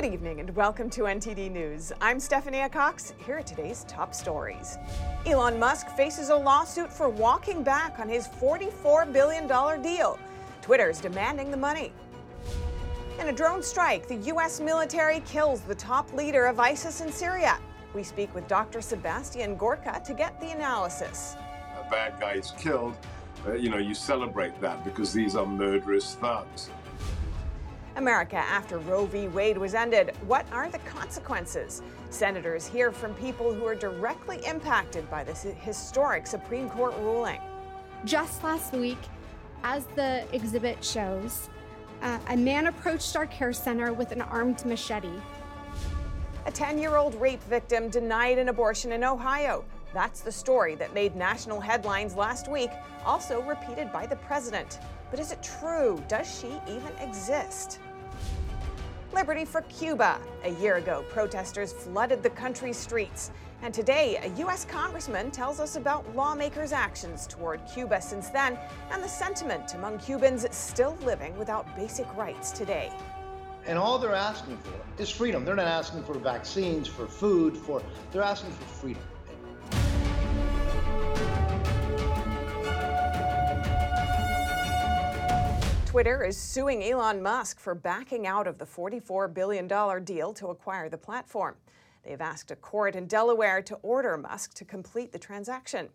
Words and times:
Good 0.00 0.14
evening 0.14 0.40
and 0.40 0.56
welcome 0.56 0.88
to 0.90 1.02
NTD 1.02 1.50
News. 1.52 1.92
I'm 2.00 2.18
Stephanie 2.18 2.66
Cox. 2.70 3.12
Here 3.26 3.36
are 3.36 3.42
today's 3.42 3.84
top 3.84 4.14
stories. 4.14 4.78
Elon 5.26 5.58
Musk 5.58 5.90
faces 5.90 6.30
a 6.30 6.34
lawsuit 6.34 6.90
for 6.90 7.10
walking 7.10 7.62
back 7.62 7.98
on 7.98 8.08
his 8.08 8.26
$44 8.26 9.12
billion 9.12 9.46
deal. 9.82 10.18
Twitter 10.62 10.88
is 10.88 11.00
demanding 11.00 11.50
the 11.50 11.56
money. 11.58 11.92
In 13.20 13.28
a 13.28 13.32
drone 13.32 13.62
strike, 13.62 14.08
the 14.08 14.14
U.S. 14.14 14.58
military 14.58 15.20
kills 15.26 15.60
the 15.60 15.74
top 15.74 16.10
leader 16.14 16.46
of 16.46 16.58
ISIS 16.58 17.02
in 17.02 17.12
Syria. 17.12 17.58
We 17.94 18.02
speak 18.02 18.34
with 18.34 18.48
Dr. 18.48 18.80
Sebastian 18.80 19.54
Gorka 19.56 20.00
to 20.06 20.14
get 20.14 20.40
the 20.40 20.52
analysis. 20.52 21.36
A 21.78 21.90
bad 21.90 22.18
guy 22.18 22.36
is 22.36 22.52
killed. 22.52 22.96
Uh, 23.46 23.52
you 23.52 23.68
know, 23.68 23.76
you 23.76 23.94
celebrate 23.94 24.58
that 24.62 24.82
because 24.82 25.12
these 25.12 25.36
are 25.36 25.44
murderous 25.44 26.14
thugs. 26.14 26.70
America 28.00 28.36
after 28.36 28.78
Roe 28.78 29.04
v. 29.04 29.28
Wade 29.28 29.58
was 29.58 29.74
ended. 29.74 30.14
What 30.26 30.50
are 30.52 30.70
the 30.70 30.78
consequences? 30.78 31.82
Senators 32.08 32.66
hear 32.66 32.92
from 32.92 33.12
people 33.12 33.52
who 33.52 33.66
are 33.66 33.74
directly 33.74 34.40
impacted 34.46 35.08
by 35.10 35.22
this 35.22 35.42
historic 35.42 36.26
Supreme 36.26 36.70
Court 36.70 36.94
ruling. 37.00 37.38
Just 38.06 38.42
last 38.42 38.72
week, 38.72 38.96
as 39.64 39.84
the 39.96 40.24
exhibit 40.32 40.82
shows, 40.82 41.50
uh, 42.00 42.18
a 42.30 42.36
man 42.38 42.68
approached 42.68 43.14
our 43.16 43.26
care 43.26 43.52
center 43.52 43.92
with 43.92 44.12
an 44.12 44.22
armed 44.22 44.64
machete. 44.64 45.20
A 46.46 46.50
10 46.50 46.78
year 46.78 46.96
old 46.96 47.14
rape 47.16 47.42
victim 47.42 47.90
denied 47.90 48.38
an 48.38 48.48
abortion 48.48 48.92
in 48.92 49.04
Ohio. 49.04 49.62
That's 49.92 50.22
the 50.22 50.32
story 50.32 50.74
that 50.76 50.94
made 50.94 51.16
national 51.16 51.60
headlines 51.60 52.14
last 52.14 52.50
week, 52.50 52.70
also 53.04 53.42
repeated 53.42 53.92
by 53.92 54.06
the 54.06 54.16
president. 54.16 54.78
But 55.10 55.20
is 55.20 55.32
it 55.32 55.42
true? 55.42 56.02
Does 56.08 56.40
she 56.40 56.58
even 56.66 56.92
exist? 57.02 57.78
Liberty 59.12 59.44
for 59.44 59.62
Cuba. 59.62 60.20
A 60.44 60.50
year 60.50 60.76
ago, 60.76 61.04
protesters 61.08 61.72
flooded 61.72 62.22
the 62.22 62.30
country's 62.30 62.76
streets. 62.76 63.32
And 63.62 63.74
today, 63.74 64.18
a 64.22 64.28
U.S. 64.38 64.64
congressman 64.64 65.32
tells 65.32 65.58
us 65.58 65.74
about 65.76 66.14
lawmakers' 66.14 66.72
actions 66.72 67.26
toward 67.26 67.60
Cuba 67.66 68.00
since 68.00 68.28
then 68.28 68.56
and 68.90 69.02
the 69.02 69.08
sentiment 69.08 69.74
among 69.74 69.98
Cubans 69.98 70.46
still 70.50 70.96
living 71.02 71.36
without 71.36 71.74
basic 71.76 72.06
rights 72.16 72.52
today. 72.52 72.92
And 73.66 73.76
all 73.78 73.98
they're 73.98 74.14
asking 74.14 74.56
for 74.58 75.02
is 75.02 75.10
freedom. 75.10 75.44
They're 75.44 75.56
not 75.56 75.66
asking 75.66 76.04
for 76.04 76.14
vaccines, 76.14 76.86
for 76.86 77.06
food, 77.06 77.56
for 77.56 77.82
they're 78.12 78.22
asking 78.22 78.52
for 78.52 78.64
freedom. 78.64 79.02
Twitter 85.90 86.22
is 86.22 86.36
suing 86.36 86.84
Elon 86.84 87.20
Musk 87.20 87.58
for 87.58 87.74
backing 87.74 88.24
out 88.24 88.46
of 88.46 88.58
the 88.58 88.64
$44 88.64 89.34
billion 89.34 89.66
deal 90.04 90.32
to 90.34 90.46
acquire 90.46 90.88
the 90.88 90.96
platform. 90.96 91.56
They 92.04 92.12
have 92.12 92.20
asked 92.20 92.52
a 92.52 92.54
court 92.54 92.94
in 92.94 93.06
Delaware 93.06 93.60
to 93.62 93.74
order 93.82 94.16
Musk 94.16 94.54
to 94.54 94.64
complete 94.64 95.10
the 95.10 95.18
transaction. 95.18 95.88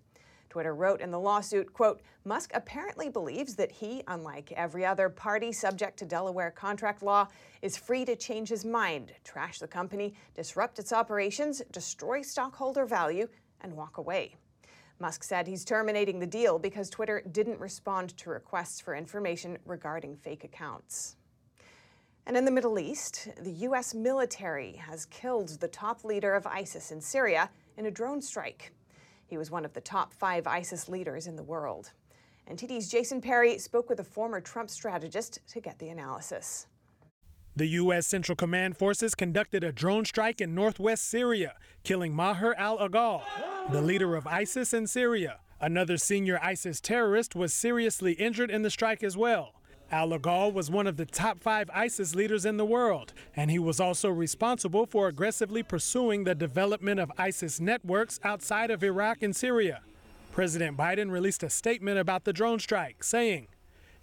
Twitter 0.49 0.75
wrote 0.75 0.99
in 0.99 1.11
the 1.11 1.19
lawsuit, 1.19 1.71
quote, 1.71 2.01
Musk 2.25 2.51
apparently 2.53 3.07
believes 3.07 3.55
that 3.55 3.71
he, 3.71 4.03
unlike 4.09 4.51
every 4.51 4.85
other 4.85 5.07
party 5.07 5.53
subject 5.53 5.97
to 5.99 6.05
Delaware 6.05 6.51
contract 6.51 7.01
law, 7.01 7.29
is 7.61 7.77
free 7.77 8.03
to 8.03 8.17
change 8.17 8.49
his 8.49 8.65
mind, 8.65 9.13
trash 9.23 9.59
the 9.59 9.67
company, 9.67 10.13
disrupt 10.35 10.77
its 10.77 10.91
operations, 10.91 11.61
destroy 11.71 12.21
stockholder 12.21 12.85
value, 12.85 13.29
and 13.61 13.71
walk 13.71 13.97
away. 13.97 14.35
Musk 14.99 15.23
said 15.23 15.47
he's 15.47 15.65
terminating 15.65 16.19
the 16.19 16.27
deal 16.27 16.57
because 16.57 16.89
Twitter 16.89 17.21
didn't 17.31 17.59
respond 17.59 18.15
to 18.17 18.29
requests 18.29 18.79
for 18.79 18.95
information 18.95 19.57
regarding 19.65 20.15
fake 20.15 20.43
accounts. 20.43 21.17
And 22.25 22.35
in 22.35 22.45
the 22.45 22.51
Middle 22.51 22.79
East, 22.79 23.27
the 23.41 23.51
U.S. 23.51 23.93
military 23.93 24.73
has 24.77 25.05
killed 25.05 25.49
the 25.59 25.67
top 25.67 26.03
leader 26.03 26.33
of 26.33 26.47
ISIS 26.47 26.91
in 26.91 26.99
Syria 27.01 27.49
in 27.77 27.85
a 27.85 27.91
drone 27.91 28.21
strike. 28.21 28.73
He 29.27 29.37
was 29.37 29.51
one 29.51 29.65
of 29.65 29.73
the 29.73 29.81
top 29.81 30.13
five 30.13 30.47
ISIS 30.47 30.87
leaders 30.87 31.27
in 31.27 31.35
the 31.35 31.43
world. 31.43 31.91
NTD's 32.49 32.89
Jason 32.89 33.21
Perry 33.21 33.57
spoke 33.57 33.89
with 33.89 33.99
a 33.99 34.03
former 34.03 34.39
Trump 34.39 34.69
strategist 34.69 35.39
to 35.49 35.59
get 35.59 35.77
the 35.77 35.89
analysis. 35.89 36.67
The 37.57 37.67
U.S. 37.67 38.05
Central 38.05 38.35
Command 38.35 38.75
forces 38.75 39.15
conducted 39.15 39.63
a 39.63 39.71
drone 39.71 40.03
strike 40.03 40.41
in 40.41 40.53
northwest 40.53 41.07
Syria, 41.07 41.53
killing 41.85 42.13
Maher 42.13 42.53
al 42.57 42.77
Agal, 42.79 43.21
the 43.71 43.81
leader 43.81 44.17
of 44.17 44.27
ISIS 44.27 44.73
in 44.73 44.87
Syria. 44.87 45.39
Another 45.61 45.95
senior 45.95 46.37
ISIS 46.43 46.81
terrorist 46.81 47.33
was 47.33 47.53
seriously 47.53 48.11
injured 48.13 48.51
in 48.51 48.63
the 48.63 48.69
strike 48.69 49.03
as 49.03 49.15
well. 49.15 49.53
Al 49.89 50.09
Agal 50.11 50.51
was 50.51 50.69
one 50.69 50.85
of 50.85 50.97
the 50.97 51.05
top 51.05 51.39
five 51.39 51.69
ISIS 51.73 52.13
leaders 52.13 52.43
in 52.43 52.57
the 52.57 52.65
world, 52.65 53.13
and 53.37 53.49
he 53.49 53.59
was 53.59 53.79
also 53.79 54.09
responsible 54.09 54.85
for 54.85 55.07
aggressively 55.07 55.63
pursuing 55.63 56.25
the 56.25 56.35
development 56.35 56.99
of 56.99 57.09
ISIS 57.17 57.61
networks 57.61 58.19
outside 58.25 58.69
of 58.69 58.83
Iraq 58.83 59.23
and 59.23 59.33
Syria. 59.33 59.79
President 60.33 60.75
Biden 60.75 61.09
released 61.09 61.41
a 61.41 61.49
statement 61.49 61.99
about 61.99 62.25
the 62.25 62.33
drone 62.33 62.59
strike, 62.59 63.01
saying, 63.01 63.47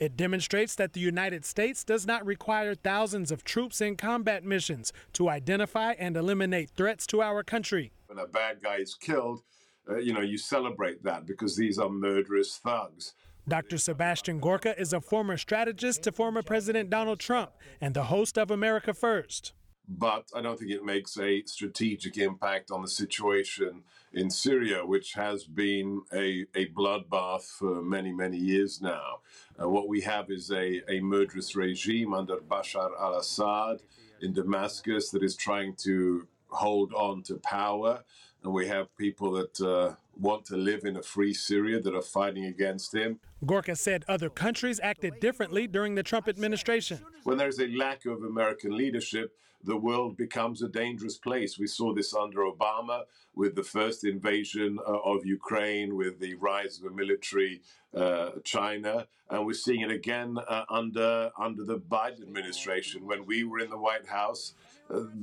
it 0.03 0.17
demonstrates 0.17 0.75
that 0.75 0.95
the 0.95 1.01
United 1.01 1.45
States 1.45 1.85
does 1.85 2.05
not 2.09 2.27
require 2.27 2.75
thousands 2.75 3.31
of 3.31 3.45
troops 3.45 3.81
in 3.81 3.95
combat 3.95 4.43
missions 4.43 4.93
to 5.13 5.29
identify 5.29 5.93
and 5.93 6.17
eliminate 6.17 6.71
threats 6.71 7.07
to 7.07 7.23
our 7.23 7.45
country. 7.45 7.93
When 8.09 8.19
a 8.19 8.27
bad 8.27 8.61
guy 8.65 8.79
is 8.79 8.97
killed, 8.97 9.45
uh, 9.89 9.99
you 9.99 10.13
know, 10.13 10.21
you 10.21 10.39
celebrate 10.39 11.05
that 11.05 11.25
because 11.25 11.57
these 11.57 11.79
are 11.79 11.89
murderous 11.89 12.57
thugs. 12.57 13.15
Dr. 13.47 13.79
Sebastian 13.79 14.41
Gorka 14.41 14.77
is 14.77 14.93
a 14.93 15.01
former 15.01 15.37
strategist 15.37 16.03
to 16.03 16.11
former 16.11 16.43
President 16.43 16.91
Donald 16.91 17.21
Trump 17.21 17.53
and 17.81 17.95
the 17.95 18.05
host 18.05 18.37
of 18.37 18.51
America 18.51 18.93
First 18.93 19.53
but 19.89 20.29
I 20.35 20.41
don't 20.41 20.59
think 20.59 20.71
it 20.71 20.85
makes 20.85 21.19
a 21.19 21.43
strategic 21.45 22.17
impact 22.17 22.71
on 22.71 22.83
the 22.83 22.89
situation 22.89 23.83
in 24.13 24.31
Syria, 24.31 24.85
which 24.85 25.15
has 25.15 25.45
been 25.45 26.03
a, 26.13 26.47
a 26.55 26.67
bloodbath 26.69 27.45
for 27.45 27.83
many, 27.83 28.13
many 28.13 28.37
years 28.37 28.81
now. 28.81 29.21
Uh, 29.63 29.69
what 29.69 29.89
we 29.89 30.01
have 30.01 30.31
is 30.31 30.51
a, 30.51 30.81
a 30.91 31.01
murderous 31.01 31.55
regime 31.55 32.15
under 32.15 32.37
Bashar 32.39 32.91
al 33.01 33.19
Assad 33.19 33.79
in 34.21 34.33
Damascus 34.33 35.11
that 35.11 35.23
is 35.23 35.37
trying 35.37 35.75
to 35.77 36.27
hold 36.53 36.93
on 36.95 37.23
to 37.25 37.37
power. 37.37 38.03
And 38.45 38.53
we 38.53 38.67
have 38.69 38.95
people 38.97 39.33
that 39.33 39.61
uh, 39.61 39.95
want 40.19 40.45
to 40.47 40.57
live 40.57 40.85
in 40.85 40.97
a 40.97 41.03
free 41.03 41.33
Syria 41.33 41.81
that 41.81 41.95
are 41.95 42.03
fighting 42.03 42.47
against 42.47 42.95
him. 42.95 43.21
Gorka 43.47 43.77
said 43.77 44.05
other 44.09 44.29
countries 44.29 44.81
acted 44.83 45.21
differently 45.21 45.67
during 45.67 45.95
the 45.95 46.03
Trump 46.03 46.29
administration. 46.29 46.99
When 47.25 47.39
there's 47.39 47.61
a 47.61 47.69
lack 47.69 48.05
of 48.07 48.23
American 48.25 48.77
leadership, 48.77 49.33
the 49.65 49.77
world 49.77 50.17
becomes 50.17 50.63
a 50.63 50.69
dangerous 50.69 51.19
place. 51.19 51.59
We 51.59 51.69
saw 51.69 51.95
this 51.95 52.15
under 52.15 52.41
Obama 52.41 53.05
with 53.35 53.55
the 53.55 53.63
first 53.63 54.05
invasion 54.05 54.79
uh, 54.87 54.99
of 55.05 55.25
Ukraine, 55.25 55.97
with 55.97 56.19
the 56.19 56.35
rise 56.35 56.79
of 56.79 56.91
a 56.91 56.95
military 56.95 57.63
uh, 57.95 58.31
China, 58.45 59.07
and 59.31 59.47
we're 59.47 59.55
seeing 59.55 59.81
it 59.81 59.91
again 59.91 60.37
uh, 60.49 60.65
under 60.69 61.31
under 61.39 61.65
the 61.65 61.79
Biden 61.79 62.23
administration. 62.23 63.07
When 63.07 63.25
we 63.25 63.45
were 63.45 63.61
in 63.61 63.71
the 63.71 63.79
White 63.79 64.07
House, 64.07 64.55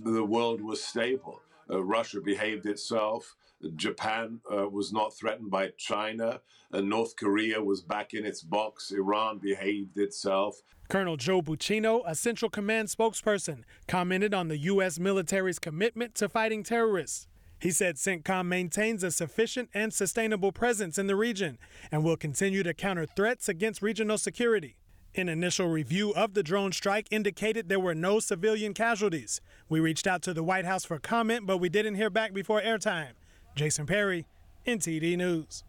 the 0.03 0.23
world 0.23 0.61
was 0.61 0.83
stable. 0.83 1.41
Uh, 1.69 1.83
Russia 1.83 2.19
behaved 2.19 2.65
itself. 2.65 3.35
Japan 3.75 4.39
uh, 4.51 4.67
was 4.67 4.91
not 4.91 5.13
threatened 5.13 5.51
by 5.51 5.69
China. 5.77 6.41
North 6.71 7.15
Korea 7.15 7.61
was 7.61 7.81
back 7.81 8.13
in 8.13 8.25
its 8.25 8.41
box. 8.41 8.91
Iran 8.91 9.39
behaved 9.39 9.97
itself. 9.97 10.61
Colonel 10.87 11.17
Joe 11.17 11.41
Buccino, 11.41 12.01
a 12.05 12.15
Central 12.15 12.49
Command 12.49 12.87
spokesperson, 12.87 13.63
commented 13.87 14.33
on 14.33 14.47
the 14.47 14.57
U.S. 14.57 14.97
military's 14.97 15.59
commitment 15.59 16.15
to 16.15 16.29
fighting 16.29 16.63
terrorists. 16.63 17.27
He 17.59 17.71
said 17.71 17.97
CENTCOM 17.97 18.47
maintains 18.47 19.03
a 19.03 19.11
sufficient 19.11 19.69
and 19.73 19.93
sustainable 19.93 20.51
presence 20.51 20.97
in 20.97 21.07
the 21.07 21.15
region 21.15 21.59
and 21.91 22.03
will 22.03 22.17
continue 22.17 22.63
to 22.63 22.73
counter 22.73 23.05
threats 23.05 23.49
against 23.49 23.81
regional 23.81 24.17
security. 24.17 24.77
An 25.15 25.27
initial 25.27 25.67
review 25.67 26.13
of 26.13 26.35
the 26.35 26.43
drone 26.43 26.71
strike 26.71 27.07
indicated 27.09 27.67
there 27.67 27.79
were 27.79 27.95
no 27.95 28.19
civilian 28.19 28.75
casualties. 28.75 29.41
We 29.67 29.79
reached 29.79 30.05
out 30.05 30.21
to 30.23 30.33
the 30.35 30.43
White 30.43 30.65
House 30.65 30.85
for 30.85 30.99
comment, 30.99 31.47
but 31.47 31.57
we 31.57 31.67
didn't 31.67 31.95
hear 31.95 32.11
back 32.11 32.31
before 32.31 32.61
airtime. 32.61 33.13
Jason 33.55 33.87
Perry, 33.87 34.27
NTD 34.67 35.17
News. 35.17 35.63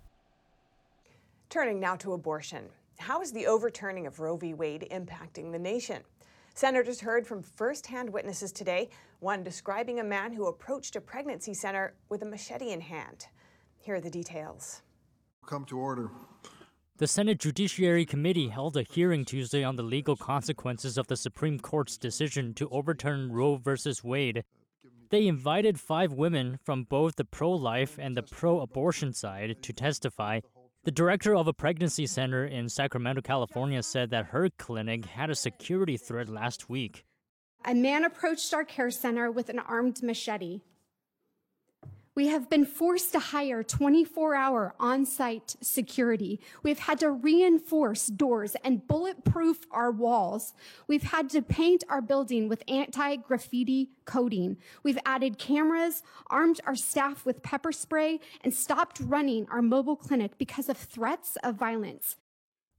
Turning 1.49 1.81
now 1.81 1.97
to 1.97 2.13
abortion. 2.13 2.67
How 2.99 3.23
is 3.23 3.33
the 3.33 3.47
overturning 3.47 4.07
of 4.07 4.21
Roe 4.21 4.37
v. 4.37 4.53
Wade 4.53 4.87
impacting 4.91 5.53
the 5.53 5.59
nation? 5.59 6.03
Senators 6.55 7.01
heard 7.01 7.27
from 7.27 7.43
firsthand 7.43 8.11
witnesses 8.11 8.53
today, 8.53 8.91
one 9.21 9.43
describing 9.43 10.01
a 10.01 10.05
man 10.05 10.35
who 10.35 10.49
approached 10.49 10.97
a 10.97 11.01
pregnancy 11.01 11.55
center 11.55 11.95
with 12.11 12.21
a 12.23 12.27
machete 12.27 12.73
in 12.73 12.83
hand. 12.83 13.27
Here 13.79 13.95
are 13.95 14.01
the 14.01 14.11
details. 14.11 14.83
Come 15.47 15.65
to 15.65 15.79
order. 15.79 16.11
The 17.01 17.07
Senate 17.07 17.39
Judiciary 17.39 18.05
Committee 18.05 18.49
held 18.49 18.77
a 18.77 18.83
hearing 18.83 19.25
Tuesday 19.25 19.65
on 19.65 19.77
the 19.77 19.83
legal 19.83 20.17
consequences 20.17 20.99
of 20.99 21.07
the 21.07 21.17
Supreme 21.17 21.59
Court's 21.59 21.97
decision 21.97 22.53
to 22.53 22.69
overturn 22.69 23.33
Roe 23.33 23.57
v. 23.57 23.75
Wade. 24.05 24.45
They 25.09 25.27
invited 25.27 25.81
five 25.81 26.13
women 26.13 26.59
from 26.63 26.85
both 26.85 27.17
the 27.17 27.25
pro 27.25 27.53
life 27.53 27.97
and 27.99 28.15
the 28.15 28.23
pro 28.23 28.61
abortion 28.61 29.15
side 29.15 29.63
to 29.63 29.73
testify 29.73 30.41
the 30.85 30.91
director 30.91 31.35
of 31.35 31.49
a 31.49 31.55
pregnancy 31.55 32.07
center 32.07 32.45
in 32.45 32.69
Sacramento, 32.69 33.23
California 33.23 33.83
said 33.83 34.11
that 34.11 34.27
her 34.27 34.51
clinic 34.59 35.07
had 35.07 35.31
a 35.31 35.35
security 35.35 35.97
threat 35.97 36.29
last 36.29 36.69
week. 36.69 37.07
A 37.65 37.75
man 37.75 38.05
approached 38.05 38.53
our 38.53 38.65
care 38.65 38.91
center 38.91 39.31
with 39.31 39.49
an 39.49 39.59
armed 39.59 40.03
machete. 40.03 40.61
We 42.21 42.27
have 42.27 42.51
been 42.51 42.67
forced 42.67 43.13
to 43.13 43.19
hire 43.19 43.63
24 43.63 44.35
hour 44.35 44.75
on 44.79 45.07
site 45.07 45.57
security. 45.63 46.39
We've 46.63 46.81
had 46.81 47.01
to 47.01 47.11
reinforce 47.11 48.09
doors 48.09 48.55
and 48.63 48.87
bulletproof 48.87 49.65
our 49.71 49.91
walls. 49.91 50.53
We've 50.87 51.05
had 51.05 51.31
to 51.31 51.41
paint 51.41 51.83
our 51.89 52.03
building 52.03 52.47
with 52.47 52.63
anti 52.69 53.17
graffiti 53.17 53.93
coating. 54.05 54.59
We've 54.83 54.99
added 55.07 55.39
cameras, 55.39 56.03
armed 56.27 56.61
our 56.67 56.77
staff 56.77 57.25
with 57.25 57.43
pepper 57.43 57.73
spray, 57.73 58.21
and 58.45 58.53
stopped 58.53 59.01
running 59.01 59.47
our 59.51 59.63
mobile 59.63 59.97
clinic 59.97 60.37
because 60.37 60.69
of 60.69 60.77
threats 60.77 61.39
of 61.43 61.55
violence. 61.55 62.19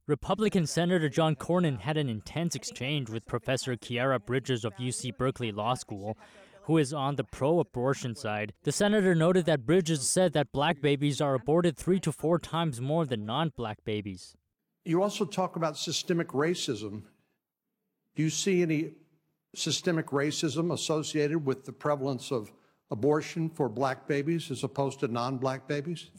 Republican 0.06 0.68
Senator 0.68 1.08
John 1.08 1.34
Cornyn 1.34 1.80
had 1.80 1.96
an 1.96 2.08
intense 2.08 2.54
exchange 2.54 3.10
with 3.10 3.26
Professor 3.26 3.74
Khiara 3.76 4.24
Bridges 4.24 4.64
of 4.64 4.72
UC 4.76 5.16
Berkeley 5.16 5.50
Law 5.50 5.74
School 5.74 6.16
who 6.64 6.78
is 6.78 6.92
on 6.92 7.16
the 7.16 7.24
pro 7.24 7.60
abortion 7.60 8.14
side. 8.14 8.52
The 8.62 8.72
senator 8.72 9.14
noted 9.14 9.46
that 9.46 9.66
Bridges 9.66 10.08
said 10.08 10.32
that 10.32 10.52
black 10.52 10.80
babies 10.80 11.20
are 11.20 11.34
aborted 11.34 11.76
three 11.76 12.00
to 12.00 12.12
four 12.12 12.38
times 12.38 12.80
more 12.80 13.04
than 13.04 13.26
non 13.26 13.52
black 13.56 13.84
babies. 13.84 14.36
You 14.84 15.02
also 15.02 15.24
talk 15.24 15.56
about 15.56 15.76
systemic 15.76 16.28
racism. 16.28 17.02
Do 18.14 18.22
you 18.22 18.30
see 18.30 18.62
any 18.62 18.92
systemic 19.54 20.06
racism 20.06 20.72
associated 20.72 21.44
with 21.44 21.64
the 21.64 21.72
prevalence 21.72 22.30
of 22.30 22.52
abortion 22.90 23.48
for 23.50 23.68
black 23.68 24.06
babies 24.06 24.50
as 24.50 24.64
opposed 24.64 25.00
to 25.00 25.08
non 25.08 25.38
black 25.38 25.66
babies? 25.66 26.10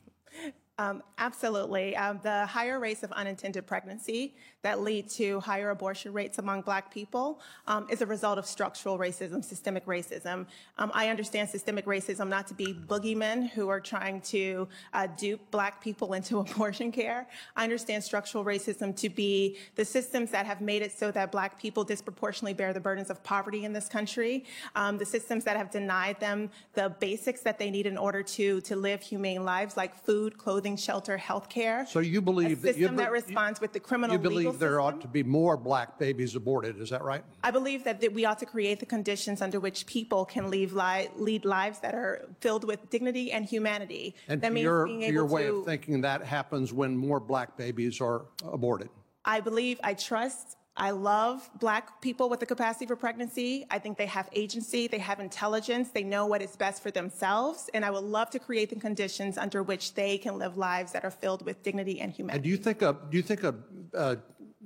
Um, 0.79 1.03
absolutely. 1.19 1.95
Um, 1.95 2.19
the 2.23 2.45
higher 2.45 2.79
rates 2.79 3.03
of 3.03 3.11
unintended 3.11 3.67
pregnancy 3.67 4.35
that 4.63 4.81
lead 4.81 5.09
to 5.09 5.39
higher 5.41 5.69
abortion 5.69 6.11
rates 6.13 6.39
among 6.39 6.61
Black 6.61 6.91
people 6.91 7.39
um, 7.67 7.85
is 7.89 8.01
a 8.01 8.05
result 8.05 8.37
of 8.37 8.45
structural 8.45 8.97
racism, 8.97 9.43
systemic 9.43 9.85
racism. 9.85 10.45
Um, 10.77 10.91
I 10.93 11.09
understand 11.09 11.49
systemic 11.49 11.85
racism 11.85 12.29
not 12.29 12.47
to 12.47 12.53
be 12.53 12.73
boogeymen 12.73 13.49
who 13.49 13.67
are 13.69 13.81
trying 13.81 14.21
to 14.21 14.67
uh, 14.93 15.07
dupe 15.17 15.41
Black 15.51 15.83
people 15.83 16.13
into 16.13 16.39
abortion 16.45 16.91
care. 16.91 17.27
I 17.55 17.63
understand 17.63 18.03
structural 18.03 18.45
racism 18.45 18.95
to 18.97 19.09
be 19.09 19.57
the 19.75 19.85
systems 19.85 20.31
that 20.31 20.45
have 20.45 20.61
made 20.61 20.81
it 20.81 20.97
so 20.97 21.11
that 21.11 21.31
Black 21.31 21.59
people 21.59 21.83
disproportionately 21.83 22.53
bear 22.53 22.73
the 22.73 22.79
burdens 22.79 23.09
of 23.09 23.21
poverty 23.23 23.65
in 23.65 23.73
this 23.73 23.89
country, 23.89 24.45
um, 24.75 24.97
the 24.97 25.05
systems 25.05 25.43
that 25.43 25.57
have 25.57 25.71
denied 25.71 26.19
them 26.19 26.49
the 26.73 26.95
basics 26.99 27.41
that 27.41 27.59
they 27.59 27.69
need 27.69 27.85
in 27.85 27.97
order 27.97 28.23
to, 28.23 28.61
to 28.61 28.75
live 28.77 29.01
humane 29.01 29.43
lives 29.43 29.75
like 29.75 29.93
food, 30.05 30.37
clothing, 30.37 30.77
shelter, 30.77 31.17
health 31.17 31.49
care. 31.49 31.85
So 31.85 31.99
you 31.99 32.21
believe 32.21 32.59
a 32.59 32.61
that 32.61 32.77
you 32.77 32.83
system 32.85 32.95
that 32.95 33.11
responds 33.11 33.59
with 33.59 33.73
the 33.73 33.79
criminal 33.79 34.15
you 34.15 34.52
believe 34.53 34.71
there 34.71 34.79
ought 34.79 35.01
to 35.01 35.07
be 35.07 35.23
more 35.23 35.57
black 35.57 35.99
babies 35.99 36.35
aborted. 36.35 36.79
Is 36.79 36.89
that 36.89 37.03
right? 37.03 37.23
I 37.43 37.51
believe 37.51 37.83
that, 37.83 38.01
that 38.01 38.13
we 38.13 38.25
ought 38.25 38.39
to 38.39 38.45
create 38.45 38.79
the 38.79 38.85
conditions 38.85 39.41
under 39.41 39.59
which 39.59 39.85
people 39.85 40.25
can 40.25 40.49
leave 40.49 40.73
li- 40.73 41.09
lead 41.15 41.45
lives 41.45 41.79
that 41.79 41.93
are 41.93 42.27
filled 42.39 42.63
with 42.63 42.89
dignity 42.89 43.31
and 43.31 43.45
humanity. 43.45 44.15
And 44.27 44.41
that 44.41 44.53
means 44.53 44.63
your, 44.63 44.85
being 44.85 45.03
able 45.03 45.13
your 45.13 45.25
way 45.25 45.43
to. 45.43 45.59
of 45.59 45.65
thinking, 45.65 46.01
that 46.01 46.23
happens 46.23 46.71
when 46.73 46.95
more 46.95 47.19
black 47.19 47.57
babies 47.57 48.01
are 48.01 48.25
aborted. 48.43 48.89
I 49.25 49.39
believe, 49.39 49.79
I 49.83 49.93
trust, 49.93 50.57
I 50.75 50.89
love 50.89 51.47
black 51.59 52.01
people 52.01 52.29
with 52.29 52.39
the 52.39 52.47
capacity 52.47 52.87
for 52.87 52.95
pregnancy. 52.95 53.65
I 53.69 53.77
think 53.77 53.95
they 53.97 54.07
have 54.07 54.27
agency, 54.33 54.87
they 54.87 54.97
have 54.97 55.19
intelligence, 55.19 55.91
they 55.91 56.03
know 56.03 56.25
what 56.25 56.41
is 56.41 56.55
best 56.55 56.81
for 56.81 56.89
themselves, 56.89 57.69
and 57.75 57.85
I 57.85 57.91
would 57.91 58.03
love 58.03 58.31
to 58.31 58.39
create 58.39 58.71
the 58.71 58.77
conditions 58.77 59.37
under 59.37 59.61
which 59.61 59.93
they 59.93 60.17
can 60.17 60.39
live 60.39 60.57
lives 60.57 60.91
that 60.93 61.05
are 61.05 61.11
filled 61.11 61.45
with 61.45 61.61
dignity 61.61 62.01
and 62.01 62.11
humanity. 62.11 62.37
And 62.37 62.43
do 62.43 62.49
you 62.49 62.57
think 62.57 62.81
a 62.81 62.97
do 63.11 63.17
you 63.17 63.23
think 63.23 63.43
a, 63.43 63.53
a 63.93 64.17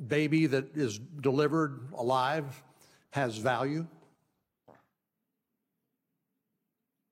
baby 0.07 0.45
that 0.47 0.75
is 0.75 0.99
delivered 0.99 1.87
alive 1.95 2.63
has 3.11 3.37
value? 3.37 3.87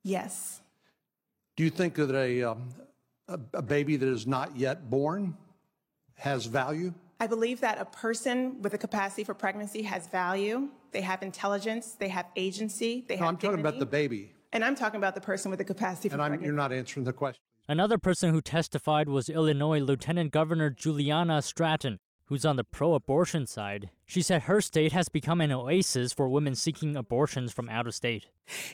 yes. 0.04 0.62
Do 1.56 1.64
you 1.64 1.70
think 1.70 1.96
that 1.96 2.14
a, 2.14 2.44
um, 2.44 2.68
a, 3.30 3.40
a 3.54 3.62
baby 3.62 3.96
that 3.96 4.08
is 4.10 4.28
not 4.28 4.58
yet 4.58 4.90
born 4.90 5.38
has 6.16 6.46
value? 6.46 6.94
I 7.22 7.28
believe 7.28 7.62
that 7.62 7.80
a 7.80 7.86
person 7.86 8.62
with 8.62 8.74
a 8.74 8.78
capacity 8.78 9.24
for 9.24 9.34
pregnancy 9.34 9.82
has 9.84 10.06
value. 10.08 10.68
They 10.92 11.00
have 11.02 11.24
intelligence. 11.24 11.94
They 11.98 12.10
have 12.10 12.26
agency. 12.36 13.06
They 13.08 13.16
have 13.16 13.28
I'm 13.28 13.38
talking 13.38 13.62
about 13.62 13.80
the 13.80 13.86
baby, 13.86 14.34
And 14.52 14.66
I'm 14.66 14.76
talking 14.76 14.98
about 14.98 15.16
the 15.16 15.22
person 15.22 15.50
with 15.50 15.60
the 15.60 15.66
capacity 15.66 16.10
for 16.10 16.18
pregnancy. 16.18 16.18
and 16.18 16.22
I'm, 16.22 16.30
pregnancy. 16.40 16.46
you're 16.48 16.56
not 16.56 16.74
answering 16.74 17.06
the 17.06 17.14
question. 17.14 17.40
Another 17.70 17.98
person 17.98 18.32
who 18.34 18.42
testified 18.42 19.08
was 19.08 19.30
Illinois 19.30 19.80
Lieutenant 19.80 20.32
Governor 20.32 20.70
Juliana 20.70 21.42
Stratton, 21.42 22.00
who's 22.26 22.46
on 22.46 22.56
the 22.56 22.64
pro 22.64 22.94
abortion 22.94 23.46
side. 23.46 23.90
She 24.06 24.22
said 24.22 24.44
her 24.44 24.62
state 24.62 24.92
has 24.92 25.10
become 25.10 25.42
an 25.42 25.52
oasis 25.52 26.14
for 26.14 26.28
women 26.28 26.56
seeking 26.56 26.96
abortions 26.96 27.52
from 27.52 27.70
out 27.70 27.88
of 27.88 27.96
state. 27.96 28.26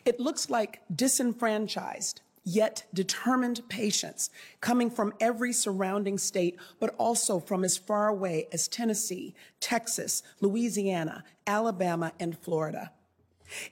It 0.05 0.19
looks 0.19 0.49
like 0.49 0.81
disenfranchised, 0.93 2.21
yet 2.43 2.85
determined 2.93 3.61
patients 3.69 4.29
coming 4.61 4.89
from 4.89 5.13
every 5.19 5.53
surrounding 5.53 6.17
state, 6.17 6.57
but 6.79 6.95
also 6.97 7.39
from 7.39 7.63
as 7.63 7.77
far 7.77 8.07
away 8.07 8.47
as 8.51 8.67
Tennessee, 8.67 9.35
Texas, 9.59 10.23
Louisiana, 10.39 11.23
Alabama, 11.45 12.13
and 12.19 12.37
Florida. 12.37 12.91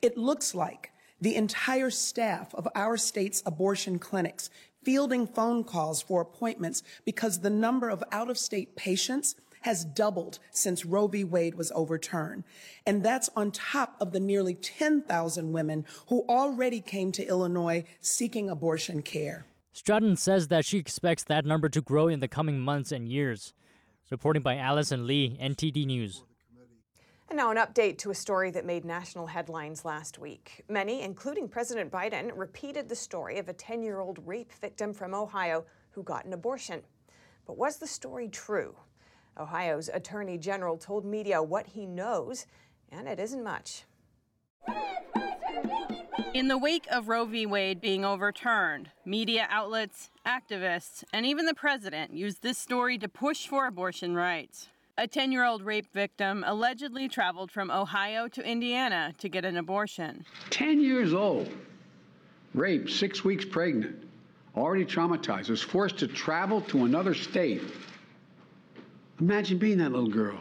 It 0.01 0.17
looks 0.17 0.53
like 0.53 0.91
the 1.21 1.35
entire 1.35 1.89
staff 1.89 2.53
of 2.55 2.67
our 2.75 2.97
state's 2.97 3.43
abortion 3.45 3.99
clinics 3.99 4.49
fielding 4.83 5.27
phone 5.27 5.63
calls 5.63 6.01
for 6.01 6.21
appointments 6.21 6.83
because 7.05 7.39
the 7.39 7.49
number 7.49 7.89
of 7.89 8.03
out 8.11 8.29
of 8.29 8.37
state 8.37 8.75
patients 8.75 9.35
has 9.61 9.85
doubled 9.85 10.39
since 10.51 10.85
Roe 10.85 11.07
v. 11.07 11.23
Wade 11.23 11.55
was 11.55 11.71
overturned. 11.75 12.43
And 12.85 13.03
that's 13.03 13.29
on 13.35 13.51
top 13.51 13.95
of 13.99 14.11
the 14.11 14.19
nearly 14.19 14.53
10,000 14.53 15.51
women 15.51 15.85
who 16.07 16.25
already 16.29 16.81
came 16.81 17.11
to 17.13 17.25
Illinois 17.25 17.83
seeking 18.01 18.49
abortion 18.49 19.01
care. 19.01 19.45
Stratton 19.71 20.15
says 20.15 20.47
that 20.47 20.65
she 20.65 20.77
expects 20.77 21.23
that 21.23 21.45
number 21.45 21.69
to 21.69 21.81
grow 21.81 22.07
in 22.07 22.19
the 22.19 22.27
coming 22.27 22.59
months 22.59 22.91
and 22.91 23.07
years. 23.07 23.53
Reporting 24.09 24.41
by 24.41 24.57
Allison 24.57 25.05
Lee, 25.05 25.37
NTD 25.39 25.85
News. 25.85 26.23
And 27.29 27.37
now, 27.37 27.51
an 27.51 27.57
update 27.57 27.99
to 27.99 28.09
a 28.09 28.15
story 28.15 28.49
that 28.51 28.65
made 28.65 28.83
national 28.83 29.27
headlines 29.27 29.85
last 29.85 30.17
week. 30.17 30.63
Many, 30.67 31.03
including 31.03 31.47
President 31.47 31.91
Biden, 31.91 32.31
repeated 32.35 32.89
the 32.89 32.95
story 32.95 33.37
of 33.37 33.47
a 33.47 33.53
10 33.53 33.83
year 33.83 33.99
old 33.99 34.17
rape 34.25 34.51
victim 34.53 34.93
from 34.93 35.13
Ohio 35.13 35.63
who 35.91 36.01
got 36.01 36.25
an 36.25 36.33
abortion. 36.33 36.81
But 37.45 37.55
was 37.55 37.77
the 37.77 37.85
story 37.85 38.29
true? 38.29 38.75
Ohio's 39.39 39.89
Attorney 39.93 40.37
General 40.37 40.77
told 40.77 41.05
media 41.05 41.41
what 41.41 41.67
he 41.67 41.85
knows, 41.85 42.45
and 42.91 43.07
it 43.07 43.19
isn't 43.19 43.43
much. 43.43 43.83
In 46.33 46.47
the 46.47 46.57
wake 46.57 46.85
of 46.91 47.07
Roe 47.07 47.25
v. 47.25 47.45
Wade 47.45 47.81
being 47.81 48.05
overturned, 48.05 48.91
media 49.03 49.47
outlets, 49.49 50.11
activists, 50.27 51.03
and 51.11 51.25
even 51.25 51.45
the 51.45 51.55
president 51.55 52.13
used 52.13 52.43
this 52.43 52.57
story 52.57 52.97
to 52.99 53.07
push 53.07 53.47
for 53.47 53.65
abortion 53.65 54.13
rights. 54.15 54.67
A 54.97 55.07
10 55.07 55.31
year 55.31 55.45
old 55.45 55.63
rape 55.63 55.87
victim 55.93 56.43
allegedly 56.45 57.07
traveled 57.07 57.49
from 57.49 57.71
Ohio 57.71 58.27
to 58.27 58.45
Indiana 58.45 59.13
to 59.17 59.29
get 59.29 59.45
an 59.45 59.57
abortion. 59.57 60.25
10 60.49 60.81
years 60.81 61.13
old, 61.13 61.49
raped, 62.53 62.89
six 62.89 63.23
weeks 63.23 63.45
pregnant, 63.45 63.95
already 64.55 64.85
traumatized, 64.85 65.49
was 65.49 65.61
forced 65.61 65.97
to 65.99 66.07
travel 66.07 66.61
to 66.61 66.83
another 66.85 67.13
state. 67.13 67.61
Imagine 69.19 69.57
being 69.57 69.77
that 69.79 69.91
little 69.91 70.07
girl. 70.07 70.39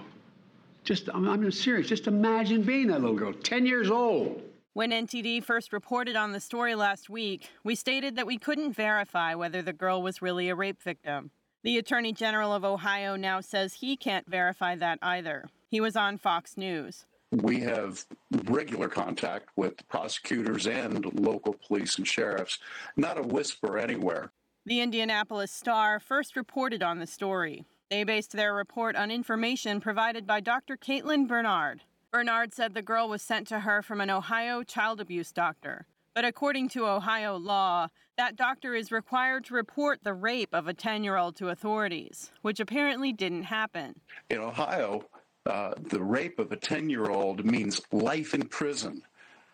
Just, 0.85 1.09
I'm, 1.13 1.29
I'm 1.29 1.51
serious, 1.51 1.89
just 1.89 2.07
imagine 2.07 2.63
being 2.63 2.87
that 2.89 3.01
little 3.01 3.17
girl, 3.17 3.33
10 3.33 3.67
years 3.67 3.91
old. 3.91 4.43
When 4.75 4.93
NTD 4.93 5.43
first 5.43 5.73
reported 5.73 6.15
on 6.15 6.31
the 6.31 6.39
story 6.39 6.77
last 6.77 7.11
week, 7.11 7.51
we 7.65 7.75
stated 7.75 8.15
that 8.15 8.27
we 8.27 8.39
couldn't 8.39 8.75
verify 8.75 9.35
whether 9.35 9.61
the 9.63 9.73
girl 9.73 10.01
was 10.01 10.23
really 10.23 10.49
a 10.49 10.55
rape 10.55 10.81
victim. 10.81 11.33
The 11.65 11.79
Attorney 11.79 12.13
General 12.13 12.55
of 12.55 12.65
Ohio 12.65 13.17
now 13.17 13.41
says 13.41 13.75
he 13.75 13.97
can't 13.97 14.31
verify 14.31 14.77
that 14.77 15.01
either. 15.03 15.49
He 15.69 15.81
was 15.81 15.97
on 15.97 16.17
Fox 16.17 16.57
News. 16.57 17.05
We 17.33 17.61
have 17.61 18.07
regular 18.45 18.89
contact 18.89 19.49
with 19.57 19.87
prosecutors 19.89 20.69
and 20.69 21.05
local 21.21 21.57
police 21.67 21.99
and 21.99 22.07
sheriffs. 22.07 22.59
Not 22.97 23.19
a 23.19 23.23
whisper 23.23 23.77
anywhere. 23.77 24.31
The 24.65 24.81
Indianapolis 24.81 25.51
Star 25.51 25.99
first 25.99 26.37
reported 26.37 26.83
on 26.83 27.01
the 27.01 27.07
story. 27.07 27.65
They 27.91 28.05
based 28.05 28.33
their 28.33 28.55
report 28.55 28.97
on 28.97 29.11
information 29.11 29.81
provided 29.81 30.27
by 30.27 30.41
Dr. 30.41 30.77
Caitlin 30.77 31.27
Bernard. 31.27 31.83
Bernard 32.11 32.53
said 32.53 32.75
the 32.75 32.83
girl 32.83 33.09
was 33.09 33.23
sent 33.23 33.47
to 33.49 33.61
her 33.61 33.81
from 33.83 34.01
an 34.03 34.11
Ohio 34.11 34.63
child 34.63 35.01
abuse 35.01 35.33
doctor. 35.33 35.87
But 36.15 36.27
according 36.27 36.69
to 36.71 36.87
Ohio 36.87 37.37
law, 37.37 37.89
that 38.19 38.37
doctor 38.37 38.75
is 38.75 38.93
required 38.93 39.45
to 39.47 39.55
report 39.55 40.01
the 40.03 40.13
rape 40.13 40.53
of 40.53 40.69
a 40.69 40.75
10 40.75 41.03
year 41.03 41.17
old 41.17 41.37
to 41.37 41.49
authorities, 41.49 42.31
which 42.43 42.61
apparently 42.61 43.13
didn't 43.13 43.45
happen. 43.45 44.01
In 44.29 44.39
Ohio, 44.39 45.05
uh, 45.47 45.75
the 45.79 46.03
rape 46.03 46.39
of 46.39 46.53
a 46.53 46.57
10 46.57 46.91
year 46.91 47.09
old 47.09 47.45
means 47.45 47.81
life 47.91 48.35
in 48.35 48.49
prison. 48.49 49.03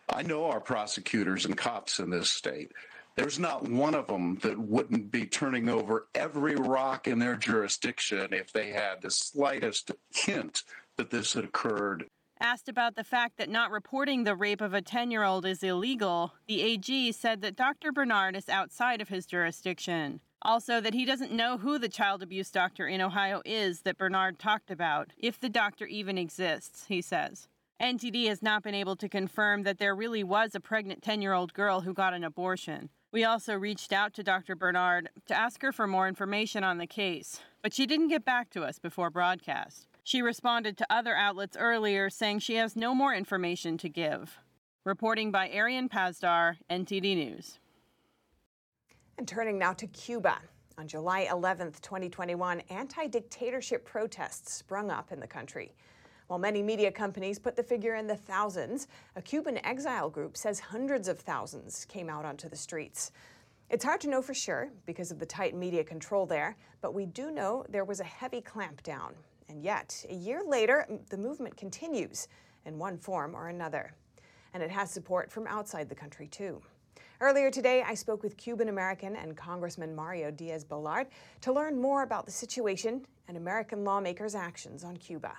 I 0.09 0.23
know 0.23 0.45
our 0.45 0.59
prosecutors 0.59 1.45
and 1.45 1.55
cops 1.55 1.99
in 1.99 2.09
this 2.09 2.29
state. 2.29 2.71
There's 3.15 3.39
not 3.39 3.63
one 3.69 3.95
of 3.95 4.07
them 4.07 4.35
that 4.41 4.59
wouldn't 4.59 5.09
be 5.09 5.25
turning 5.25 5.69
over 5.69 6.07
every 6.13 6.55
rock 6.55 7.07
in 7.07 7.17
their 7.17 7.37
jurisdiction 7.37 8.33
if 8.33 8.51
they 8.51 8.71
had 8.71 9.01
the 9.01 9.09
slightest 9.09 9.91
hint 10.13 10.63
that 10.97 11.11
this 11.11 11.33
had 11.33 11.45
occurred. 11.45 12.07
Asked 12.41 12.67
about 12.67 12.95
the 12.95 13.05
fact 13.05 13.37
that 13.37 13.49
not 13.49 13.71
reporting 13.71 14.25
the 14.25 14.35
rape 14.35 14.59
of 14.59 14.73
a 14.73 14.81
10 14.81 15.11
year 15.11 15.23
old 15.23 15.45
is 15.45 15.63
illegal, 15.63 16.33
the 16.47 16.61
AG 16.61 17.13
said 17.13 17.41
that 17.41 17.55
Dr. 17.55 17.93
Bernard 17.93 18.35
is 18.35 18.49
outside 18.49 18.99
of 18.99 19.07
his 19.07 19.25
jurisdiction. 19.25 20.19
Also, 20.41 20.81
that 20.81 20.93
he 20.93 21.05
doesn't 21.05 21.31
know 21.31 21.57
who 21.57 21.79
the 21.79 21.87
child 21.87 22.21
abuse 22.21 22.51
doctor 22.51 22.85
in 22.85 22.99
Ohio 22.99 23.41
is 23.45 23.81
that 23.81 23.97
Bernard 23.97 24.37
talked 24.37 24.69
about, 24.69 25.11
if 25.17 25.39
the 25.39 25.49
doctor 25.49 25.85
even 25.85 26.17
exists, 26.17 26.85
he 26.87 27.01
says. 27.01 27.47
NTD 27.81 28.27
has 28.27 28.43
not 28.43 28.61
been 28.61 28.75
able 28.75 28.95
to 28.97 29.09
confirm 29.09 29.63
that 29.63 29.79
there 29.79 29.95
really 29.95 30.23
was 30.23 30.53
a 30.53 30.59
pregnant 30.59 31.01
10 31.01 31.21
year 31.21 31.33
old 31.33 31.53
girl 31.53 31.81
who 31.81 31.93
got 31.93 32.13
an 32.13 32.23
abortion. 32.23 32.89
We 33.15 33.23
also 33.23 33.55
reached 33.55 33.93
out 33.93 34.13
to 34.15 34.23
Dr. 34.23 34.57
Bernard 34.57 35.07
to 35.27 35.33
ask 35.33 35.61
her 35.61 35.71
for 35.71 35.87
more 35.87 36.05
information 36.05 36.65
on 36.65 36.79
the 36.79 36.85
case, 36.85 37.39
but 37.61 37.73
she 37.73 37.85
didn't 37.85 38.09
get 38.09 38.25
back 38.25 38.49
to 38.49 38.63
us 38.63 38.77
before 38.77 39.09
broadcast. 39.09 39.87
She 40.03 40.21
responded 40.21 40.77
to 40.77 40.85
other 40.89 41.15
outlets 41.15 41.55
earlier 41.55 42.09
saying 42.09 42.39
she 42.39 42.55
has 42.55 42.75
no 42.75 42.93
more 42.93 43.13
information 43.13 43.77
to 43.77 43.87
give. 43.87 44.37
Reporting 44.83 45.31
by 45.31 45.47
Arian 45.47 45.87
Pazdar, 45.87 46.57
NTD 46.69 47.15
News. 47.15 47.59
And 49.17 49.25
turning 49.25 49.57
now 49.57 49.71
to 49.71 49.87
Cuba. 49.87 50.39
On 50.77 50.85
July 50.85 51.29
11, 51.31 51.67
2021, 51.81 52.63
anti 52.69 53.07
dictatorship 53.07 53.85
protests 53.85 54.53
sprung 54.53 54.91
up 54.91 55.13
in 55.13 55.21
the 55.21 55.27
country. 55.27 55.73
While 56.27 56.39
many 56.39 56.63
media 56.63 56.91
companies 56.91 57.37
put 57.37 57.55
the 57.55 57.61
figure 57.61 57.95
in 57.95 58.07
the 58.07 58.15
thousands, 58.15 58.87
a 59.15 59.21
Cuban 59.21 59.63
exile 59.63 60.09
group 60.09 60.35
says 60.35 60.59
hundreds 60.59 61.07
of 61.07 61.19
thousands 61.19 61.85
came 61.85 62.09
out 62.09 62.25
onto 62.25 62.49
the 62.49 62.55
streets. 62.55 63.11
It's 63.69 63.85
hard 63.85 64.01
to 64.01 64.09
know 64.09 64.23
for 64.23 64.33
sure 64.33 64.71
because 64.87 65.11
of 65.11 65.19
the 65.19 65.25
tight 65.25 65.55
media 65.55 65.83
control 65.83 66.25
there, 66.25 66.55
but 66.81 66.95
we 66.95 67.05
do 67.05 67.29
know 67.29 67.63
there 67.69 67.85
was 67.85 67.99
a 67.99 68.03
heavy 68.05 68.41
clampdown. 68.41 69.13
And 69.49 69.63
yet, 69.63 70.03
a 70.09 70.15
year 70.15 70.41
later, 70.43 70.87
the 71.09 71.17
movement 71.17 71.55
continues 71.57 72.27
in 72.65 72.79
one 72.79 72.97
form 72.97 73.35
or 73.35 73.49
another. 73.49 73.93
And 74.55 74.63
it 74.63 74.71
has 74.71 74.89
support 74.89 75.31
from 75.31 75.45
outside 75.45 75.89
the 75.89 75.95
country, 75.95 76.27
too. 76.27 76.59
Earlier 77.21 77.51
today, 77.51 77.83
I 77.83 77.93
spoke 77.93 78.23
with 78.23 78.35
Cuban 78.35 78.69
American 78.69 79.15
and 79.15 79.37
Congressman 79.37 79.95
Mario 79.95 80.31
Diaz 80.31 80.65
Balart 80.65 81.07
to 81.41 81.53
learn 81.53 81.79
more 81.79 82.01
about 82.01 82.25
the 82.25 82.31
situation 82.31 83.05
and 83.27 83.37
American 83.37 83.83
lawmakers' 83.83 84.35
actions 84.35 84.83
on 84.83 84.97
Cuba. 84.97 85.33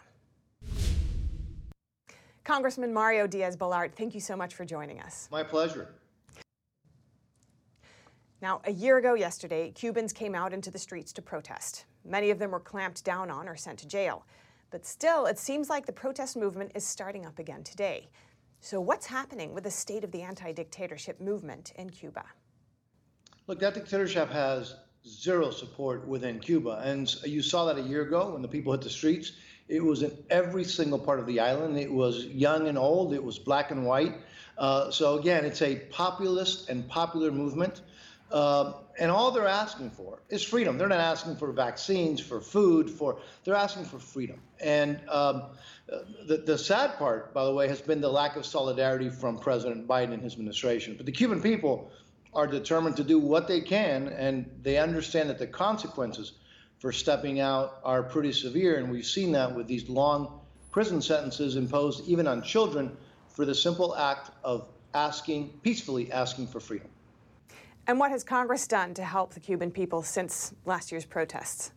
Congressman 2.47 2.95
Mario 2.95 3.27
Diaz 3.27 3.57
Balart, 3.57 3.97
thank 3.97 4.15
you 4.15 4.21
so 4.21 4.37
much 4.37 4.55
for 4.55 4.65
joining 4.65 5.01
us. 5.01 5.29
My 5.33 5.43
pleasure. 5.43 5.89
Now, 8.41 8.61
a 8.65 8.71
year 8.71 8.99
ago 8.99 9.15
yesterday, 9.15 9.73
Cubans 9.73 10.13
came 10.13 10.33
out 10.33 10.53
into 10.53 10.71
the 10.71 10.79
streets 10.79 11.13
to 11.15 11.23
protest. 11.23 11.87
Many 12.05 12.31
of 12.31 12.39
them 12.39 12.53
were 12.53 12.61
clamped 12.61 13.05
down 13.05 13.33
on 13.33 13.49
or 13.49 13.57
sent 13.57 13.81
to 13.81 13.89
jail. 13.89 14.25
But 14.71 14.87
still, 14.87 15.27
it 15.27 15.41
seems 15.41 15.69
like 15.69 15.87
the 15.87 15.93
protest 15.93 16.37
movement 16.37 16.71
is 16.77 16.87
starting 16.87 17.27
up 17.27 17.41
again 17.41 17.65
today. 17.65 18.11
So, 18.61 18.81
what's 18.81 19.07
happening 19.07 19.53
with 19.53 19.65
the 19.65 19.71
state 19.73 20.05
of 20.05 20.13
the 20.13 20.23
anti 20.23 20.53
dictatorship 20.53 21.21
movement 21.21 21.73
in 21.75 21.91
Cuba? 21.91 22.25
Look, 23.49 23.59
that 23.59 23.75
dictatorship 23.75 24.31
has 24.31 24.77
zero 25.07 25.51
support 25.51 26.07
within 26.07 26.41
Cuba. 26.41 26.83
And 26.85 27.13
you 27.25 27.43
saw 27.43 27.65
that 27.67 27.79
a 27.79 27.83
year 27.83 28.03
ago 28.03 28.33
when 28.33 28.43
the 28.43 28.49
people 28.49 28.73
hit 28.73 28.83
the 28.83 28.91
streets. 28.91 29.33
It 29.69 29.83
was 29.83 30.03
in 30.03 30.17
every 30.31 30.65
single 30.65 30.99
part 30.99 31.19
of 31.19 31.27
the 31.27 31.41
island. 31.41 31.79
It 31.79 31.93
was 31.93 32.25
young 32.27 32.69
and 32.69 32.79
old, 32.79 33.15
it 33.15 33.23
was 33.23 33.39
black 33.39 33.71
and 33.71 33.85
white. 33.85 34.15
Uh, 34.59 34.91
so, 34.91 35.19
again, 35.19 35.45
it's 35.45 35.63
a 35.63 35.77
populist 35.91 36.69
and 36.69 36.89
popular 36.89 37.31
movement. 37.31 37.83
Uh, 38.31 38.73
and 38.99 39.11
all 39.11 39.31
they're 39.31 39.47
asking 39.47 39.91
for 39.91 40.21
is 40.31 40.43
freedom. 40.43 40.79
They're 40.79 40.89
not 40.89 41.01
asking 41.01 41.37
for 41.37 41.53
vaccines, 41.53 42.21
for 42.21 42.41
food, 42.41 42.91
for 42.91 43.21
they're 43.45 43.55
asking 43.55 43.85
for 43.85 43.99
freedom. 43.99 44.41
And 44.61 45.01
um, 45.09 45.43
the, 46.27 46.39
the 46.39 46.59
sad 46.59 46.97
part, 46.99 47.33
by 47.33 47.45
the 47.45 47.53
way, 47.53 47.69
has 47.69 47.81
been 47.81 48.01
the 48.01 48.09
lack 48.09 48.37
of 48.37 48.45
solidarity 48.45 49.11
from 49.11 49.39
President 49.39 49.87
Biden 49.87 50.13
and 50.15 50.23
his 50.23 50.33
administration. 50.33 50.95
But 50.97 51.07
the 51.07 51.13
Cuban 51.13 51.41
people 51.41 51.91
are 52.37 52.47
determined 52.47 52.97
to 52.97 53.03
do 53.03 53.19
what 53.19 53.49
they 53.49 53.63
can, 53.63 54.09
and 54.09 54.49
they 54.63 54.77
understand 54.77 55.31
that 55.31 55.39
the 55.39 55.47
consequences 55.47 56.35
for 56.79 56.93
stepping 56.93 57.41
out 57.41 57.81
are 57.83 58.03
pretty 58.03 58.31
severe. 58.31 58.77
And 58.77 58.91
we've 58.91 59.07
seen 59.07 59.33
that 59.33 59.57
with 59.57 59.67
these 59.67 59.89
long 59.89 60.41
prison 60.71 61.01
sentences 61.01 61.57
imposed 61.57 62.07
even 62.07 62.27
on 62.27 62.43
children 62.43 62.95
for 63.31 63.47
the 63.47 63.55
simple 63.55 63.97
act 63.97 64.31
of 64.45 64.69
asking, 64.93 65.49
peacefully 65.63 66.13
asking 66.13 66.47
for 66.49 66.61
freedom. 66.61 66.89
And 67.87 67.99
what 67.99 68.11
has 68.11 68.23
Congress 68.23 68.67
done 68.67 68.93
to 68.95 69.05
help 69.05 69.33
the 69.33 69.41
Cuban 69.41 69.71
people 69.71 70.03
since 70.03 70.53
last 70.67 70.93
year's 70.93 71.07
protests? 71.07 71.73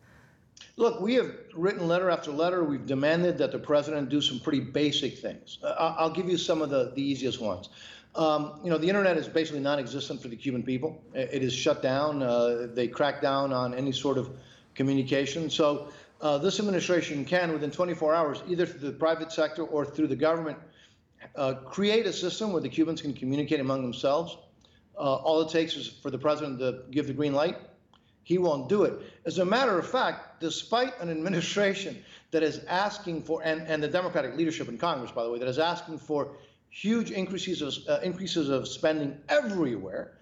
Look, 0.76 1.00
we 1.00 1.14
have 1.14 1.34
written 1.56 1.88
letter 1.88 2.10
after 2.10 2.32
letter. 2.32 2.66
We've 2.66 2.86
demanded 2.86 3.38
that 3.38 3.54
the 3.54 3.60
president 3.60 4.10
do 4.10 4.20
some 4.20 4.40
pretty 4.40 4.60
basic 4.60 5.18
things. 5.20 5.60
I'll 5.64 6.10
give 6.10 6.28
you 6.30 6.38
some 6.38 6.62
of 6.62 6.70
the, 6.70 6.92
the 6.96 7.02
easiest 7.02 7.40
ones. 7.40 7.70
Um, 8.16 8.60
you 8.64 8.70
know, 8.70 8.78
the 8.78 8.88
internet 8.88 9.18
is 9.18 9.28
basically 9.28 9.62
non-existent 9.62 10.22
for 10.22 10.28
the 10.28 10.36
Cuban 10.36 10.64
people. 10.64 11.02
It 11.14 11.44
is 11.44 11.54
shut 11.54 11.82
down. 11.82 12.24
Uh, 12.24 12.68
they 12.74 12.88
crack 12.88 13.22
down 13.22 13.54
on 13.54 13.74
any 13.74 13.92
sort 13.92 14.18
of 14.18 14.30
communication. 14.76 15.50
So 15.50 15.90
uh, 16.22 16.38
this 16.40 16.60
administration 16.60 17.24
can, 17.24 17.54
within 17.54 17.72
24 17.72 18.16
hours, 18.16 18.42
either 18.48 18.66
through 18.66 18.80
the 18.80 18.98
private 18.98 19.32
sector 19.32 19.64
or 19.64 19.86
through 19.86 20.08
the 20.08 20.16
government, 20.16 20.58
uh, 21.36 21.54
create 21.54 22.06
a 22.06 22.14
system 22.14 22.52
where 22.52 22.62
the 22.62 22.70
Cubans 22.70 23.02
can 23.02 23.14
communicate 23.14 23.60
among 23.60 23.82
themselves 23.84 24.38
uh, 25.00 25.16
all 25.16 25.42
it 25.42 25.50
takes 25.50 25.76
is 25.76 25.88
for 25.88 26.12
the 26.12 26.18
president 26.18 26.60
to 26.60 26.82
give 26.92 27.08
the 27.08 27.14
green 27.14 27.34
light. 27.34 27.58
He 28.24 28.38
won't 28.38 28.70
do 28.70 28.84
it. 28.84 29.00
As 29.26 29.40
a 29.40 29.46
matter 29.46 29.80
of 29.80 29.88
fact, 29.88 30.42
despite 30.42 31.00
an 31.00 31.10
administration 31.10 32.04
that 32.32 32.44
is 32.44 32.64
asking 32.66 33.24
for, 33.24 33.42
and, 33.44 33.62
and 33.62 33.82
the 33.82 33.88
Democratic 33.88 34.36
leadership 34.36 34.68
in 34.68 34.78
Congress, 34.78 35.10
by 35.10 35.24
the 35.24 35.32
way, 35.32 35.40
that 35.40 35.48
is 35.48 35.58
asking 35.58 35.98
for 35.98 36.34
huge 36.70 37.12
increases 37.12 37.62
of, 37.62 37.74
uh, 37.88 38.00
increases 38.02 38.50
of 38.50 38.68
spending 38.68 39.18
everywhere, 39.30 40.18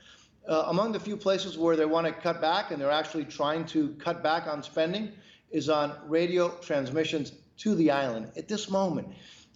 uh, 0.48 0.66
among 0.68 0.92
the 0.92 1.00
few 1.00 1.18
places 1.18 1.58
where 1.58 1.76
they 1.76 1.86
want 1.86 2.08
to 2.08 2.14
cut 2.14 2.40
back, 2.42 2.72
and 2.72 2.82
they're 2.82 2.92
actually 2.92 3.26
trying 3.26 3.66
to 3.66 3.90
cut 4.00 4.24
back 4.24 4.48
on 4.48 4.64
spending, 4.64 5.12
is 5.52 5.70
on 5.70 5.94
radio 6.08 6.50
transmissions 6.62 7.34
to 7.58 7.76
the 7.76 7.92
island 7.92 8.32
at 8.38 8.48
this 8.48 8.70
moment. 8.70 9.08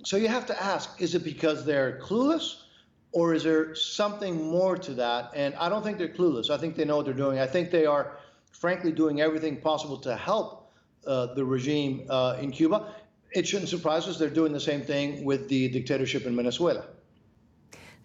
So 0.03 0.17
you 0.17 0.27
have 0.27 0.45
to 0.47 0.63
ask 0.63 1.01
is 1.01 1.15
it 1.15 1.23
because 1.23 1.65
they're 1.65 1.99
clueless? 1.99 2.61
or 3.11 3.33
is 3.33 3.43
there 3.43 3.75
something 3.75 4.41
more 4.41 4.77
to 4.77 4.93
that? 4.93 5.31
And 5.35 5.53
I 5.55 5.69
don't 5.69 5.83
think 5.83 5.97
they're 5.97 6.07
clueless. 6.07 6.49
I 6.49 6.57
think 6.57 6.75
they 6.75 6.85
know 6.85 6.97
what 6.97 7.05
they're 7.05 7.13
doing. 7.13 7.39
I 7.39 7.47
think 7.47 7.71
they 7.71 7.85
are, 7.85 8.17
frankly, 8.51 8.91
doing 8.91 9.21
everything 9.21 9.57
possible 9.57 9.97
to 9.97 10.15
help 10.15 10.71
uh, 11.05 11.33
the 11.33 11.43
regime 11.43 12.05
uh, 12.09 12.37
in 12.39 12.51
Cuba. 12.51 12.93
It 13.31 13.47
shouldn't 13.47 13.69
surprise 13.69 14.07
us. 14.07 14.17
They're 14.17 14.29
doing 14.29 14.51
the 14.51 14.59
same 14.59 14.81
thing 14.81 15.23
with 15.23 15.47
the 15.47 15.69
dictatorship 15.69 16.25
in 16.25 16.35
Venezuela. 16.35 16.85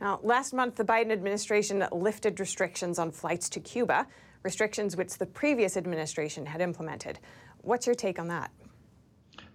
Now, 0.00 0.20
last 0.22 0.52
month, 0.52 0.76
the 0.76 0.84
Biden 0.84 1.10
administration 1.10 1.84
lifted 1.90 2.38
restrictions 2.38 2.98
on 2.98 3.10
flights 3.10 3.48
to 3.50 3.60
Cuba, 3.60 4.06
restrictions 4.42 4.96
which 4.96 5.18
the 5.18 5.26
previous 5.26 5.76
administration 5.76 6.46
had 6.46 6.60
implemented. 6.60 7.18
What's 7.62 7.86
your 7.86 7.94
take 7.94 8.18
on 8.18 8.28
that? 8.28 8.50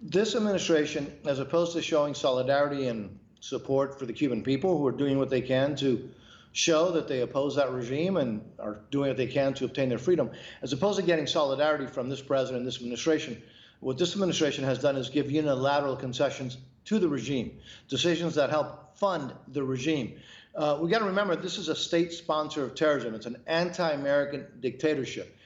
This 0.02 0.34
administration, 0.34 1.10
as 1.26 1.38
opposed 1.38 1.72
to 1.74 1.82
showing 1.82 2.12
solidarity 2.12 2.88
and 2.88 3.18
support 3.40 3.98
for 3.98 4.04
the 4.04 4.12
Cuban 4.12 4.42
people 4.42 4.76
who 4.76 4.86
are 4.86 4.92
doing 4.92 5.16
what 5.16 5.30
they 5.30 5.40
can 5.40 5.74
to 5.76 6.10
show 6.52 6.90
that 6.90 7.08
they 7.08 7.20
oppose 7.20 7.56
that 7.56 7.70
regime 7.70 8.18
and 8.18 8.42
are 8.58 8.80
doing 8.90 9.08
what 9.08 9.16
they 9.16 9.26
can 9.26 9.54
to 9.54 9.64
obtain 9.64 9.88
their 9.88 9.98
freedom, 9.98 10.30
as 10.60 10.72
opposed 10.72 10.98
to 10.98 11.04
getting 11.04 11.26
solidarity 11.26 11.86
from 11.86 12.08
this 12.10 12.20
president, 12.20 12.58
and 12.58 12.66
this 12.66 12.76
administration. 12.76 13.40
What 13.82 13.98
this 13.98 14.12
administration 14.12 14.62
has 14.62 14.78
done 14.78 14.94
is 14.94 15.10
give 15.10 15.28
unilateral 15.28 15.96
concessions 15.96 16.56
to 16.84 17.00
the 17.00 17.08
regime, 17.08 17.58
decisions 17.88 18.36
that 18.36 18.48
help 18.48 18.96
fund 18.96 19.32
the 19.48 19.64
regime. 19.64 20.20
Uh, 20.54 20.78
we 20.80 20.88
got 20.88 21.00
to 21.00 21.04
remember 21.04 21.34
this 21.34 21.58
is 21.58 21.68
a 21.68 21.74
state 21.74 22.12
sponsor 22.12 22.62
of 22.62 22.76
terrorism. 22.76 23.12
It's 23.16 23.26
an 23.26 23.42
anti-American 23.48 24.46
dictatorship. 24.60 25.36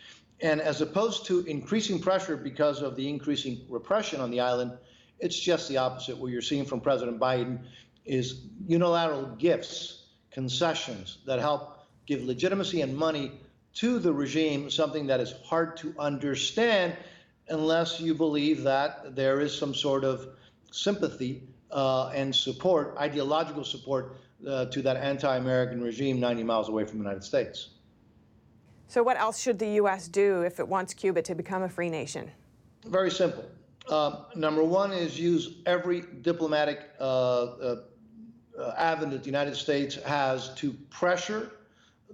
And 0.42 0.60
as 0.60 0.82
opposed 0.82 1.24
to 1.26 1.46
increasing 1.46 1.98
pressure 1.98 2.36
because 2.36 2.82
of 2.82 2.94
the 2.94 3.08
increasing 3.08 3.62
repression 3.70 4.20
on 4.20 4.30
the 4.30 4.40
island, 4.40 4.72
it's 5.18 5.40
just 5.40 5.70
the 5.70 5.78
opposite. 5.78 6.18
What 6.18 6.30
you're 6.30 6.42
seeing 6.42 6.66
from 6.66 6.82
President 6.82 7.18
Biden 7.18 7.60
is 8.04 8.42
unilateral 8.66 9.28
gifts, 9.38 10.08
concessions 10.30 11.18
that 11.24 11.38
help 11.38 11.78
give 12.04 12.22
legitimacy 12.22 12.82
and 12.82 12.94
money 12.94 13.32
to 13.76 13.98
the 13.98 14.12
regime, 14.12 14.68
something 14.68 15.06
that 15.06 15.20
is 15.20 15.32
hard 15.46 15.78
to 15.78 15.94
understand 15.98 16.94
unless 17.48 18.00
you 18.00 18.14
believe 18.14 18.62
that 18.62 19.14
there 19.14 19.40
is 19.40 19.56
some 19.56 19.74
sort 19.74 20.04
of 20.04 20.28
sympathy 20.70 21.42
uh, 21.70 22.08
and 22.08 22.34
support, 22.34 22.94
ideological 22.98 23.64
support 23.64 24.16
uh, 24.46 24.66
to 24.66 24.82
that 24.82 24.96
anti 24.96 25.36
American 25.36 25.82
regime 25.82 26.20
90 26.20 26.42
miles 26.42 26.68
away 26.68 26.84
from 26.84 26.98
the 26.98 27.04
United 27.04 27.24
States. 27.24 27.70
So, 28.88 29.02
what 29.02 29.16
else 29.18 29.40
should 29.40 29.58
the 29.58 29.70
U.S. 29.70 30.06
do 30.06 30.42
if 30.42 30.60
it 30.60 30.68
wants 30.68 30.94
Cuba 30.94 31.22
to 31.22 31.34
become 31.34 31.62
a 31.62 31.68
free 31.68 31.90
nation? 31.90 32.30
Very 32.84 33.10
simple. 33.10 33.44
Uh, 33.88 34.24
number 34.34 34.62
one 34.62 34.92
is 34.92 35.18
use 35.18 35.56
every 35.66 36.02
diplomatic 36.22 36.90
uh, 37.00 37.02
uh, 37.02 37.76
uh, 38.58 38.74
avenue 38.76 39.12
that 39.12 39.22
the 39.22 39.26
United 39.26 39.56
States 39.56 39.96
has 40.02 40.54
to 40.54 40.72
pressure 40.90 41.52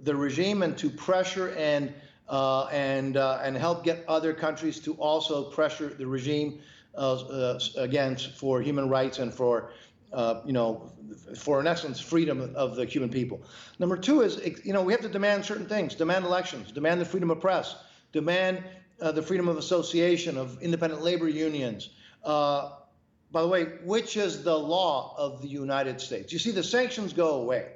the 0.03 0.15
regime 0.15 0.63
and 0.63 0.77
to 0.77 0.89
pressure 0.89 1.49
and 1.51 1.93
uh, 2.29 2.65
and 2.71 3.17
uh, 3.17 3.39
and 3.43 3.57
help 3.57 3.83
get 3.83 4.03
other 4.07 4.33
countries 4.33 4.79
to 4.79 4.93
also 4.93 5.43
pressure 5.43 5.89
the 5.89 6.05
regime 6.05 6.59
uh, 6.95 7.15
uh, 7.15 7.59
again 7.77 8.15
for 8.15 8.61
human 8.61 8.89
rights 8.89 9.19
and 9.19 9.33
for 9.33 9.71
uh, 10.13 10.41
you 10.45 10.53
know, 10.53 10.91
for 11.35 11.59
in 11.59 11.65
essence, 11.65 11.99
freedom 11.99 12.53
of 12.55 12.75
the 12.75 12.85
Cuban 12.85 13.09
people. 13.09 13.41
Number 13.79 13.97
two 13.97 14.21
is, 14.21 14.39
you 14.63 14.71
know, 14.71 14.83
we 14.83 14.93
have 14.93 15.01
to 15.01 15.09
demand 15.09 15.43
certain 15.43 15.65
things, 15.65 15.95
demand 15.95 16.23
elections, 16.23 16.71
demand 16.71 17.01
the 17.01 17.05
freedom 17.05 17.31
of 17.31 17.41
press, 17.41 17.75
demand 18.11 18.63
uh, 19.01 19.11
the 19.11 19.23
freedom 19.23 19.47
of 19.47 19.57
association, 19.57 20.37
of 20.37 20.61
independent 20.61 21.01
labor 21.01 21.27
unions. 21.27 21.89
By 22.23 23.41
the 23.41 23.47
way, 23.47 23.63
which 23.83 24.15
is 24.15 24.43
the 24.43 24.55
law 24.55 25.15
of 25.17 25.41
the 25.41 25.47
United 25.47 25.99
States. 25.99 26.31
You 26.31 26.37
see, 26.37 26.51
the 26.51 26.63
sanctions 26.63 27.13
go 27.13 27.41
away 27.41 27.71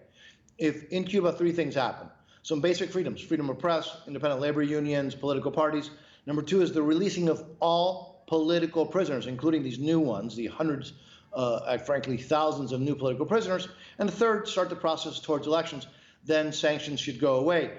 if 0.59 0.91
in 0.91 1.03
Cuba 1.03 1.33
three 1.33 1.51
things 1.51 1.73
happen. 1.73 2.07
Some 2.47 2.61
basic 2.61 2.89
freedoms 2.91 3.19
freedom 3.19 3.49
of 3.49 3.59
press, 3.59 3.97
independent 4.07 4.39
labor 4.39 4.61
unions, 4.61 5.13
political 5.13 5.51
parties. 5.51 5.89
Number 6.25 6.41
two 6.41 6.61
is 6.61 6.71
the 6.71 6.81
releasing 6.81 7.27
of 7.27 7.43
all 7.59 8.23
political 8.25 8.85
prisoners, 8.85 9.27
including 9.27 9.63
these 9.63 9.79
new 9.79 9.99
ones, 9.99 10.33
the 10.33 10.47
hundreds, 10.47 10.93
uh, 11.33 11.77
frankly, 11.79 12.15
thousands 12.15 12.71
of 12.71 12.79
new 12.79 12.95
political 12.95 13.25
prisoners. 13.25 13.67
And 13.99 14.09
third, 14.09 14.47
start 14.47 14.69
the 14.69 14.77
process 14.77 15.19
towards 15.19 15.45
elections. 15.45 15.87
Then 16.23 16.53
sanctions 16.53 17.01
should 17.01 17.19
go 17.19 17.35
away 17.35 17.71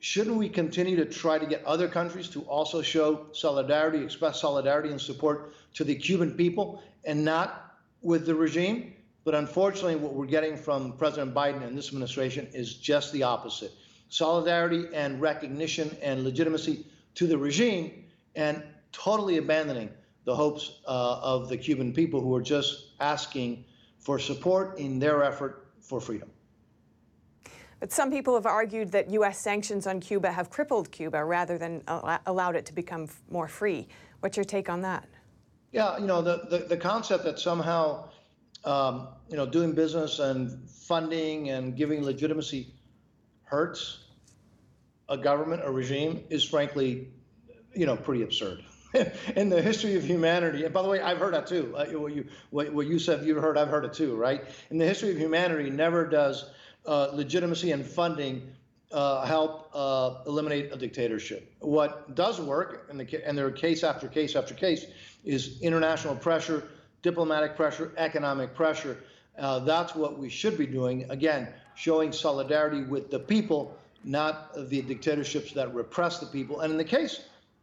shouldn't 0.00 0.36
we 0.36 0.48
continue 0.48 0.96
to 0.96 1.04
try 1.04 1.38
to 1.38 1.44
get 1.44 1.62
other 1.64 1.88
countries 1.88 2.28
to 2.30 2.40
also 2.42 2.80
show 2.80 3.26
solidarity, 3.32 4.02
express 4.02 4.40
solidarity 4.40 4.88
and 4.88 5.00
support 5.00 5.52
to 5.74 5.84
the 5.84 5.94
Cuban 5.94 6.32
people 6.32 6.82
and 7.04 7.22
not 7.22 7.74
with 8.00 8.24
the 8.24 8.34
regime? 8.34 8.94
But 9.24 9.34
unfortunately, 9.34 9.96
what 9.96 10.14
we're 10.14 10.24
getting 10.24 10.56
from 10.56 10.92
President 10.92 11.34
Biden 11.34 11.66
and 11.66 11.76
this 11.76 11.88
administration 11.88 12.48
is 12.54 12.74
just 12.74 13.12
the 13.12 13.24
opposite 13.24 13.72
solidarity 14.08 14.86
and 14.94 15.20
recognition 15.20 15.96
and 16.02 16.24
legitimacy 16.24 16.86
to 17.14 17.26
the 17.26 17.36
regime 17.36 18.04
and 18.34 18.62
totally 18.92 19.38
abandoning 19.38 19.90
the 20.24 20.34
hopes 20.34 20.80
uh, 20.86 21.20
of 21.22 21.48
the 21.48 21.56
Cuban 21.56 21.92
people 21.92 22.20
who 22.20 22.34
are 22.34 22.42
just 22.42 22.92
asking 23.00 23.64
for 23.98 24.18
support 24.18 24.78
in 24.78 24.98
their 24.98 25.22
effort 25.22 25.68
for 25.80 26.00
freedom. 26.00 26.30
But 27.80 27.92
some 27.92 28.10
people 28.10 28.34
have 28.34 28.46
argued 28.46 28.90
that 28.92 29.10
U.S. 29.10 29.42
sanctions 29.42 29.86
on 29.86 30.00
Cuba 30.00 30.32
have 30.32 30.50
crippled 30.50 30.90
Cuba 30.90 31.24
rather 31.24 31.58
than 31.58 31.82
allowed 32.26 32.56
it 32.56 32.66
to 32.66 32.72
become 32.72 33.08
more 33.30 33.46
free. 33.46 33.86
What's 34.20 34.36
your 34.36 34.44
take 34.44 34.68
on 34.68 34.82
that? 34.82 35.08
Yeah, 35.70 35.98
you 35.98 36.06
know, 36.06 36.22
the, 36.22 36.46
the, 36.50 36.58
the 36.58 36.76
concept 36.76 37.24
that 37.24 37.38
somehow, 37.38 38.08
um, 38.64 39.08
you 39.28 39.36
know, 39.36 39.46
doing 39.46 39.72
business 39.72 40.18
and 40.18 40.68
funding 40.68 41.50
and 41.50 41.76
giving 41.76 42.02
legitimacy 42.02 42.74
hurts 43.48 44.04
a 45.08 45.16
government, 45.16 45.62
a 45.64 45.70
regime, 45.70 46.24
is 46.30 46.44
frankly, 46.44 47.08
you 47.74 47.86
know, 47.86 47.96
pretty 47.96 48.22
absurd. 48.22 48.64
in 49.36 49.48
the 49.48 49.60
history 49.60 49.96
of 49.96 50.04
humanity, 50.04 50.64
and 50.64 50.72
by 50.72 50.82
the 50.82 50.88
way, 50.88 51.00
I've 51.00 51.18
heard 51.18 51.34
that 51.34 51.46
too. 51.46 51.74
Uh, 51.76 51.86
what 51.98 52.14
you 52.14 52.26
what, 52.50 52.72
what 52.72 52.86
you 52.86 52.98
said 52.98 53.24
you've 53.24 53.42
heard, 53.42 53.58
I've 53.58 53.68
heard 53.68 53.84
it 53.84 53.92
too, 53.92 54.16
right? 54.16 54.44
In 54.70 54.78
the 54.78 54.86
history 54.86 55.10
of 55.10 55.18
humanity, 55.18 55.68
never 55.68 56.06
does 56.06 56.50
uh, 56.86 57.10
legitimacy 57.12 57.72
and 57.72 57.84
funding 57.84 58.50
uh, 58.90 59.26
help 59.26 59.70
uh, 59.74 60.22
eliminate 60.26 60.72
a 60.72 60.76
dictatorship. 60.76 61.52
What 61.60 62.14
does 62.14 62.40
work, 62.40 62.86
and, 62.88 62.98
the, 62.98 63.26
and 63.26 63.36
there 63.36 63.46
are 63.46 63.50
case 63.50 63.84
after 63.84 64.08
case 64.08 64.34
after 64.34 64.54
case, 64.54 64.86
is 65.24 65.60
international 65.60 66.16
pressure, 66.16 66.68
diplomatic 67.02 67.56
pressure, 67.56 67.92
economic 67.98 68.54
pressure. 68.54 68.96
Uh, 69.38 69.58
that's 69.60 69.94
what 69.94 70.18
we 70.18 70.30
should 70.30 70.56
be 70.56 70.66
doing. 70.66 71.10
Again, 71.10 71.48
showing 71.78 72.10
solidarity 72.10 72.82
with 72.82 73.08
the 73.08 73.18
people, 73.20 73.78
not 74.04 74.52
the 74.68 74.82
dictatorships 74.82 75.52
that 75.52 75.72
repress 75.72 76.18
the 76.18 76.26
people. 76.26 76.60
And 76.60 76.72
in 76.72 76.76
the 76.76 76.84
case 76.84 77.22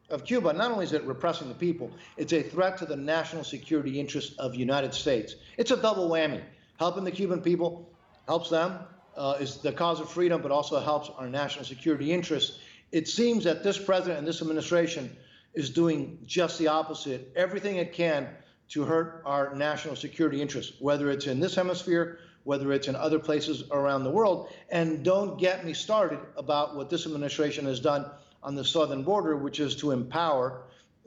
of 0.10 0.24
Cuba, 0.24 0.54
not 0.54 0.72
only 0.72 0.86
is 0.86 0.94
it 0.94 1.04
repressing 1.04 1.50
the 1.50 1.56
people, 1.56 1.92
it's 2.16 2.32
a 2.32 2.42
threat 2.42 2.78
to 2.78 2.86
the 2.86 2.96
national 2.96 3.44
security 3.44 4.00
interests 4.00 4.38
of 4.38 4.54
the 4.54 4.58
United 4.58 4.94
States. 4.94 5.36
It's 5.58 5.72
a 5.72 5.78
double 5.78 6.10
whammy. 6.10 6.42
Helping 6.80 7.04
the 7.04 7.12
Cuban 7.12 7.42
people 7.42 7.90
helps 8.26 8.50
them, 8.50 8.80
uh, 9.18 9.36
is 9.40 9.58
the 9.58 9.74
cause 9.74 10.00
of 10.00 10.10
freedom, 10.10 10.42
but 10.42 10.52
also 10.52 10.80
helps 10.80 11.10
our 11.18 11.28
national 11.28 11.66
security 11.66 12.14
interests. 12.14 12.60
It 12.94 13.10
seems 13.10 13.44
that 13.44 13.64
this 13.64 13.78
president 13.78 14.20
and 14.20 14.28
this 14.28 14.42
administration 14.42 15.14
is 15.54 15.70
doing 15.70 16.18
just 16.26 16.58
the 16.58 16.68
opposite, 16.68 17.32
everything 17.36 17.78
it 17.78 17.92
can 17.92 18.30
to 18.70 18.84
hurt 18.84 19.22
our 19.26 19.54
national 19.56 19.96
security 19.98 20.42
interests, 20.42 20.74
whether 20.80 21.12
it's 21.12 21.28
in 21.28 21.40
this 21.40 21.56
hemisphere, 21.56 22.20
whether 22.46 22.72
it's 22.72 22.88
in 22.88 22.96
other 22.96 23.20
places 23.20 23.64
around 23.72 24.04
the 24.04 24.10
world. 24.10 24.50
And 24.70 25.04
don't 25.04 25.38
get 25.38 25.66
me 25.66 25.74
started 25.74 26.20
about 26.38 26.76
what 26.76 26.90
this 26.90 27.06
administration 27.06 27.66
has 27.66 27.80
done 27.80 28.06
on 28.42 28.56
the 28.56 28.64
southern 28.64 29.04
border, 29.04 29.36
which 29.36 29.60
is 29.60 29.76
to 29.78 29.92
empower, 29.92 30.62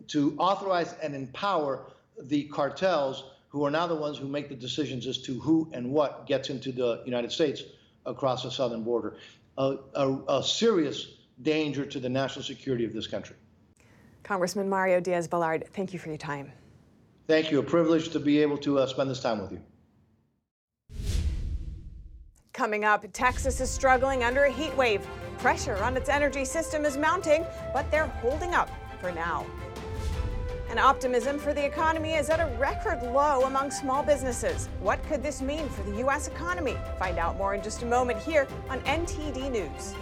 to 0.08 0.36
authorize 0.38 0.94
and 1.02 1.14
empower 1.14 1.86
the 2.20 2.44
cartels 2.44 3.30
who 3.48 3.64
are 3.64 3.70
now 3.70 3.86
the 3.86 3.94
ones 3.94 4.18
who 4.18 4.26
make 4.26 4.48
the 4.48 4.54
decisions 4.54 5.06
as 5.06 5.18
to 5.22 5.38
who 5.40 5.70
and 5.72 5.90
what 5.90 6.26
gets 6.26 6.50
into 6.50 6.72
the 6.72 7.02
United 7.06 7.32
States 7.32 7.62
across 8.04 8.42
the 8.42 8.50
southern 8.50 8.82
border, 8.82 9.16
a, 9.56 9.76
a, 9.94 10.38
a 10.38 10.42
serious 10.42 11.06
danger 11.42 11.86
to 11.86 12.00
the 12.00 12.08
national 12.08 12.44
security 12.44 12.84
of 12.84 12.92
this 12.92 13.06
country. 13.06 13.36
Congressman 14.24 14.68
Mario 14.68 15.00
Diaz-Balart, 15.00 15.68
thank 15.68 15.92
you 15.92 15.98
for 16.00 16.08
your 16.08 16.18
time. 16.18 16.52
Thank 17.28 17.52
you. 17.52 17.60
A 17.60 17.62
privilege 17.62 18.08
to 18.10 18.18
be 18.18 18.42
able 18.42 18.58
to 18.58 18.80
uh, 18.80 18.86
spend 18.86 19.08
this 19.08 19.20
time 19.20 19.40
with 19.40 19.52
you. 19.52 19.60
Coming 22.58 22.84
up, 22.84 23.04
Texas 23.12 23.60
is 23.60 23.70
struggling 23.70 24.24
under 24.24 24.46
a 24.46 24.50
heat 24.50 24.76
wave. 24.76 25.06
Pressure 25.38 25.76
on 25.76 25.96
its 25.96 26.08
energy 26.08 26.44
system 26.44 26.84
is 26.84 26.96
mounting, 26.96 27.46
but 27.72 27.88
they're 27.88 28.08
holding 28.20 28.52
up 28.52 28.68
for 29.00 29.12
now. 29.12 29.46
And 30.68 30.80
optimism 30.80 31.38
for 31.38 31.54
the 31.54 31.64
economy 31.64 32.14
is 32.14 32.30
at 32.30 32.40
a 32.40 32.52
record 32.58 33.00
low 33.04 33.44
among 33.44 33.70
small 33.70 34.02
businesses. 34.02 34.68
What 34.80 35.00
could 35.04 35.22
this 35.22 35.40
mean 35.40 35.68
for 35.68 35.84
the 35.84 35.98
U.S. 35.98 36.26
economy? 36.26 36.76
Find 36.98 37.16
out 37.16 37.36
more 37.36 37.54
in 37.54 37.62
just 37.62 37.84
a 37.84 37.86
moment 37.86 38.20
here 38.20 38.48
on 38.68 38.80
NTD 38.80 39.52
News. 39.52 39.94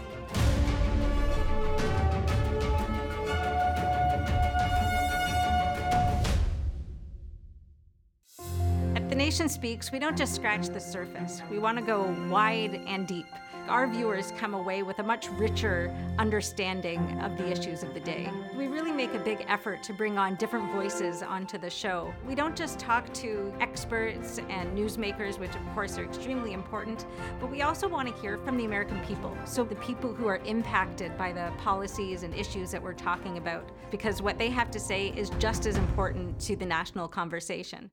Nation 9.17 9.49
Speaks, 9.49 9.91
we 9.91 9.99
don't 9.99 10.17
just 10.17 10.35
scratch 10.35 10.69
the 10.69 10.79
surface, 10.79 11.41
we 11.51 11.59
want 11.59 11.79
to 11.79 11.83
go 11.83 12.15
wide 12.29 12.83
and 12.87 13.07
deep 13.07 13.25
our 13.69 13.87
viewers 13.89 14.33
come 14.37 14.55
away 14.55 14.83
with 14.83 14.99
a 15.01 15.03
much 15.03 15.29
richer 15.31 15.93
understanding 16.19 17.01
of 17.21 17.37
the 17.37 17.51
issues 17.51 17.83
of 17.83 17.95
the 17.95 18.01
day. 18.01 18.31
We 18.57 18.69
really 18.69 18.93
make 18.93 19.13
a 19.15 19.19
big 19.19 19.45
effort 19.49 19.83
to 19.85 19.93
bring 19.93 20.19
on 20.19 20.37
different 20.37 20.71
voices 20.73 21.23
onto 21.23 21.59
the 21.59 21.71
show. 21.71 22.15
We 22.27 22.35
don't 22.35 22.55
just 22.55 22.79
talk 22.79 23.13
to 23.15 23.53
experts 23.61 24.39
and 24.49 24.77
newsmakers, 24.77 25.39
which 25.39 25.55
of 25.57 25.67
course 25.75 25.99
are 25.99 26.05
extremely 26.05 26.53
important, 26.53 27.07
but 27.41 27.51
we 27.51 27.63
also 27.63 27.89
want 27.89 28.09
to 28.09 28.23
hear 28.23 28.39
from 28.39 28.57
the 28.57 28.65
American 28.65 29.01
people. 29.01 29.37
So 29.45 29.65
the 29.65 29.75
people 29.77 30.15
who 30.15 30.29
are 30.29 30.39
impacted 30.45 31.17
by 31.19 31.33
the 31.33 31.53
policies 31.59 32.23
and 32.23 32.35
issues 32.35 32.71
that 32.71 32.83
we're 32.83 32.93
talking 32.93 33.39
about, 33.39 33.69
because 33.91 34.23
what 34.23 34.39
they 34.39 34.51
have 34.51 34.71
to 34.71 34.79
say 34.79 35.09
is 35.17 35.31
just 35.39 35.67
as 35.67 35.77
important 35.77 36.39
to 36.41 36.57
the 36.57 36.67
national 36.67 37.09
conversation. 37.09 37.91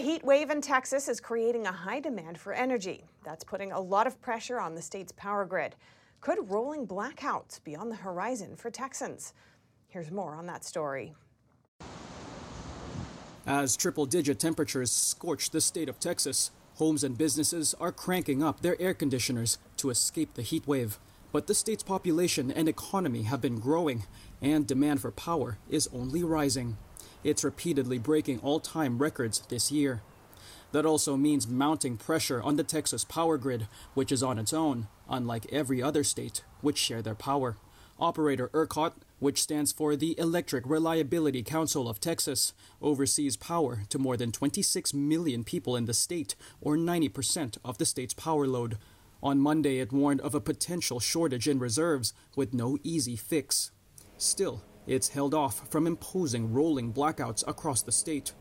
A 0.00 0.02
heat 0.02 0.24
wave 0.24 0.48
in 0.48 0.62
Texas 0.62 1.10
is 1.10 1.20
creating 1.20 1.66
a 1.66 1.72
high 1.72 2.00
demand 2.00 2.38
for 2.38 2.54
energy. 2.54 3.04
That's 3.22 3.44
putting 3.44 3.70
a 3.70 3.78
lot 3.78 4.06
of 4.06 4.18
pressure 4.22 4.58
on 4.58 4.74
the 4.74 4.80
state's 4.80 5.12
power 5.12 5.44
grid. 5.44 5.76
Could 6.22 6.50
rolling 6.50 6.86
blackouts 6.86 7.62
be 7.62 7.76
on 7.76 7.90
the 7.90 7.96
horizon 7.96 8.56
for 8.56 8.70
Texans? 8.70 9.34
Here's 9.88 10.10
more 10.10 10.34
on 10.34 10.46
that 10.46 10.64
story. 10.64 11.12
As 13.46 13.76
triple 13.76 14.06
digit 14.06 14.38
temperatures 14.38 14.90
scorch 14.90 15.50
the 15.50 15.60
state 15.60 15.90
of 15.90 16.00
Texas, 16.00 16.50
homes 16.76 17.04
and 17.04 17.18
businesses 17.18 17.74
are 17.78 17.92
cranking 17.92 18.42
up 18.42 18.62
their 18.62 18.80
air 18.80 18.94
conditioners 18.94 19.58
to 19.76 19.90
escape 19.90 20.32
the 20.32 20.40
heat 20.40 20.66
wave. 20.66 20.98
But 21.30 21.46
the 21.46 21.54
state's 21.54 21.82
population 21.82 22.50
and 22.50 22.70
economy 22.70 23.24
have 23.24 23.42
been 23.42 23.60
growing, 23.60 24.04
and 24.40 24.66
demand 24.66 25.02
for 25.02 25.10
power 25.10 25.58
is 25.68 25.90
only 25.92 26.24
rising. 26.24 26.78
It's 27.22 27.44
repeatedly 27.44 27.98
breaking 27.98 28.40
all 28.40 28.60
time 28.60 28.98
records 28.98 29.40
this 29.48 29.70
year. 29.70 30.02
That 30.72 30.86
also 30.86 31.16
means 31.16 31.48
mounting 31.48 31.96
pressure 31.96 32.40
on 32.42 32.56
the 32.56 32.64
Texas 32.64 33.04
power 33.04 33.36
grid, 33.36 33.66
which 33.94 34.12
is 34.12 34.22
on 34.22 34.38
its 34.38 34.52
own, 34.52 34.88
unlike 35.08 35.46
every 35.52 35.82
other 35.82 36.04
state, 36.04 36.44
which 36.60 36.78
share 36.78 37.02
their 37.02 37.14
power. 37.14 37.56
Operator 37.98 38.48
ERCOT, 38.54 38.92
which 39.18 39.42
stands 39.42 39.72
for 39.72 39.94
the 39.94 40.18
Electric 40.18 40.64
Reliability 40.66 41.42
Council 41.42 41.88
of 41.88 42.00
Texas, 42.00 42.54
oversees 42.80 43.36
power 43.36 43.82
to 43.90 43.98
more 43.98 44.16
than 44.16 44.32
26 44.32 44.94
million 44.94 45.44
people 45.44 45.76
in 45.76 45.84
the 45.84 45.92
state, 45.92 46.34
or 46.62 46.76
90% 46.76 47.58
of 47.62 47.76
the 47.76 47.84
state's 47.84 48.14
power 48.14 48.46
load. 48.46 48.78
On 49.22 49.38
Monday, 49.38 49.80
it 49.80 49.92
warned 49.92 50.22
of 50.22 50.34
a 50.34 50.40
potential 50.40 50.98
shortage 51.00 51.46
in 51.46 51.58
reserves 51.58 52.14
with 52.34 52.54
no 52.54 52.78
easy 52.82 53.16
fix. 53.16 53.70
Still, 54.16 54.62
it's 54.90 55.10
held 55.10 55.34
off 55.34 55.68
from 55.68 55.86
imposing 55.86 56.52
rolling 56.52 56.92
blackouts 56.92 57.46
across 57.46 57.80
the 57.80 57.92
state. 57.92 58.32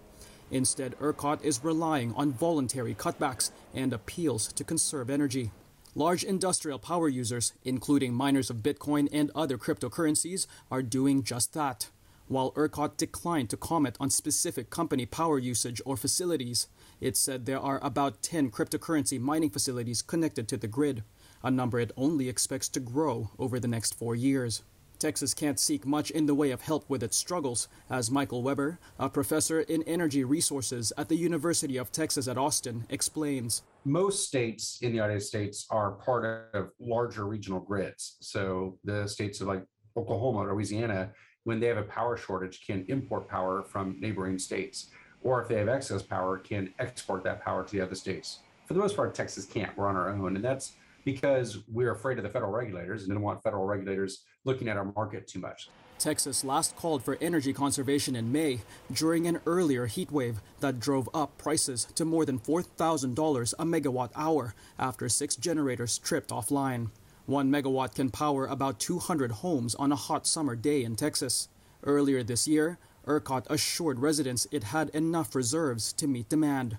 Instead, 0.49 0.97
ERCOT 0.99 1.43
is 1.43 1.63
relying 1.63 2.12
on 2.15 2.33
voluntary 2.33 2.95
cutbacks 2.95 3.51
and 3.75 3.93
appeals 3.93 4.51
to 4.53 4.63
conserve 4.63 5.12
energy. 5.12 5.51
Large 5.93 6.23
industrial 6.23 6.79
power 6.79 7.07
users, 7.07 7.53
including 7.63 8.15
miners 8.15 8.49
of 8.49 8.63
Bitcoin 8.63 9.07
and 9.12 9.29
other 9.35 9.59
cryptocurrencies, 9.59 10.47
are 10.71 10.81
doing 10.81 11.21
just 11.21 11.53
that. 11.53 11.89
While 12.27 12.51
ERCOT 12.53 12.97
declined 12.97 13.51
to 13.51 13.57
comment 13.57 13.95
on 13.99 14.09
specific 14.09 14.71
company 14.71 15.05
power 15.05 15.38
usage 15.38 15.83
or 15.85 15.97
facilities, 15.97 16.65
it 16.99 17.15
said 17.15 17.45
there 17.45 17.59
are 17.59 17.79
about 17.83 18.23
10 18.23 18.49
cryptocurrency 18.49 19.19
mining 19.19 19.51
facilities 19.51 20.01
connected 20.01 20.47
to 20.47 20.57
the 20.57 20.67
grid, 20.67 21.03
a 21.43 21.51
number 21.51 21.79
it 21.79 21.91
only 21.95 22.27
expects 22.27 22.69
to 22.69 22.79
grow 22.79 23.29
over 23.38 23.59
the 23.59 23.67
next 23.67 23.93
four 23.93 24.15
years. 24.15 24.63
Texas 24.99 25.33
can't 25.33 25.59
seek 25.59 25.85
much 25.85 26.12
in 26.12 26.25
the 26.25 26.35
way 26.35 26.51
of 26.51 26.62
help 26.62 26.89
with 26.89 27.01
its 27.01 27.17
struggles, 27.17 27.67
as 27.89 28.12
Michael 28.12 28.43
Webber, 28.43 28.79
a 28.99 29.09
professor 29.09 29.62
in 29.62 29.81
energy 29.83 30.23
resources 30.23 30.93
at 30.97 31.09
the 31.09 31.15
University 31.15 31.77
of 31.77 31.91
Texas 31.91 32.27
at 32.27 32.38
Austin, 32.38 32.85
explains. 32.89 33.63
Most 33.85 34.27
states 34.27 34.79
in 34.81 34.89
the 34.89 34.97
United 34.97 35.21
States 35.21 35.65
are 35.71 35.91
part 35.91 36.49
of 36.53 36.71
larger 36.79 37.25
regional 37.25 37.62
grids. 37.62 38.17
So 38.19 38.77
the 38.83 39.07
states 39.07 39.41
of 39.41 39.47
like 39.47 39.63
Oklahoma 39.97 40.39
or 40.39 40.53
Louisiana 40.53 41.12
when 41.43 41.59
they 41.59 41.67
have 41.67 41.77
a 41.77 41.83
power 41.83 42.17
shortage, 42.17 42.65
can 42.65 42.85
import 42.89 43.27
power 43.27 43.63
from 43.63 43.99
neighboring 43.99 44.38
states. 44.38 44.91
Or 45.23 45.41
if 45.41 45.47
they 45.47 45.55
have 45.55 45.67
excess 45.67 46.03
power, 46.03 46.38
can 46.38 46.73
export 46.79 47.23
that 47.23 47.43
power 47.43 47.63
to 47.63 47.71
the 47.71 47.81
other 47.81 47.95
states. 47.95 48.39
For 48.65 48.73
the 48.73 48.79
most 48.79 48.95
part, 48.95 49.15
Texas 49.15 49.45
can't. 49.45 49.75
We're 49.75 49.88
on 49.88 49.95
our 49.95 50.09
own. 50.09 50.35
And 50.35 50.45
that's 50.45 50.73
because 51.05 51.59
we're 51.67 51.91
afraid 51.91 52.17
of 52.17 52.23
the 52.23 52.29
federal 52.29 52.51
regulators 52.51 53.03
and 53.03 53.12
don't 53.12 53.21
want 53.21 53.41
federal 53.43 53.65
regulators 53.65 54.23
looking 54.45 54.67
at 54.67 54.77
our 54.77 54.91
market 54.95 55.27
too 55.27 55.39
much. 55.39 55.69
Texas 55.97 56.45
last 56.45 56.75
called 56.77 57.03
for 57.03 57.17
energy 57.19 57.51
conservation 57.51 58.15
in 58.15 58.31
May 58.31 58.59
during 58.93 59.27
an 59.27 59.41
earlier 59.45 59.85
heat 59.85 60.12
wave 60.12 60.39
that 60.62 60.79
drove 60.79 61.09
up 61.13 61.38
prices 61.38 61.85
to 61.95 62.05
more 62.05 62.25
than 62.25 62.39
$4,000 62.39 63.53
a 63.59 63.65
megawatt 63.65 64.12
hour 64.15 64.55
after 64.79 65.09
six 65.09 65.35
generators 65.35 65.97
tripped 65.97 66.29
offline. 66.29 66.89
One 67.25 67.51
megawatt 67.51 67.95
can 67.95 68.09
power 68.09 68.47
about 68.47 68.79
200 68.79 69.31
homes 69.31 69.75
on 69.75 69.91
a 69.91 69.97
hot 69.97 70.25
summer 70.25 70.55
day 70.55 70.83
in 70.83 70.95
Texas. 70.95 71.49
Earlier 71.83 72.23
this 72.23 72.47
year, 72.47 72.79
ERCOT 73.05 73.45
assured 73.49 73.99
residents 73.99 74.47
it 74.51 74.63
had 74.63 74.89
enough 74.89 75.35
reserves 75.35 75.93
to 75.93 76.07
meet 76.07 76.29
demand. 76.29 76.77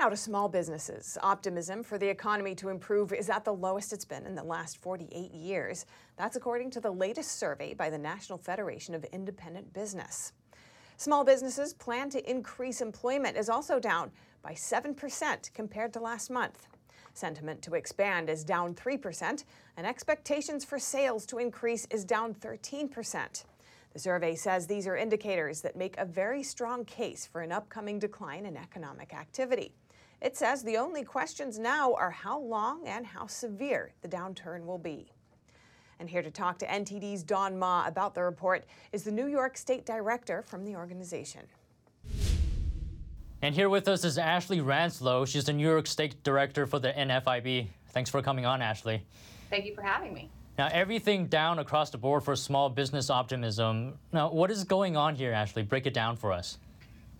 Now 0.00 0.08
to 0.08 0.16
small 0.16 0.48
businesses. 0.48 1.18
Optimism 1.24 1.82
for 1.82 1.98
the 1.98 2.08
economy 2.08 2.54
to 2.54 2.68
improve 2.68 3.12
is 3.12 3.28
at 3.28 3.44
the 3.44 3.52
lowest 3.52 3.92
it's 3.92 4.04
been 4.04 4.26
in 4.26 4.36
the 4.36 4.44
last 4.44 4.80
48 4.80 5.32
years. 5.32 5.86
That's 6.16 6.36
according 6.36 6.70
to 6.72 6.80
the 6.80 6.92
latest 6.92 7.32
survey 7.32 7.74
by 7.74 7.90
the 7.90 7.98
National 7.98 8.38
Federation 8.38 8.94
of 8.94 9.02
Independent 9.06 9.72
Business. 9.72 10.34
Small 10.98 11.24
businesses 11.24 11.74
plan 11.74 12.10
to 12.10 12.30
increase 12.30 12.80
employment 12.80 13.36
is 13.36 13.48
also 13.48 13.80
down 13.80 14.12
by 14.40 14.52
7% 14.52 15.52
compared 15.52 15.92
to 15.92 16.00
last 16.00 16.30
month. 16.30 16.68
Sentiment 17.12 17.60
to 17.62 17.74
expand 17.74 18.30
is 18.30 18.44
down 18.44 18.74
3%, 18.74 19.42
and 19.76 19.84
expectations 19.84 20.64
for 20.64 20.78
sales 20.78 21.26
to 21.26 21.38
increase 21.38 21.88
is 21.90 22.04
down 22.04 22.34
13%. 22.34 23.44
The 23.94 23.98
survey 23.98 24.36
says 24.36 24.68
these 24.68 24.86
are 24.86 24.96
indicators 24.96 25.60
that 25.62 25.74
make 25.74 25.96
a 25.98 26.04
very 26.04 26.44
strong 26.44 26.84
case 26.84 27.26
for 27.26 27.40
an 27.40 27.50
upcoming 27.50 27.98
decline 27.98 28.46
in 28.46 28.56
economic 28.56 29.12
activity. 29.12 29.72
It 30.20 30.36
says 30.36 30.62
the 30.62 30.76
only 30.76 31.04
questions 31.04 31.58
now 31.58 31.94
are 31.94 32.10
how 32.10 32.40
long 32.40 32.86
and 32.86 33.06
how 33.06 33.28
severe 33.28 33.92
the 34.02 34.08
downturn 34.08 34.64
will 34.64 34.78
be. 34.78 35.12
And 36.00 36.10
here 36.10 36.22
to 36.22 36.30
talk 36.30 36.58
to 36.58 36.66
NTD's 36.66 37.22
Don 37.22 37.56
Ma 37.56 37.86
about 37.86 38.14
the 38.14 38.22
report 38.22 38.64
is 38.92 39.04
the 39.04 39.12
New 39.12 39.26
York 39.26 39.56
State 39.56 39.86
Director 39.86 40.42
from 40.42 40.64
the 40.64 40.74
organization. 40.74 41.42
And 43.42 43.54
here 43.54 43.68
with 43.68 43.86
us 43.86 44.04
is 44.04 44.18
Ashley 44.18 44.60
Ranslow. 44.60 45.24
She's 45.24 45.44
the 45.44 45.52
New 45.52 45.68
York 45.68 45.86
State 45.86 46.22
Director 46.24 46.66
for 46.66 46.80
the 46.80 46.92
NFIB. 46.92 47.68
Thanks 47.90 48.10
for 48.10 48.20
coming 48.20 48.44
on, 48.44 48.60
Ashley. 48.60 49.02
Thank 49.50 49.66
you 49.66 49.74
for 49.74 49.82
having 49.82 50.12
me. 50.12 50.30
Now, 50.58 50.68
everything 50.72 51.26
down 51.26 51.60
across 51.60 51.90
the 51.90 51.98
board 51.98 52.24
for 52.24 52.34
small 52.34 52.68
business 52.68 53.10
optimism. 53.10 53.94
Now, 54.12 54.32
what 54.32 54.50
is 54.50 54.64
going 54.64 54.96
on 54.96 55.14
here, 55.14 55.32
Ashley? 55.32 55.62
Break 55.62 55.86
it 55.86 55.94
down 55.94 56.16
for 56.16 56.32
us. 56.32 56.58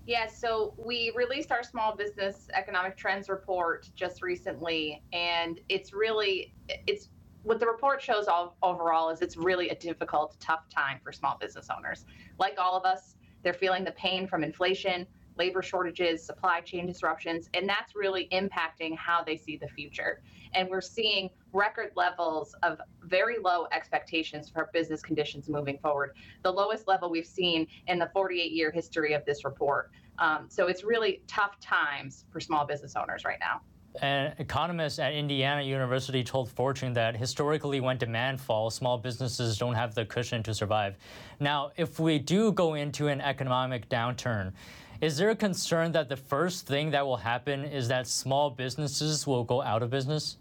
Yes, 0.08 0.30
yeah, 0.32 0.48
so 0.48 0.72
we 0.78 1.12
released 1.14 1.52
our 1.52 1.62
small 1.62 1.94
business 1.94 2.48
economic 2.54 2.96
trends 2.96 3.28
report 3.28 3.90
just 3.94 4.22
recently, 4.22 5.02
and 5.12 5.60
it's 5.68 5.92
really 5.92 6.54
it's 6.86 7.10
what 7.42 7.60
the 7.60 7.66
report 7.66 8.00
shows 8.00 8.26
all, 8.26 8.56
overall 8.62 9.10
is 9.10 9.20
it's 9.20 9.36
really 9.36 9.68
a 9.68 9.74
difficult, 9.74 10.34
tough 10.40 10.66
time 10.74 10.98
for 11.04 11.12
small 11.12 11.36
business 11.38 11.68
owners. 11.74 12.06
Like 12.38 12.54
all 12.58 12.74
of 12.74 12.86
us, 12.86 13.16
they're 13.42 13.52
feeling 13.52 13.84
the 13.84 13.92
pain 13.92 14.26
from 14.26 14.42
inflation, 14.42 15.06
labor 15.38 15.62
shortages, 15.62 16.24
supply 16.24 16.60
chain 16.60 16.86
disruptions, 16.86 17.48
and 17.54 17.68
that's 17.68 17.94
really 17.94 18.28
impacting 18.32 18.96
how 18.96 19.22
they 19.22 19.36
see 19.36 19.56
the 19.56 19.68
future. 19.68 20.20
And 20.54 20.68
we're 20.68 20.80
seeing 20.80 21.30
record 21.52 21.92
levels 21.94 22.54
of 22.62 22.80
very 23.02 23.38
low 23.38 23.66
expectations 23.72 24.50
for 24.50 24.70
business 24.72 25.00
conditions 25.00 25.48
moving 25.48 25.78
forward, 25.78 26.12
the 26.42 26.52
lowest 26.52 26.88
level 26.88 27.10
we've 27.10 27.26
seen 27.26 27.66
in 27.86 27.98
the 27.98 28.10
48 28.12 28.52
year 28.52 28.70
history 28.70 29.12
of 29.14 29.24
this 29.24 29.44
report. 29.44 29.90
Um, 30.18 30.46
so 30.48 30.66
it's 30.66 30.82
really 30.82 31.22
tough 31.26 31.60
times 31.60 32.24
for 32.30 32.40
small 32.40 32.66
business 32.66 32.96
owners 32.96 33.24
right 33.24 33.38
now. 33.40 33.60
An 34.02 34.34
economist 34.38 35.00
at 35.00 35.12
Indiana 35.12 35.62
University 35.62 36.22
told 36.22 36.50
Fortune 36.50 36.92
that 36.92 37.16
historically, 37.16 37.80
when 37.80 37.98
demand 37.98 38.40
falls, 38.40 38.74
small 38.74 38.98
businesses 38.98 39.58
don't 39.58 39.74
have 39.74 39.94
the 39.94 40.04
cushion 40.04 40.42
to 40.44 40.54
survive. 40.54 40.96
Now, 41.40 41.72
if 41.76 41.98
we 41.98 42.18
do 42.18 42.52
go 42.52 42.74
into 42.74 43.08
an 43.08 43.20
economic 43.20 43.88
downturn, 43.88 44.52
is 45.00 45.16
there 45.16 45.30
a 45.30 45.36
concern 45.36 45.92
that 45.92 46.08
the 46.08 46.16
first 46.16 46.66
thing 46.66 46.90
that 46.90 47.06
will 47.06 47.16
happen 47.16 47.64
is 47.64 47.86
that 47.88 48.06
small 48.06 48.50
businesses 48.50 49.26
will 49.26 49.44
go 49.44 49.62
out 49.62 49.82
of 49.82 49.90
business? 49.90 50.38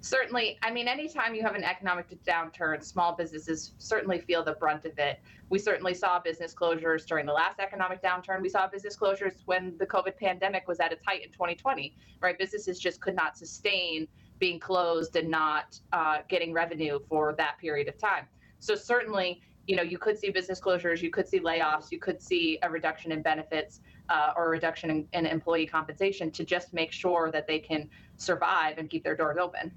Certainly. 0.00 0.58
I 0.62 0.70
mean, 0.70 0.88
anytime 0.88 1.34
you 1.34 1.42
have 1.42 1.54
an 1.56 1.64
economic 1.64 2.06
downturn, 2.24 2.82
small 2.82 3.14
businesses 3.14 3.72
certainly 3.78 4.20
feel 4.20 4.42
the 4.42 4.52
brunt 4.52 4.84
of 4.84 4.98
it. 4.98 5.20
We 5.50 5.58
certainly 5.58 5.94
saw 5.94 6.20
business 6.20 6.54
closures 6.54 7.04
during 7.06 7.26
the 7.26 7.32
last 7.32 7.58
economic 7.58 8.02
downturn. 8.02 8.40
We 8.40 8.48
saw 8.48 8.66
business 8.68 8.96
closures 8.96 9.34
when 9.46 9.76
the 9.78 9.86
COVID 9.86 10.16
pandemic 10.16 10.68
was 10.68 10.80
at 10.80 10.92
its 10.92 11.04
height 11.04 11.24
in 11.24 11.32
2020, 11.32 11.96
right? 12.20 12.38
Businesses 12.38 12.78
just 12.78 13.00
could 13.00 13.16
not 13.16 13.36
sustain 13.36 14.06
being 14.38 14.60
closed 14.60 15.16
and 15.16 15.28
not 15.28 15.78
uh, 15.92 16.18
getting 16.28 16.52
revenue 16.52 16.98
for 17.08 17.34
that 17.36 17.58
period 17.58 17.88
of 17.88 17.98
time. 17.98 18.26
So, 18.58 18.74
certainly, 18.74 19.42
you 19.66 19.74
know, 19.74 19.82
you 19.82 19.98
could 19.98 20.18
see 20.18 20.30
business 20.30 20.60
closures, 20.60 21.02
you 21.02 21.10
could 21.10 21.28
see 21.28 21.40
layoffs, 21.40 21.90
you 21.90 21.98
could 21.98 22.22
see 22.22 22.58
a 22.62 22.70
reduction 22.70 23.10
in 23.12 23.20
benefits 23.20 23.80
uh, 24.08 24.32
or 24.36 24.46
a 24.46 24.48
reduction 24.48 24.90
in, 24.90 25.08
in 25.12 25.26
employee 25.26 25.66
compensation 25.66 26.30
to 26.30 26.44
just 26.44 26.72
make 26.72 26.92
sure 26.92 27.30
that 27.32 27.46
they 27.46 27.58
can 27.58 27.88
survive 28.16 28.78
and 28.78 28.88
keep 28.88 29.02
their 29.02 29.16
doors 29.16 29.36
open. 29.40 29.72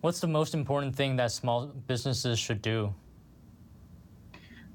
What's 0.00 0.20
the 0.20 0.26
most 0.26 0.54
important 0.54 0.96
thing 0.96 1.16
that 1.16 1.30
small 1.30 1.66
businesses 1.66 2.38
should 2.38 2.62
do? 2.62 2.94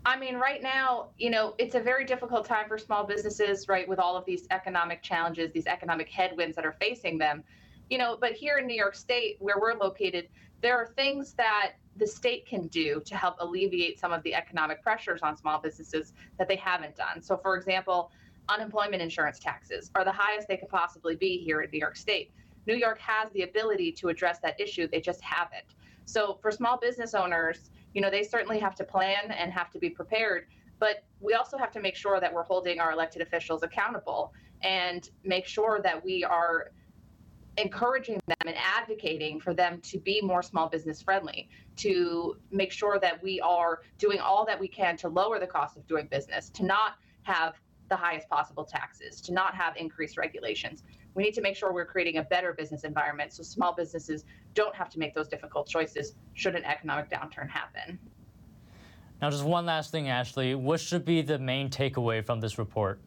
I 0.06 0.19
mean, 0.19 0.36
right 0.36 0.62
now, 0.62 1.08
you 1.17 1.32
know, 1.32 1.56
it's 1.58 1.73
a 1.73 1.80
very 1.80 2.06
difficult 2.06 2.45
time 2.45 2.67
for 2.67 2.78
small 2.78 3.04
businesses, 3.04 3.67
right, 3.67 3.89
with 3.89 3.97
all 3.97 4.15
of 4.15 4.23
these 4.25 4.45
economic 4.51 5.01
challenges, 5.01 5.51
these 5.51 5.65
economic 5.65 6.10
headwinds 6.10 6.56
that 6.58 6.65
are 6.65 6.75
facing 6.80 7.17
them. 7.17 7.43
You 7.89 7.97
know, 7.97 8.15
but 8.21 8.34
here 8.34 8.60
in 8.60 8.67
New 8.67 8.75
York 8.75 8.93
State, 8.93 9.38
where 9.39 9.60
we're 9.60 9.73
located, 9.73 10.28
there 10.62 10.78
are 10.78 10.93
things 10.95 11.34
that 11.34 11.73
the 11.95 12.08
state 12.08 12.45
can 12.45 12.67
do 12.67 13.01
to 13.05 13.15
help 13.15 13.36
alleviate 13.39 13.99
some 13.99 14.12
of 14.12 14.21
the 14.23 14.34
economic 14.34 14.81
pressures 14.81 15.21
on 15.21 15.38
small 15.38 15.60
businesses 15.60 16.13
that 16.38 16.47
they 16.47 16.55
haven't 16.55 16.95
done. 16.95 17.21
So, 17.21 17.38
for 17.38 17.55
example, 17.55 18.12
unemployment 18.49 19.01
insurance 19.01 19.39
taxes 19.39 19.91
are 19.95 20.03
the 20.03 20.12
highest 20.12 20.47
they 20.47 20.58
could 20.58 20.69
possibly 20.69 21.15
be 21.15 21.38
here 21.38 21.62
in 21.62 21.69
New 21.71 21.79
York 21.79 21.95
State. 21.95 22.31
New 22.67 22.75
York 22.75 22.99
has 22.99 23.31
the 23.31 23.43
ability 23.43 23.91
to 23.93 24.10
address 24.10 24.39
that 24.39 24.60
issue, 24.60 24.88
they 24.88 25.01
just 25.01 25.21
haven't. 25.21 25.75
So, 26.05 26.38
for 26.41 26.51
small 26.51 26.77
business 26.77 27.13
owners, 27.13 27.71
you 27.93 28.01
know, 28.01 28.10
they 28.10 28.23
certainly 28.23 28.60
have 28.60 28.75
to 28.75 28.84
plan 28.84 29.31
and 29.31 29.51
have 29.51 29.71
to 29.71 29.79
be 29.79 29.89
prepared, 29.89 30.47
but 30.79 31.05
we 31.21 31.34
also 31.34 31.58
have 31.58 31.71
to 31.71 31.79
make 31.79 31.95
sure 31.95 32.19
that 32.19 32.31
we're 32.31 32.43
holding 32.43 32.79
our 32.79 32.91
elected 32.91 33.21
officials 33.21 33.63
accountable 33.63 34.34
and 34.62 35.10
make 35.23 35.45
sure 35.45 35.79
that 35.81 36.03
we 36.03 36.23
are 36.23 36.71
encouraging 37.58 38.20
them 38.28 38.36
and 38.46 38.56
advocating 38.58 39.39
for 39.39 39.54
them 39.54 39.80
to 39.82 39.98
be 40.00 40.22
more 40.22 40.41
small 40.41 40.68
business 40.68 41.02
friendly, 41.02 41.50
to 41.78 42.38
make 42.52 42.72
sure 42.72 43.00
that 43.00 43.22
we 43.24 43.39
are 43.41 43.82
doing 43.98 44.20
all 44.20 44.46
that 44.46 44.60
we 44.60 44.68
can 44.68 44.98
to 44.98 45.08
lower 45.08 45.39
the 45.39 45.48
cost 45.48 45.78
of 45.78 45.88
doing 45.88 46.08
business, 46.08 46.50
to 46.50 46.65
not 46.65 46.94
have 47.24 47.56
the 47.89 47.96
highest 47.96 48.28
possible 48.30 48.65
taxes, 48.65 49.22
to 49.22 49.32
not 49.32 49.54
have 49.56 49.76
increased 49.78 50.18
regulations. 50.18 50.84
We 51.13 51.24
need 51.24 51.34
to 51.36 51.41
make 51.41 51.56
sure 51.56 51.72
we're 51.72 51.86
creating 51.86 52.18
a 52.18 52.24
better 52.24 52.54
business 52.54 52.84
environment 52.84 53.32
so 53.32 53.44
small 53.44 53.74
businesses 53.74 54.26
don't 54.54 54.76
have 54.76 54.89
to 54.89 55.00
make 55.00 55.13
those 55.13 55.28
difficult 55.28 55.68
choices 55.68 56.15
should 56.34 56.56
an 56.56 56.65
economic 56.65 57.10
downturn 57.10 57.50
happen. 57.50 58.00
Now, 59.22 59.30
just 59.30 59.46
one 59.46 59.65
last 59.65 59.91
thing, 59.91 60.10
Ashley. 60.10 60.56
What 60.56 60.82
should 60.82 61.06
be 61.06 61.22
the 61.22 61.39
main 61.39 61.70
takeaway 61.70 62.26
from 62.26 62.41
this 62.41 62.58
report? 62.58 63.00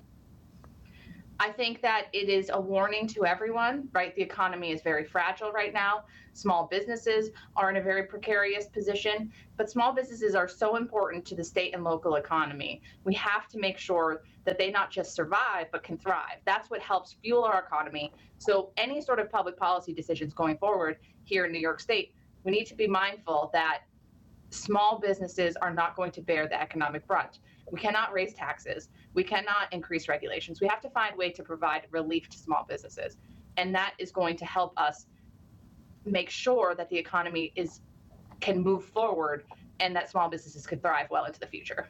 I 1.41 1.51
think 1.51 1.81
that 1.83 2.07
it 2.13 2.29
is 2.29 2.51
a 2.53 2.61
warning 2.61 3.07
to 3.09 3.25
everyone, 3.25 3.89
right? 3.93 4.15
The 4.17 4.23
economy 4.23 4.73
is 4.73 4.83
very 4.83 5.05
fragile 5.05 5.53
right 5.53 5.73
now. 5.73 6.03
Small 6.33 6.67
businesses 6.67 7.31
are 7.55 7.71
in 7.71 7.77
a 7.77 7.81
very 7.81 8.05
precarious 8.05 8.67
position, 8.67 9.33
but 9.57 9.71
small 9.71 9.93
businesses 9.93 10.35
are 10.35 10.49
so 10.49 10.75
important 10.75 11.25
to 11.27 11.37
the 11.37 11.45
state 11.45 11.75
and 11.75 11.85
local 11.85 12.17
economy. 12.17 12.83
We 13.05 13.15
have 13.15 13.47
to 13.49 13.59
make 13.59 13.79
sure 13.79 14.25
that 14.47 14.59
they 14.59 14.73
not 14.73 14.91
just 14.91 15.15
survive, 15.15 15.67
but 15.71 15.85
can 15.85 15.97
thrive. 15.97 16.39
That's 16.45 16.71
what 16.71 16.81
helps 16.81 17.13
fuel 17.23 17.45
our 17.45 17.61
economy. 17.61 18.13
So, 18.39 18.71
any 18.77 19.01
sort 19.01 19.21
of 19.21 19.31
public 19.31 19.57
policy 19.57 19.93
decisions 19.93 20.35
going 20.35 20.59
forward 20.59 20.97
here 21.23 21.45
in 21.45 21.53
New 21.53 21.61
York 21.61 21.79
State, 21.81 22.15
we 22.43 22.51
need 22.51 22.65
to 22.67 22.75
be 22.75 22.89
mindful 22.89 23.51
that 23.53 23.83
small 24.51 24.99
businesses 24.99 25.57
are 25.57 25.73
not 25.73 25.95
going 25.95 26.11
to 26.13 26.21
bear 26.21 26.49
the 26.49 26.61
economic 26.61 27.07
brunt. 27.07 27.39
We 27.71 27.81
cannot 27.81 28.13
raise 28.13 28.35
taxes. 28.35 28.89
We 29.15 29.25
cannot 29.25 29.73
increase 29.73 30.09
regulations. 30.09 30.61
We 30.61 30.69
have 30.69 30.81
to 30.83 30.91
find 30.91 31.15
a 31.15 31.17
way 31.17 31.31
to 31.31 31.43
provide 31.43 31.83
relief 31.91 32.29
to 32.31 32.39
small 32.39 32.65
businesses. 32.69 33.17
And 33.57 33.75
that 33.75 33.95
is 33.99 34.11
going 34.11 34.37
to 34.39 34.45
help 34.45 34.73
us 34.77 35.07
make 36.05 36.31
sure 36.31 36.75
that 36.75 36.89
the 36.89 36.97
economy 36.97 37.53
is 37.57 37.81
can 38.41 38.61
move 38.61 38.85
forward 38.85 39.45
and 39.81 39.95
that 39.97 40.09
small 40.09 40.29
businesses 40.29 40.67
can 40.67 40.79
thrive 40.79 41.09
well 41.11 41.25
into 41.25 41.41
the 41.41 41.47
future. 41.47 41.89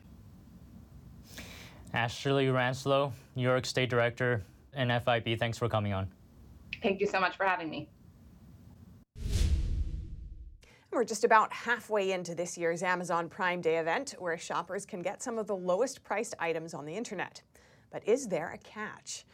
Ashley 1.92 2.46
Ranslow, 2.46 3.12
New 3.34 3.42
York 3.42 3.66
State 3.66 3.90
Director, 3.90 4.42
NFIB, 4.76 5.38
thanks 5.38 5.58
for 5.58 5.68
coming 5.68 5.92
on. 5.92 6.08
Thank 6.82 7.00
you 7.00 7.06
so 7.06 7.20
much 7.20 7.36
for 7.36 7.44
having 7.44 7.70
me. 7.70 7.88
We're 10.90 11.04
just 11.04 11.22
about 11.22 11.52
halfway 11.52 12.12
into 12.12 12.34
this 12.34 12.56
year's 12.56 12.82
Amazon 12.82 13.28
Prime 13.28 13.60
Day 13.60 13.76
event, 13.76 14.14
where 14.18 14.38
shoppers 14.38 14.86
can 14.86 15.02
get 15.02 15.22
some 15.22 15.38
of 15.38 15.46
the 15.46 15.54
lowest 15.54 16.02
priced 16.02 16.34
items 16.38 16.72
on 16.72 16.86
the 16.86 16.96
internet. 16.96 17.42
But 17.90 18.08
is 18.08 18.28
there 18.28 18.50
a 18.50 18.58
catch? 18.58 19.26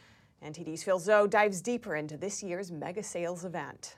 NTD's 0.43 0.83
Phil 0.83 0.99
Zoe 0.99 1.29
dives 1.29 1.61
deeper 1.61 1.95
into 1.95 2.17
this 2.17 2.43
year's 2.43 2.73
mega 2.73 3.01
sales 3.01 3.45
event. 3.45 3.95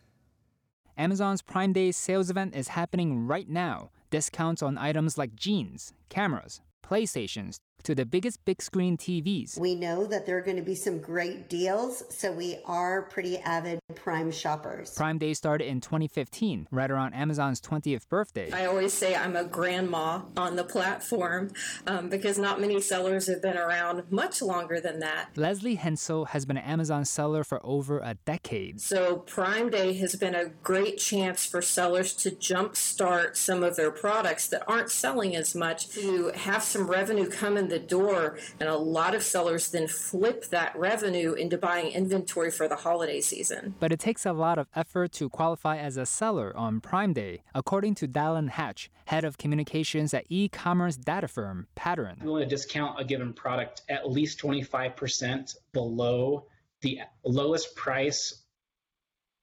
Amazon's 0.98 1.42
Prime 1.42 1.74
Day 1.74 1.92
sales 1.92 2.30
event 2.30 2.56
is 2.56 2.70
happening 2.70 3.26
right 3.26 3.50
now. 3.50 3.90
Discounts 4.12 4.62
on 4.62 4.78
items 4.78 5.18
like 5.18 5.36
jeans, 5.36 5.94
cameras, 6.10 6.62
PlayStations, 6.86 7.58
to 7.84 7.96
the 7.96 8.06
biggest 8.06 8.44
big 8.46 8.62
screen 8.62 8.98
TVs. 8.98 9.58
We 9.60 9.76
know 9.76 10.06
that 10.06 10.26
there 10.26 10.38
are 10.38 10.42
going 10.42 10.58
to 10.58 10.64
be 10.64 10.76
some 10.76 11.00
great 11.00 11.50
deals, 11.50 12.04
so 12.10 12.32
we 12.32 12.58
are 12.66 13.04
pretty 13.04 13.38
avid 13.40 13.80
Prime 13.96 14.32
shoppers. 14.32 14.94
Prime 14.96 15.18
Day 15.18 15.34
started 15.34 15.68
in 15.68 15.82
2015, 15.82 16.68
right 16.72 16.92
around 16.92 17.14
Amazon's 17.14 17.62
20th 17.62 18.10
birthday. 18.10 18.52
I 18.52 18.66
always 18.66 18.94
say 18.94 19.16
I'm 19.16 19.36
a 19.36 19.44
grandma 19.44 20.22
on 20.36 20.56
the 20.56 20.64
platform 20.64 21.52
um, 21.86 22.10
because 22.10 22.38
not 22.38 22.60
many 22.60 22.82
sellers 22.82 23.28
have 23.28 23.42
been 23.42 23.58
around 23.58 24.04
much 24.12 24.42
longer 24.42 24.80
than 24.80 25.00
that. 25.00 25.30
Leslie 25.36 25.76
Hensel 25.76 26.26
has 26.26 26.46
been 26.46 26.58
an 26.58 26.64
Amazon 26.64 27.06
seller 27.06 27.44
for 27.44 27.66
over 27.66 28.00
a 28.00 28.16
decade. 28.26 28.82
So 28.82 29.18
Prime 29.18 29.70
Day 29.70 29.94
has 29.94 30.16
been 30.16 30.36
a 30.36 30.46
great 30.64 30.98
chance 30.98 31.46
for 31.46 31.62
sellers 31.62 32.14
to 32.16 32.32
jumpstart 32.32 33.36
some 33.36 33.64
of 33.64 33.76
their 33.76 33.92
products 33.92 34.48
that 34.50 34.64
aren't 34.68 34.92
selling 34.92 35.36
as 35.36 35.56
much 35.56 35.90
to 35.90 36.32
have 36.36 36.64
some 36.64 36.88
revenue 36.88 37.30
come 37.30 37.58
in 37.68 37.82
the 37.82 37.86
door, 37.86 38.38
and 38.60 38.70
a 38.70 38.78
lot 38.78 39.14
of 39.14 39.24
sellers 39.24 39.70
then 39.70 39.88
flip 39.88 40.46
that 40.50 40.78
revenue 40.78 41.34
into 41.34 41.58
buying 41.58 41.92
inventory 41.92 42.52
for 42.52 42.68
the 42.68 42.76
holiday 42.76 43.22
season. 43.22 43.76
But 43.80 43.92
it 43.92 44.00
takes 44.00 44.26
a 44.26 44.34
lot 44.34 44.58
of 44.58 44.68
effort 44.76 45.12
to 45.14 45.30
qualify 45.30 45.78
as 45.78 45.98
a 45.98 46.06
seller 46.06 46.56
on 46.56 46.80
Prime 46.80 47.14
Day, 47.14 47.44
according 47.54 47.96
to 47.96 48.08
Dallin 48.08 48.50
Hatch, 48.50 48.90
head 49.06 49.24
of 49.24 49.38
communications 49.38 50.14
at 50.14 50.26
e-commerce 50.30 50.98
data 50.98 51.28
firm 51.28 51.68
Pattern. 51.76 52.20
We 52.24 52.30
want 52.30 52.44
to 52.44 52.50
discount 52.50 53.00
a 53.00 53.06
given 53.06 53.34
product 53.34 53.82
at 53.90 54.10
least 54.10 54.40
25% 54.40 55.56
below 55.74 56.46
the 56.82 57.00
lowest 57.26 57.76
price 57.76 58.44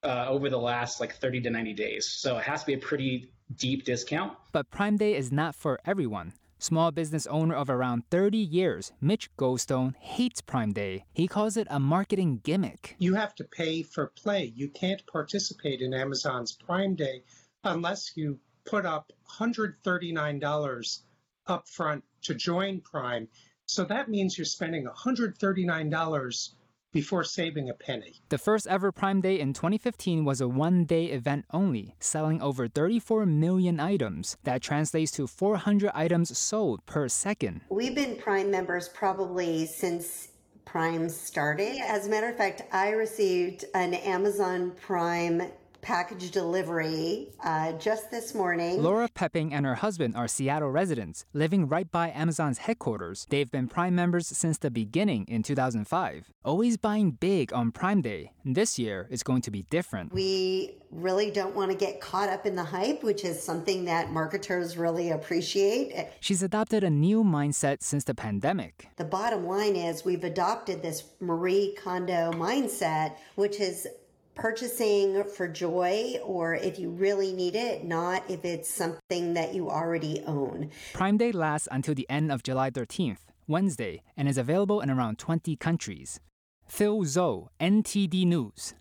uh, 0.02 0.26
over 0.28 0.50
the 0.50 0.58
last 0.58 1.00
like 1.00 1.14
30 1.16 1.42
to 1.42 1.50
90 1.50 1.72
days. 1.74 2.08
So 2.08 2.38
it 2.38 2.44
has 2.44 2.60
to 2.60 2.66
be 2.66 2.74
a 2.74 2.78
pretty 2.78 3.30
deep 3.54 3.84
discount. 3.84 4.32
But 4.52 4.70
Prime 4.70 4.96
Day 4.96 5.14
is 5.14 5.32
not 5.32 5.54
for 5.54 5.78
everyone. 5.84 6.32
Small 6.64 6.92
business 6.92 7.26
owner 7.26 7.54
of 7.54 7.68
around 7.68 8.04
30 8.10 8.38
years, 8.38 8.90
Mitch 8.98 9.28
Goldstone 9.36 9.94
hates 9.96 10.40
Prime 10.40 10.72
Day. 10.72 11.04
He 11.12 11.28
calls 11.28 11.58
it 11.58 11.66
a 11.68 11.78
marketing 11.78 12.40
gimmick. 12.42 12.96
You 12.98 13.16
have 13.16 13.34
to 13.34 13.44
pay 13.44 13.82
for 13.82 14.06
play. 14.06 14.50
You 14.56 14.70
can't 14.70 15.06
participate 15.06 15.82
in 15.82 15.92
Amazon's 15.92 16.52
Prime 16.52 16.94
Day 16.94 17.22
unless 17.64 18.16
you 18.16 18.38
put 18.64 18.86
up 18.86 19.12
$139 19.38 21.00
upfront 21.46 22.02
to 22.22 22.34
join 22.34 22.80
Prime. 22.80 23.28
So 23.66 23.84
that 23.84 24.08
means 24.08 24.38
you're 24.38 24.46
spending 24.46 24.86
$139 24.86 26.48
before 26.94 27.24
saving 27.24 27.68
a 27.68 27.74
penny. 27.74 28.22
The 28.30 28.38
first 28.38 28.66
ever 28.68 28.92
Prime 28.92 29.20
Day 29.20 29.38
in 29.38 29.52
2015 29.52 30.24
was 30.24 30.40
a 30.40 30.48
one 30.48 30.84
day 30.84 31.06
event 31.06 31.44
only, 31.52 31.96
selling 31.98 32.40
over 32.40 32.68
34 32.68 33.26
million 33.26 33.80
items. 33.80 34.38
That 34.44 34.62
translates 34.62 35.10
to 35.12 35.26
400 35.26 35.90
items 35.92 36.38
sold 36.38 36.86
per 36.86 37.08
second. 37.08 37.62
We've 37.68 37.94
been 37.94 38.16
Prime 38.16 38.50
members 38.50 38.88
probably 38.88 39.66
since 39.66 40.28
Prime 40.64 41.08
started. 41.08 41.80
As 41.84 42.06
a 42.06 42.10
matter 42.10 42.28
of 42.28 42.36
fact, 42.36 42.62
I 42.72 42.90
received 42.90 43.64
an 43.74 43.94
Amazon 43.94 44.72
Prime 44.80 45.42
package 45.84 46.30
delivery 46.30 47.28
uh, 47.44 47.72
just 47.72 48.10
this 48.10 48.34
morning. 48.34 48.82
Laura 48.82 49.06
Pepping 49.14 49.52
and 49.52 49.66
her 49.66 49.74
husband 49.76 50.16
are 50.16 50.26
Seattle 50.26 50.70
residents, 50.70 51.26
living 51.34 51.68
right 51.68 51.90
by 51.92 52.10
Amazon's 52.10 52.58
headquarters. 52.58 53.26
They've 53.28 53.50
been 53.50 53.68
Prime 53.68 53.94
members 53.94 54.26
since 54.26 54.56
the 54.56 54.70
beginning 54.70 55.26
in 55.28 55.42
2005, 55.42 56.32
always 56.42 56.78
buying 56.78 57.10
big 57.12 57.52
on 57.52 57.70
Prime 57.70 58.00
Day. 58.00 58.32
This 58.46 58.78
year, 58.78 59.06
is 59.10 59.22
going 59.22 59.42
to 59.42 59.50
be 59.50 59.62
different. 59.64 60.12
We 60.14 60.78
really 60.90 61.30
don't 61.30 61.54
want 61.54 61.70
to 61.70 61.76
get 61.76 62.00
caught 62.00 62.30
up 62.30 62.46
in 62.46 62.56
the 62.56 62.64
hype, 62.64 63.02
which 63.02 63.24
is 63.24 63.42
something 63.42 63.84
that 63.84 64.10
marketers 64.10 64.78
really 64.78 65.10
appreciate. 65.10 66.08
She's 66.20 66.42
adopted 66.42 66.82
a 66.82 66.90
new 66.90 67.22
mindset 67.22 67.82
since 67.82 68.04
the 68.04 68.14
pandemic. 68.14 68.88
The 68.96 69.04
bottom 69.04 69.46
line 69.46 69.76
is 69.76 70.04
we've 70.04 70.24
adopted 70.24 70.82
this 70.82 71.04
Marie 71.20 71.76
Kondo 71.82 72.32
mindset, 72.32 73.16
which 73.34 73.60
is 73.60 73.86
purchasing 74.34 75.24
for 75.24 75.48
joy 75.48 76.16
or 76.24 76.54
if 76.54 76.78
you 76.78 76.90
really 76.90 77.32
need 77.32 77.54
it, 77.54 77.84
not 77.84 78.28
if 78.28 78.44
it's 78.44 78.68
something 78.68 79.34
that 79.34 79.54
you 79.54 79.70
already 79.70 80.22
own. 80.26 80.70
Prime 80.92 81.16
Day 81.16 81.32
lasts 81.32 81.68
until 81.70 81.94
the 81.94 82.08
end 82.10 82.32
of 82.32 82.42
July 82.42 82.70
13th, 82.70 83.20
Wednesday, 83.46 84.02
and 84.16 84.28
is 84.28 84.38
available 84.38 84.80
in 84.80 84.90
around 84.90 85.18
20 85.18 85.56
countries. 85.56 86.20
Phil 86.66 87.04
Zoe, 87.04 87.48
NTD 87.60 88.26
News. 88.26 88.74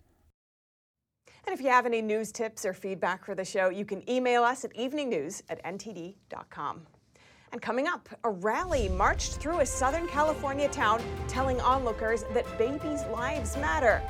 And 1.46 1.52
if 1.52 1.60
you 1.60 1.68
have 1.68 1.84
any 1.84 2.00
news 2.00 2.32
tips 2.32 2.64
or 2.64 2.72
feedback 2.72 3.24
for 3.24 3.34
the 3.34 3.44
show, 3.44 3.68
you 3.68 3.84
can 3.84 4.08
email 4.08 4.42
us 4.42 4.64
at 4.64 4.74
eveningnews 4.74 5.42
at 5.50 5.62
ntd.com. 5.64 6.86
And 7.52 7.62
coming 7.62 7.86
up, 7.86 8.08
a 8.24 8.30
rally 8.30 8.88
marched 8.88 9.34
through 9.34 9.60
a 9.60 9.66
Southern 9.66 10.08
California 10.08 10.68
town 10.68 11.00
telling 11.28 11.60
onlookers 11.60 12.24
that 12.32 12.46
babies' 12.58 13.04
lives 13.12 13.56
matter. 13.56 14.02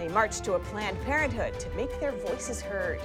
They 0.00 0.08
marched 0.08 0.44
to 0.44 0.54
a 0.54 0.58
Planned 0.58 0.98
Parenthood 1.02 1.60
to 1.60 1.68
make 1.76 2.00
their 2.00 2.12
voices 2.12 2.62
heard. 2.62 3.00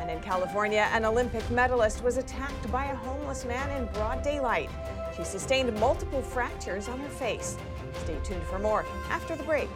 And 0.00 0.10
in 0.10 0.18
California, 0.18 0.88
an 0.92 1.04
Olympic 1.04 1.48
medalist 1.48 2.02
was 2.02 2.16
attacked 2.16 2.72
by 2.72 2.86
a 2.86 2.96
homeless 2.96 3.44
man 3.44 3.70
in 3.70 3.86
broad 3.92 4.20
daylight. 4.22 4.68
She 5.16 5.22
sustained 5.22 5.72
multiple 5.78 6.22
fractures 6.22 6.88
on 6.88 6.98
her 6.98 7.08
face. 7.08 7.56
Stay 8.02 8.18
tuned 8.24 8.42
for 8.42 8.58
more 8.58 8.84
after 9.10 9.36
the 9.36 9.44
break. 9.44 9.68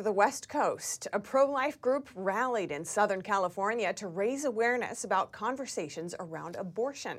To 0.00 0.04
the 0.04 0.12
West 0.12 0.48
Coast, 0.48 1.08
a 1.12 1.20
pro 1.20 1.44
life 1.44 1.78
group 1.78 2.08
rallied 2.14 2.72
in 2.72 2.86
Southern 2.86 3.20
California 3.20 3.92
to 3.92 4.06
raise 4.06 4.46
awareness 4.46 5.04
about 5.04 5.30
conversations 5.30 6.14
around 6.18 6.56
abortion. 6.56 7.18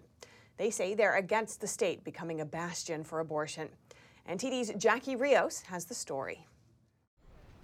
They 0.57 0.71
say 0.71 0.95
they're 0.95 1.17
against 1.17 1.61
the 1.61 1.67
state 1.67 2.03
becoming 2.03 2.41
a 2.41 2.45
bastion 2.45 3.03
for 3.03 3.19
abortion. 3.19 3.69
NTD's 4.27 4.71
Jackie 4.81 5.15
Rios 5.15 5.61
has 5.67 5.85
the 5.85 5.93
story. 5.93 6.47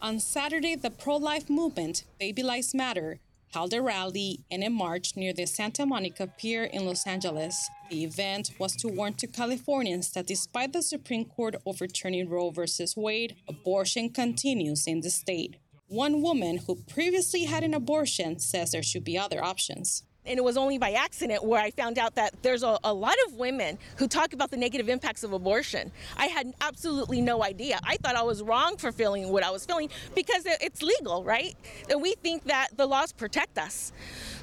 On 0.03 0.19
Saturday, 0.19 0.75
the 0.75 0.91
pro 0.91 1.17
life 1.17 1.49
movement, 1.49 2.03
Baby 2.19 2.43
Lives 2.43 2.75
Matter, 2.75 3.19
held 3.57 3.73
a 3.73 3.81
rally 3.81 4.45
and 4.51 4.63
a 4.63 4.69
march 4.69 5.15
near 5.15 5.33
the 5.33 5.47
Santa 5.47 5.83
Monica 5.83 6.27
Pier 6.27 6.65
in 6.65 6.85
Los 6.85 7.07
Angeles. 7.07 7.71
The 7.89 8.03
event 8.03 8.51
was 8.59 8.75
to 8.75 8.87
warn 8.87 9.15
to 9.15 9.25
Californians 9.25 10.11
that 10.11 10.27
despite 10.27 10.73
the 10.73 10.83
Supreme 10.83 11.25
Court 11.25 11.55
overturning 11.65 12.29
Roe 12.29 12.51
v. 12.51 12.61
Wade, 12.95 13.35
abortion 13.49 14.11
continues 14.11 14.85
in 14.85 15.01
the 15.01 15.09
state. 15.09 15.55
One 15.87 16.21
woman 16.21 16.57
who 16.57 16.83
previously 16.95 17.45
had 17.45 17.63
an 17.63 17.73
abortion 17.73 18.37
says 18.37 18.73
there 18.73 18.83
should 18.83 19.03
be 19.03 19.17
other 19.17 19.43
options. 19.43 20.03
And 20.27 20.37
it 20.37 20.43
was 20.43 20.57
only 20.57 20.77
by 20.77 20.91
accident 20.91 21.43
where 21.43 21.61
I 21.61 21.71
found 21.71 21.97
out 21.97 22.15
that 22.15 22.33
there's 22.41 22.63
a, 22.63 22.77
a, 22.83 22.93
lot 22.93 23.15
of 23.27 23.35
women 23.35 23.77
who 23.97 24.07
talk 24.07 24.33
about 24.33 24.51
the 24.51 24.57
negative 24.57 24.89
impacts 24.89 25.23
of 25.23 25.33
abortion. 25.33 25.91
I 26.17 26.27
had 26.27 26.53
absolutely 26.61 27.21
no 27.21 27.43
idea. 27.43 27.79
I 27.83 27.97
thought 27.97 28.15
I 28.15 28.23
was 28.23 28.43
wrong 28.43 28.77
for 28.77 28.91
feeling 28.91 29.29
what 29.29 29.43
I 29.43 29.51
was 29.51 29.65
feeling 29.65 29.89
because 30.15 30.43
it's 30.45 30.81
legal, 30.81 31.23
right? 31.23 31.55
And 31.89 32.01
we 32.01 32.15
think 32.15 32.43
that 32.45 32.69
the 32.75 32.85
laws 32.85 33.13
protect 33.13 33.57
us. 33.57 33.93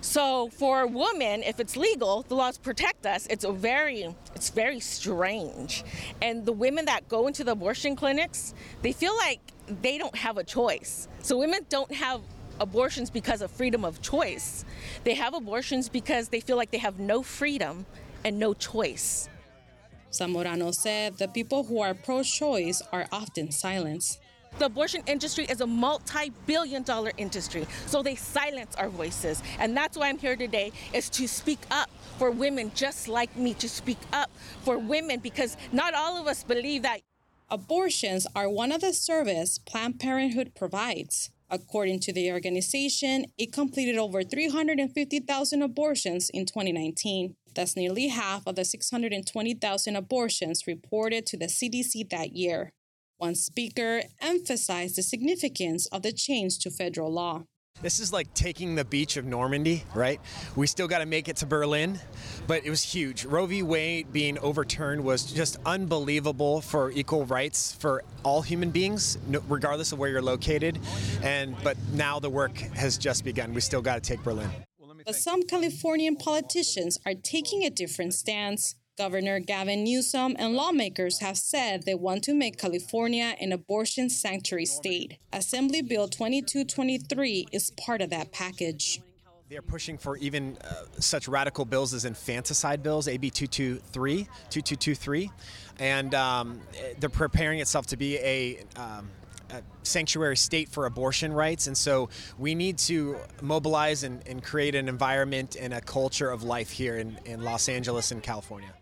So 0.01 0.49
for 0.49 0.87
women, 0.87 1.43
if 1.43 1.61
it's 1.61 1.77
legal, 1.77 2.23
the 2.29 2.35
laws 2.35 2.59
protect 2.59 3.07
us. 3.07 3.27
It's 3.29 3.45
a 3.45 3.53
very, 3.53 4.15
it's 4.35 4.51
very 4.51 4.81
strange. 4.81 5.85
And 6.23 6.47
the 6.47 6.53
women 6.53 6.85
that 6.87 7.09
go 7.09 7.27
into 7.27 7.45
the 7.45 7.53
abortion 7.53 7.97
clinics, 7.97 8.55
they 8.83 8.93
feel 8.93 9.17
like 9.17 9.41
they 9.83 9.99
don't 9.99 10.17
have 10.17 10.39
a 10.39 10.45
choice. 10.45 11.09
So 11.23 11.39
women 11.39 11.67
don't 11.69 11.93
have 11.93 12.21
abortions 12.61 13.11
because 13.11 13.43
of 13.43 13.51
freedom 13.51 13.85
of 13.85 14.01
choice. 14.03 14.65
They 15.05 15.15
have 15.15 15.35
abortions 15.35 15.89
because 15.89 16.29
they 16.29 16.41
feel 16.41 16.57
like 16.57 16.71
they 16.71 16.79
have 16.79 16.99
no 16.99 17.23
freedom 17.23 17.87
and 18.25 18.39
no 18.39 18.55
choice. 18.55 19.29
Zamorano 20.11 20.73
said 20.73 21.19
the 21.19 21.29
people 21.29 21.65
who 21.65 21.81
are 21.81 21.95
pro 21.95 22.23
choice 22.23 22.81
are 22.93 23.07
often 23.11 23.51
silenced. 23.51 24.21
The 24.59 24.67
abortion 24.67 25.03
industry 25.09 25.47
is 25.47 25.61
a 25.61 25.67
multi 25.67 26.31
billion 26.47 26.85
dollar 26.85 27.11
industry, 27.17 27.67
so 27.87 28.03
they 28.03 28.15
silence 28.15 28.77
our 28.77 28.89
voices. 28.89 29.43
And 29.59 29.77
that's 29.77 29.99
why 29.99 30.09
I'm 30.09 30.19
here 30.19 30.37
today, 30.37 30.71
is 30.93 31.11
to 31.11 31.27
speak 31.27 31.59
up 31.73 31.91
for 32.19 32.31
women 32.31 32.71
just 32.77 33.09
like 33.09 33.37
me, 33.37 33.55
to 33.55 33.69
speak 33.69 33.99
up 34.13 34.31
for 34.63 34.79
women 34.79 35.19
because 35.19 35.57
not 35.73 35.95
all 35.95 36.17
of 36.17 36.29
us 36.29 36.45
believe 36.45 36.83
that. 36.83 37.01
Abortions 37.51 38.29
are 38.37 38.49
one 38.49 38.71
of 38.71 38.81
the 38.81 38.93
services 38.93 39.59
Planned 39.59 39.99
Parenthood 39.99 40.53
provides. 40.55 41.31
According 41.55 42.01
to 42.01 42.13
the 42.13 42.33
organization, 42.33 43.27
it 43.39 43.53
completed 43.53 43.97
over 43.97 44.25
350,000 44.25 45.63
abortions 45.63 46.29
in 46.31 46.47
2019. 46.47 47.37
That's 47.55 47.77
nearly 47.77 48.09
half 48.09 48.45
of 48.49 48.57
the 48.57 48.65
620,000 48.65 49.95
abortions 49.95 50.67
reported 50.67 51.27
to 51.27 51.37
the 51.37 51.47
CDC 51.47 52.11
that 52.11 52.33
year. 52.35 52.73
One 53.19 53.37
speaker 53.37 54.03
emphasized 54.21 54.97
the 54.97 55.05
significance 55.05 55.87
of 55.93 56.03
the 56.03 56.13
change 56.13 56.59
to 56.59 56.73
federal 56.73 57.13
law. 57.13 57.45
This 57.85 58.01
is 58.01 58.15
like 58.15 58.33
taking 58.33 58.77
the 58.77 58.85
beach 58.87 59.19
of 59.19 59.27
Normandy, 59.27 59.85
right? 59.95 60.19
We 60.57 60.67
still 60.67 60.89
got 60.89 61.01
to 61.01 61.07
make 61.07 61.29
it 61.29 61.37
to 61.37 61.47
Berlin, 61.47 62.01
but 62.47 62.65
it 62.65 62.71
was 62.71 62.83
huge. 62.83 63.27
Roe 63.27 63.45
v. 63.45 63.63
Wade 63.63 64.11
being 64.11 64.39
overturned 64.39 65.05
was 65.05 65.31
just 65.31 65.59
unbelievable 65.67 66.63
for 66.63 66.91
equal 66.93 67.27
rights 67.27 67.73
for 67.73 68.03
all 68.23 68.41
human 68.41 68.71
beings, 68.71 69.19
regardless 69.51 69.93
of 69.93 69.99
where 69.99 70.09
you're 70.09 70.23
located. 70.23 70.79
And 71.23 71.55
but 71.63 71.77
now 71.93 72.19
the 72.19 72.31
work 72.31 72.57
has 72.57 72.97
just 72.97 73.23
begun. 73.23 73.53
We 73.53 73.61
still 73.61 73.83
got 73.83 73.97
to 73.97 74.01
take 74.01 74.23
Berlin. 74.23 74.49
But 75.05 75.17
some 75.17 75.43
Californian 75.43 76.17
politicians 76.17 76.99
are 77.05 77.13
taking 77.13 77.65
a 77.65 77.71
different 77.71 78.15
stance. 78.15 78.77
Governor 78.97 79.41
Gavin 79.41 79.83
Newsom 79.83 80.37
and 80.39 80.55
lawmakers 80.55 81.21
have 81.21 81.37
said 81.37 81.83
they 81.83 81.97
want 81.97 82.23
to 82.25 82.35
make 82.35 82.59
California 82.59 83.35
an 83.41 83.53
abortion 83.53 84.09
sanctuary 84.09 84.67
state. 84.67 85.19
Assembly 85.33 85.83
Bill 85.83 86.07
2223 86.07 87.49
is 87.51 87.73
part 87.73 88.01
of 88.01 88.11
that 88.11 88.31
package. 88.31 89.01
They're 89.49 89.63
pushing 89.63 89.99
for 89.99 90.17
even 90.19 90.57
uh, 90.63 90.85
such 91.01 91.29
radical 91.29 91.65
bills 91.65 91.93
as 91.93 92.05
infanticide 92.05 92.83
bills, 92.83 93.09
AB 93.09 93.31
223, 93.31 94.25
2223. 94.49 95.31
And 95.81 96.15
um, 96.15 96.61
they're 96.99 97.11
preparing 97.11 97.59
itself 97.59 97.87
to 97.89 97.97
be 97.97 98.17
a 98.19 98.61
um, 98.77 99.11
sanctuary 99.83 100.37
state 100.37 100.69
for 100.69 100.87
abortion 100.87 101.33
rights. 101.33 101.67
And 101.67 101.77
so 101.77 102.09
we 102.39 102.55
need 102.55 102.79
to 102.79 103.17
mobilize 103.43 104.05
and, 104.05 104.27
and, 104.27 104.43
create 104.43 104.75
an 104.75 104.89
environment 104.89 105.57
and 105.61 105.75
a 105.75 105.81
culture 105.81 106.31
of 106.31 106.43
life 106.43 106.71
here 106.71 106.97
in, 106.97 107.19
in 107.25 107.43
Los 107.43 107.69
Angeles 107.69 108.11
and 108.11 108.23
California. 108.23 108.73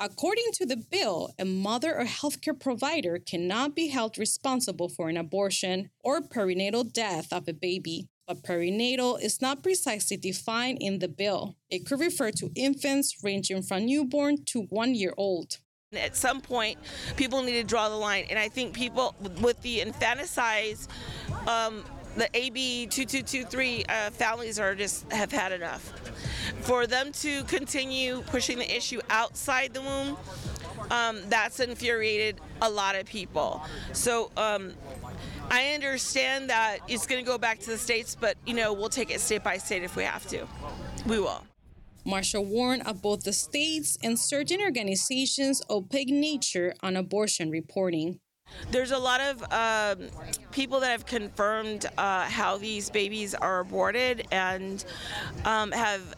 According 0.00 0.52
to 0.52 0.66
the 0.66 0.76
bill, 0.76 1.34
a 1.40 1.44
mother 1.44 1.98
or 1.98 2.04
healthcare 2.04 2.58
provider 2.58 3.18
cannot 3.18 3.74
be 3.74 3.88
held 3.88 4.16
responsible 4.16 4.88
for 4.88 5.08
an 5.08 5.16
abortion 5.16 5.90
or 6.04 6.20
perinatal 6.20 6.92
death 6.92 7.32
of 7.32 7.48
a 7.48 7.52
baby. 7.52 8.06
But 8.28 8.44
perinatal 8.44 9.20
is 9.20 9.42
not 9.42 9.64
precisely 9.64 10.16
defined 10.16 10.78
in 10.80 11.00
the 11.00 11.08
bill. 11.08 11.56
It 11.68 11.84
could 11.84 11.98
refer 11.98 12.30
to 12.32 12.50
infants 12.54 13.24
ranging 13.24 13.62
from 13.62 13.86
newborn 13.86 14.44
to 14.46 14.62
one 14.70 14.94
year 14.94 15.14
old. 15.16 15.58
At 15.92 16.14
some 16.14 16.42
point, 16.42 16.78
people 17.16 17.42
need 17.42 17.54
to 17.54 17.64
draw 17.64 17.88
the 17.88 17.96
line, 17.96 18.26
and 18.30 18.38
I 18.38 18.48
think 18.48 18.74
people 18.74 19.16
with 19.40 19.60
the 19.62 19.80
infanticide 19.80 20.76
um, 21.48 21.82
the 22.16 22.28
AB 22.34 22.86
2223 22.86 23.84
uh, 23.88 24.10
families 24.10 24.58
are 24.58 24.74
just 24.74 25.10
have 25.12 25.32
had 25.32 25.52
enough. 25.52 25.92
For 26.62 26.86
them 26.86 27.12
to 27.12 27.44
continue 27.44 28.22
pushing 28.22 28.58
the 28.58 28.76
issue 28.76 29.00
outside 29.10 29.74
the 29.74 29.80
womb, 29.80 30.16
um, 30.90 31.20
that's 31.28 31.60
infuriated 31.60 32.40
a 32.62 32.70
lot 32.70 32.96
of 32.96 33.06
people. 33.06 33.62
So 33.92 34.30
um, 34.36 34.72
I 35.50 35.72
understand 35.74 36.50
that 36.50 36.78
it's 36.88 37.06
going 37.06 37.24
to 37.24 37.26
go 37.28 37.38
back 37.38 37.58
to 37.60 37.70
the 37.70 37.78
states, 37.78 38.16
but 38.18 38.36
you 38.46 38.54
know 38.54 38.72
we'll 38.72 38.88
take 38.88 39.10
it 39.10 39.20
state 39.20 39.44
by 39.44 39.58
state 39.58 39.82
if 39.82 39.96
we 39.96 40.04
have 40.04 40.26
to. 40.28 40.46
We 41.06 41.20
will. 41.20 41.44
Marshall 42.04 42.44
warned 42.44 42.86
of 42.86 43.02
both 43.02 43.24
the 43.24 43.32
states 43.34 43.98
and 44.02 44.18
certain 44.18 44.62
organizations' 44.62 45.60
opaque 45.68 46.08
nature 46.08 46.74
on 46.82 46.96
abortion 46.96 47.50
reporting. 47.50 48.20
There's 48.70 48.90
a 48.90 48.98
lot 48.98 49.20
of 49.20 49.42
um, 49.52 50.08
people 50.52 50.80
that 50.80 50.90
have 50.90 51.06
confirmed 51.06 51.86
uh, 51.96 52.22
how 52.24 52.58
these 52.58 52.90
babies 52.90 53.34
are 53.34 53.60
aborted 53.60 54.26
and 54.30 54.84
um, 55.44 55.72
have 55.72 56.14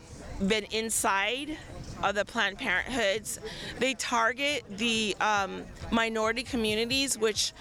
been 0.47 0.65
inside 0.71 1.57
of 2.03 2.15
the 2.15 2.25
Planned 2.25 2.59
Parenthoods. 2.59 3.39
They 3.79 3.95
target 3.95 4.65
the 4.71 5.17
um, 5.21 5.65
minority 5.91 6.43
communities, 6.43 7.19
which 7.19 7.53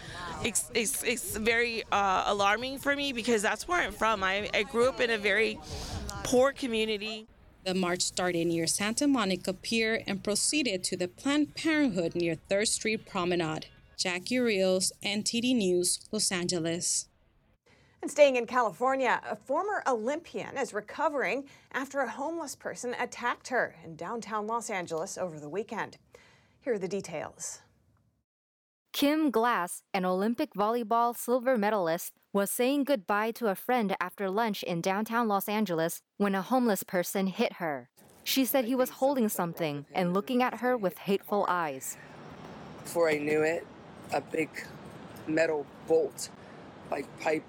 is, 0.43 0.69
is, 0.73 1.03
is 1.03 1.37
very 1.37 1.83
uh, 1.91 2.23
alarming 2.27 2.79
for 2.79 2.95
me 2.95 3.13
because 3.13 3.41
that's 3.41 3.67
where 3.67 3.81
I'm 3.81 3.91
from. 3.91 4.23
I, 4.23 4.49
I 4.53 4.63
grew 4.63 4.87
up 4.87 5.01
in 5.01 5.09
a 5.09 5.17
very 5.17 5.59
poor 6.23 6.51
community. 6.51 7.27
The 7.65 7.73
march 7.73 8.01
started 8.01 8.47
near 8.47 8.67
Santa 8.67 9.07
Monica 9.07 9.53
Pier 9.53 10.01
and 10.07 10.23
proceeded 10.23 10.83
to 10.85 10.97
the 10.97 11.07
Planned 11.07 11.55
Parenthood 11.55 12.15
near 12.15 12.37
3rd 12.49 12.67
Street 12.67 13.05
Promenade. 13.05 13.67
Jackie 13.99 14.39
Rios, 14.39 14.93
NTD 15.03 15.53
News, 15.57 15.99
Los 16.09 16.31
Angeles. 16.31 17.09
And 18.01 18.09
staying 18.09 18.37
in 18.37 18.45
California, 18.45 19.19
a 19.29 19.35
former 19.35 19.83
Olympian 19.85 20.57
is 20.57 20.73
recovering 20.73 21.43
after 21.73 21.99
a 21.99 22.09
homeless 22.09 22.55
person 22.55 22.95
attacked 22.97 23.49
her 23.49 23.75
in 23.83 23.97
downtown 23.97 24.47
Los 24.47 24.69
Angeles 24.69 25.17
over 25.17 25.37
the 25.37 25.49
weekend. 25.49 25.97
Here 26.61 26.75
are 26.75 26.79
the 26.79 26.87
details. 26.87 27.59
Kim 28.93 29.31
Glass, 29.31 29.83
an 29.93 30.05
Olympic 30.05 30.53
volleyball 30.53 31.15
silver 31.15 31.57
medalist, 31.57 32.13
was 32.31 32.49
saying 32.49 32.85
goodbye 32.85 33.31
to 33.31 33.47
a 33.47 33.55
friend 33.55 33.97
after 33.99 34.29
lunch 34.29 34.63
in 34.63 34.79
downtown 34.79 35.27
Los 35.27 35.49
Angeles 35.49 36.01
when 36.15 36.35
a 36.35 36.41
homeless 36.41 36.83
person 36.83 37.27
hit 37.27 37.53
her. 37.53 37.89
She 38.23 38.45
said 38.45 38.63
he 38.63 38.75
was 38.75 38.91
holding 38.91 39.27
something 39.27 39.85
and 39.91 40.13
looking 40.13 40.41
at 40.41 40.61
her 40.61 40.77
with 40.77 40.99
hateful 40.99 41.45
eyes. 41.49 41.97
Before 42.83 43.09
I 43.09 43.17
knew 43.17 43.41
it, 43.41 43.67
a 44.13 44.21
big 44.21 44.49
metal 45.27 45.65
bolt, 45.87 46.29
like 46.91 47.05
pipe, 47.19 47.43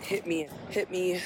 hit 0.00 0.26
me, 0.26 0.48
hit 0.68 0.90
me 0.90 1.20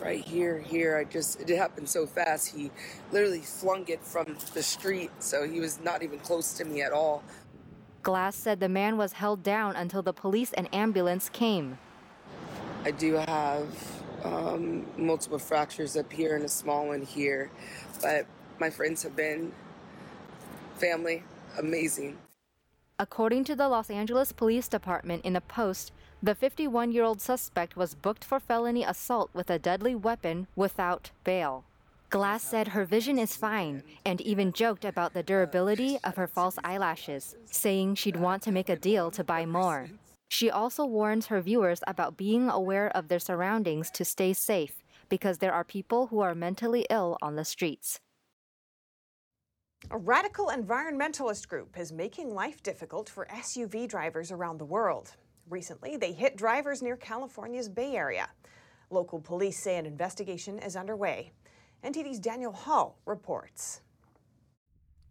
right 0.00 0.24
here, 0.24 0.58
here. 0.58 0.96
I 0.96 1.04
just, 1.04 1.40
it 1.40 1.56
happened 1.56 1.88
so 1.88 2.06
fast. 2.06 2.54
He 2.54 2.70
literally 3.12 3.40
flung 3.40 3.86
it 3.88 4.02
from 4.04 4.36
the 4.54 4.62
street, 4.62 5.10
so 5.18 5.46
he 5.48 5.60
was 5.60 5.80
not 5.80 6.02
even 6.02 6.18
close 6.18 6.52
to 6.54 6.64
me 6.64 6.82
at 6.82 6.92
all. 6.92 7.22
Glass 8.02 8.36
said 8.36 8.60
the 8.60 8.68
man 8.68 8.96
was 8.96 9.12
held 9.12 9.42
down 9.42 9.76
until 9.76 10.02
the 10.02 10.12
police 10.12 10.52
and 10.52 10.72
ambulance 10.74 11.28
came. 11.28 11.78
I 12.84 12.92
do 12.92 13.14
have 13.14 13.66
um, 14.24 14.86
multiple 14.96 15.38
fractures 15.38 15.96
up 15.96 16.12
here 16.12 16.36
and 16.36 16.44
a 16.44 16.48
small 16.48 16.88
one 16.88 17.02
here, 17.02 17.50
but 18.00 18.26
my 18.58 18.70
friends 18.70 19.02
have 19.02 19.16
been 19.16 19.52
family, 20.76 21.24
amazing. 21.58 22.16
According 23.00 23.44
to 23.44 23.54
the 23.54 23.68
Los 23.68 23.90
Angeles 23.90 24.32
Police 24.32 24.66
Department 24.66 25.24
in 25.24 25.36
a 25.36 25.40
post, 25.40 25.92
the 26.20 26.34
51 26.34 26.90
year 26.90 27.04
old 27.04 27.20
suspect 27.20 27.76
was 27.76 27.94
booked 27.94 28.24
for 28.24 28.40
felony 28.40 28.82
assault 28.82 29.30
with 29.32 29.50
a 29.50 29.58
deadly 29.58 29.94
weapon 29.94 30.48
without 30.56 31.12
bail. 31.22 31.64
Glass 32.10 32.42
said 32.42 32.68
her 32.68 32.84
vision 32.84 33.16
is 33.16 33.36
fine 33.36 33.84
and 34.04 34.20
even 34.22 34.52
joked 34.52 34.84
about 34.84 35.14
the 35.14 35.22
durability 35.22 36.00
of 36.02 36.16
her 36.16 36.26
false 36.26 36.58
eyelashes, 36.64 37.36
saying 37.44 37.94
she'd 37.94 38.16
want 38.16 38.42
to 38.42 38.50
make 38.50 38.68
a 38.68 38.74
deal 38.74 39.12
to 39.12 39.22
buy 39.22 39.46
more. 39.46 39.90
She 40.28 40.50
also 40.50 40.84
warns 40.84 41.26
her 41.26 41.40
viewers 41.40 41.80
about 41.86 42.16
being 42.16 42.48
aware 42.48 42.88
of 42.96 43.06
their 43.06 43.20
surroundings 43.20 43.92
to 43.92 44.04
stay 44.04 44.32
safe 44.32 44.82
because 45.08 45.38
there 45.38 45.52
are 45.52 45.62
people 45.62 46.08
who 46.08 46.18
are 46.18 46.34
mentally 46.34 46.84
ill 46.90 47.16
on 47.22 47.36
the 47.36 47.44
streets. 47.44 48.00
A 49.90 49.96
radical 49.96 50.48
environmentalist 50.48 51.48
group 51.48 51.78
is 51.78 51.92
making 51.92 52.34
life 52.34 52.62
difficult 52.62 53.08
for 53.08 53.26
SUV 53.32 53.88
drivers 53.88 54.30
around 54.30 54.58
the 54.58 54.66
world. 54.66 55.16
Recently, 55.48 55.96
they 55.96 56.12
hit 56.12 56.36
drivers 56.36 56.82
near 56.82 56.94
California's 56.94 57.70
Bay 57.70 57.96
Area. 57.96 58.28
Local 58.90 59.18
police 59.18 59.62
say 59.62 59.78
an 59.78 59.86
investigation 59.86 60.58
is 60.58 60.76
underway. 60.76 61.32
NTD's 61.82 62.18
Daniel 62.18 62.52
Hall 62.52 62.98
reports. 63.06 63.80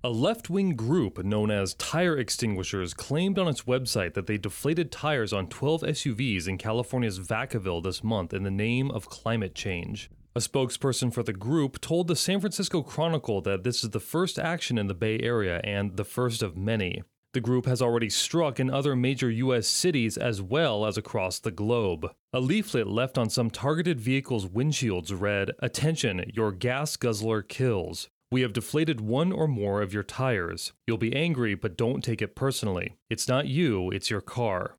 A 0.03 0.09
left 0.09 0.51
wing 0.51 0.75
group 0.75 1.25
known 1.25 1.49
as 1.49 1.73
Tire 1.73 2.15
Extinguishers 2.15 2.93
claimed 2.93 3.39
on 3.39 3.47
its 3.47 3.63
website 3.63 4.13
that 4.13 4.27
they 4.27 4.37
deflated 4.37 4.91
tires 4.91 5.33
on 5.33 5.47
12 5.47 5.81
SUVs 5.81 6.47
in 6.47 6.59
California's 6.59 7.19
Vacaville 7.19 7.81
this 7.81 8.03
month 8.03 8.31
in 8.31 8.43
the 8.43 8.51
name 8.51 8.91
of 8.91 9.09
climate 9.09 9.55
change. 9.55 10.11
A 10.37 10.39
spokesperson 10.39 11.11
for 11.11 11.23
the 11.23 11.33
group 11.33 11.81
told 11.81 12.07
the 12.07 12.15
San 12.15 12.39
Francisco 12.39 12.83
Chronicle 12.83 13.41
that 13.41 13.63
this 13.63 13.83
is 13.83 13.89
the 13.89 13.99
first 13.99 14.37
action 14.37 14.77
in 14.77 14.85
the 14.85 14.93
Bay 14.93 15.19
Area 15.19 15.59
and 15.63 15.97
the 15.97 16.03
first 16.03 16.43
of 16.43 16.55
many. 16.55 17.01
The 17.33 17.41
group 17.41 17.65
has 17.65 17.81
already 17.81 18.11
struck 18.11 18.59
in 18.59 18.69
other 18.69 18.95
major 18.95 19.31
U.S. 19.31 19.67
cities 19.67 20.15
as 20.15 20.39
well 20.39 20.85
as 20.85 20.95
across 20.95 21.39
the 21.39 21.49
globe. 21.49 22.11
A 22.33 22.39
leaflet 22.39 22.85
left 22.85 23.17
on 23.17 23.31
some 23.31 23.49
targeted 23.49 23.99
vehicles' 23.99 24.45
windshields 24.45 25.11
read, 25.11 25.53
Attention, 25.57 26.29
your 26.31 26.51
gas 26.51 26.97
guzzler 26.97 27.41
kills. 27.41 28.09
We 28.29 28.41
have 28.41 28.53
deflated 28.53 29.01
one 29.01 29.31
or 29.31 29.47
more 29.47 29.81
of 29.81 29.91
your 29.91 30.03
tires. 30.03 30.71
You'll 30.85 30.99
be 30.99 31.15
angry, 31.15 31.55
but 31.55 31.75
don't 31.75 32.03
take 32.03 32.21
it 32.21 32.35
personally. 32.35 32.93
It's 33.09 33.27
not 33.27 33.47
you, 33.47 33.89
it's 33.89 34.11
your 34.11 34.21
car. 34.21 34.76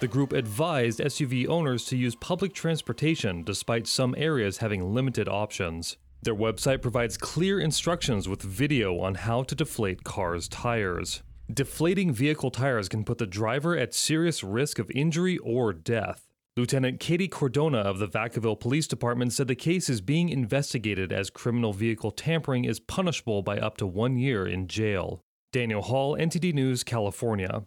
The 0.00 0.06
group 0.06 0.32
advised 0.32 1.00
SUV 1.00 1.48
owners 1.48 1.84
to 1.86 1.96
use 1.96 2.14
public 2.14 2.52
transportation 2.54 3.42
despite 3.42 3.88
some 3.88 4.14
areas 4.16 4.58
having 4.58 4.94
limited 4.94 5.28
options. 5.28 5.96
Their 6.22 6.36
website 6.36 6.82
provides 6.82 7.16
clear 7.16 7.58
instructions 7.58 8.28
with 8.28 8.40
video 8.40 9.00
on 9.00 9.16
how 9.16 9.42
to 9.42 9.56
deflate 9.56 10.04
cars' 10.04 10.46
tires. 10.46 11.24
Deflating 11.52 12.12
vehicle 12.12 12.52
tires 12.52 12.88
can 12.88 13.02
put 13.02 13.18
the 13.18 13.26
driver 13.26 13.76
at 13.76 13.92
serious 13.92 14.44
risk 14.44 14.78
of 14.78 14.88
injury 14.92 15.36
or 15.38 15.72
death. 15.72 16.28
Lieutenant 16.56 17.00
Katie 17.00 17.28
Cordona 17.28 17.82
of 17.82 17.98
the 17.98 18.06
Vacaville 18.06 18.60
Police 18.60 18.86
Department 18.86 19.32
said 19.32 19.48
the 19.48 19.56
case 19.56 19.88
is 19.88 20.00
being 20.00 20.28
investigated 20.28 21.12
as 21.12 21.28
criminal 21.28 21.72
vehicle 21.72 22.12
tampering 22.12 22.64
is 22.64 22.78
punishable 22.78 23.42
by 23.42 23.58
up 23.58 23.76
to 23.78 23.86
one 23.86 24.16
year 24.16 24.46
in 24.46 24.68
jail. 24.68 25.24
Daniel 25.50 25.82
Hall, 25.82 26.16
NTD 26.16 26.54
News, 26.54 26.84
California. 26.84 27.64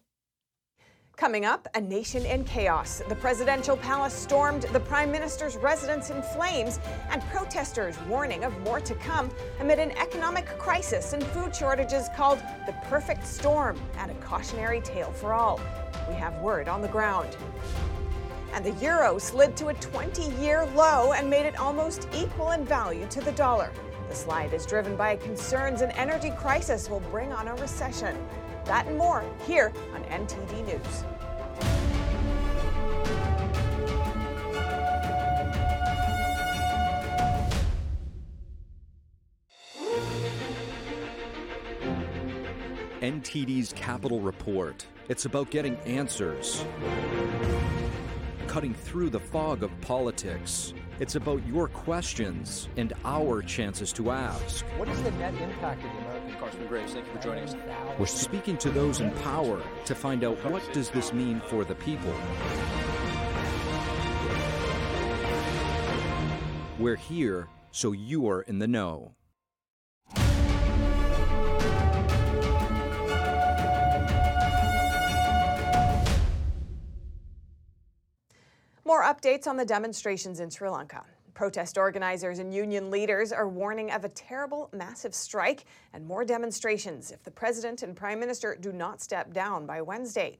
Coming 1.17 1.45
up, 1.45 1.67
a 1.75 1.81
nation 1.81 2.25
in 2.25 2.43
chaos. 2.45 3.01
The 3.07 3.15
presidential 3.15 3.77
palace 3.77 4.13
stormed, 4.13 4.63
the 4.73 4.79
prime 4.79 5.11
minister's 5.11 5.55
residence 5.55 6.09
in 6.09 6.21
flames, 6.23 6.79
and 7.11 7.21
protesters 7.23 7.99
warning 8.07 8.43
of 8.43 8.59
more 8.61 8.79
to 8.79 8.95
come 8.95 9.29
amid 9.59 9.77
an 9.77 9.91
economic 9.97 10.45
crisis 10.57 11.13
and 11.13 11.23
food 11.27 11.55
shortages 11.55 12.09
called 12.15 12.39
the 12.65 12.73
perfect 12.85 13.27
storm 13.27 13.79
and 13.97 14.09
a 14.09 14.15
cautionary 14.15 14.81
tale 14.81 15.11
for 15.11 15.33
all. 15.33 15.59
We 16.07 16.15
have 16.15 16.35
word 16.41 16.67
on 16.67 16.81
the 16.81 16.87
ground 16.87 17.37
and 18.53 18.65
the 18.65 18.73
euro 18.83 19.17
slid 19.17 19.55
to 19.57 19.67
a 19.67 19.73
20 19.75 20.23
year 20.41 20.65
low 20.75 21.13
and 21.13 21.29
made 21.29 21.45
it 21.45 21.59
almost 21.59 22.07
equal 22.13 22.51
in 22.51 22.65
value 22.65 23.07
to 23.07 23.21
the 23.21 23.31
dollar. 23.33 23.71
The 24.09 24.15
slide 24.15 24.53
is 24.53 24.65
driven 24.65 24.95
by 24.97 25.15
concerns 25.15 25.81
an 25.81 25.91
energy 25.91 26.31
crisis 26.31 26.89
will 26.89 26.99
bring 27.11 27.31
on 27.31 27.47
a 27.47 27.55
recession. 27.55 28.17
That 28.65 28.85
and 28.87 28.97
more 28.97 29.23
here 29.45 29.71
on 29.93 30.03
NTD 30.03 30.65
News. 30.65 31.03
NTD's 43.01 43.73
Capital 43.73 44.19
Report. 44.19 44.85
It's 45.09 45.25
about 45.25 45.49
getting 45.49 45.75
answers 45.79 46.63
cutting 48.51 48.73
through 48.73 49.09
the 49.09 49.17
fog 49.17 49.63
of 49.63 49.71
politics. 49.79 50.73
It's 50.99 51.15
about 51.15 51.41
your 51.47 51.69
questions 51.69 52.67
and 52.75 52.91
our 53.05 53.41
chances 53.41 53.93
to 53.93 54.11
ask. 54.11 54.65
What 54.75 54.89
is 54.89 55.01
the 55.03 55.11
net 55.11 55.33
impact 55.35 55.85
of 55.85 55.89
the 55.89 55.97
American 55.99 56.10
Congressman 56.41 56.67
Graves? 56.69 56.93
Thank 56.93 57.05
you 57.05 57.13
for 57.13 57.19
joining 57.19 57.43
us. 57.43 57.55
We're 57.99 58.07
speaking 58.07 58.57
to 58.57 58.71
those 58.71 58.99
in 58.99 59.11
power 59.11 59.61
to 59.85 59.93
find 59.93 60.23
out 60.23 60.43
what 60.43 60.73
does 60.73 60.89
this 60.89 61.13
mean 61.13 61.39
for 61.39 61.63
the 61.63 61.75
people. 61.75 62.11
We're 66.79 66.95
here 66.95 67.47
so 67.69 67.91
you're 67.91 68.41
in 68.41 68.57
the 68.57 68.67
know. 68.67 69.13
More 78.83 79.03
updates 79.03 79.45
on 79.45 79.57
the 79.57 79.65
demonstrations 79.65 80.39
in 80.39 80.49
Sri 80.49 80.69
Lanka. 80.69 81.05
Protest 81.41 81.75
organizers 81.75 82.37
and 82.37 82.53
union 82.53 82.91
leaders 82.91 83.31
are 83.31 83.49
warning 83.49 83.89
of 83.89 84.05
a 84.05 84.09
terrible, 84.09 84.69
massive 84.73 85.15
strike 85.15 85.65
and 85.91 86.05
more 86.05 86.23
demonstrations 86.23 87.09
if 87.09 87.23
the 87.23 87.31
president 87.31 87.81
and 87.81 87.95
prime 87.95 88.19
minister 88.19 88.55
do 88.61 88.71
not 88.71 89.01
step 89.01 89.33
down 89.33 89.65
by 89.65 89.81
Wednesday. 89.81 90.37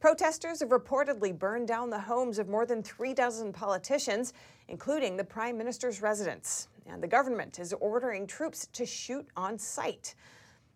Protesters 0.00 0.58
have 0.58 0.70
reportedly 0.70 1.38
burned 1.38 1.68
down 1.68 1.88
the 1.88 2.00
homes 2.00 2.40
of 2.40 2.48
more 2.48 2.66
than 2.66 2.82
three 2.82 3.14
dozen 3.14 3.52
politicians, 3.52 4.32
including 4.66 5.16
the 5.16 5.22
prime 5.22 5.56
minister's 5.56 6.02
residence. 6.02 6.66
And 6.86 7.00
the 7.00 7.06
government 7.06 7.60
is 7.60 7.72
ordering 7.74 8.26
troops 8.26 8.66
to 8.72 8.84
shoot 8.84 9.28
on 9.36 9.56
sight. 9.56 10.16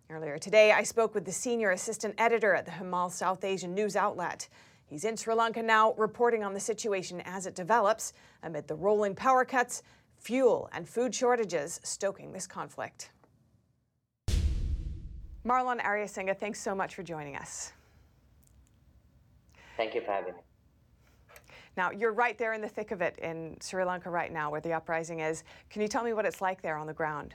Earlier 0.09 0.39
today, 0.39 0.71
I 0.71 0.85
spoke 0.85 1.17
with 1.17 1.25
the 1.25 1.33
senior 1.33 1.73
assistant 1.73 2.15
editor 2.17 2.55
at 2.55 2.65
the 2.65 2.71
Himal 2.71 3.11
South 3.11 3.43
Asian 3.43 3.75
news 3.75 3.97
outlet. 3.97 4.49
He's 4.89 5.05
in 5.05 5.17
Sri 5.17 5.35
Lanka 5.35 5.63
now, 5.63 5.93
reporting 5.99 6.43
on 6.43 6.55
the 6.55 6.61
situation 6.61 7.21
as 7.27 7.47
it 7.47 7.55
develops 7.55 8.15
amid 8.43 8.67
the 8.67 8.75
rolling 8.75 9.15
power 9.15 9.45
cuts, 9.45 9.83
fuel, 10.17 10.71
and 10.73 10.89
food 10.89 11.15
shortages 11.15 11.79
stoking 11.85 12.33
this 12.33 12.47
conflict. 12.47 13.11
Marlon 15.45 15.81
Ariyasinghe, 15.81 16.37
thanks 16.37 16.61
so 16.61 16.75
much 16.75 16.95
for 16.95 17.03
joining 17.03 17.37
us. 17.37 17.73
Thank 19.77 19.95
you 19.95 20.01
for 20.01 20.11
having 20.11 20.35
me. 20.35 20.41
Now, 21.77 21.91
you're 21.91 22.13
right 22.13 22.37
there 22.37 22.55
in 22.55 22.61
the 22.61 22.69
thick 22.69 22.91
of 22.91 23.03
it 23.03 23.19
in 23.19 23.57
Sri 23.61 23.85
Lanka 23.85 24.11
right 24.11 24.33
now, 24.33 24.51
where 24.51 24.61
the 24.61 24.73
uprising 24.73 25.21
is. 25.21 25.45
Can 25.71 25.81
you 25.83 25.89
tell 25.89 26.03
me 26.03 26.13
what 26.13 26.25
it's 26.25 26.41
like 26.41 26.61
there 26.61 26.77
on 26.77 26.87
the 26.87 26.93
ground? 26.95 27.35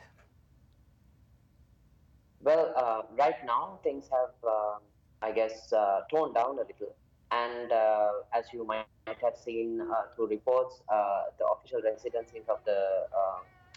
Well, 2.41 2.73
uh, 2.75 3.03
right 3.17 3.45
now, 3.45 3.79
things 3.83 4.05
have, 4.11 4.33
uh, 4.45 4.79
I 5.21 5.31
guess, 5.31 5.71
uh, 5.71 6.01
toned 6.11 6.35
down 6.35 6.55
a 6.55 6.63
little. 6.63 6.93
And 7.33 7.71
uh, 7.71 8.11
as 8.33 8.45
you 8.53 8.63
might 8.65 8.85
have 9.07 9.35
seen 9.35 9.81
uh, 9.81 10.13
through 10.15 10.27
reports, 10.27 10.81
uh, 10.87 11.23
the 11.39 11.45
official 11.47 11.81
residences 11.83 12.47
of 12.47 12.59
the 12.65 12.79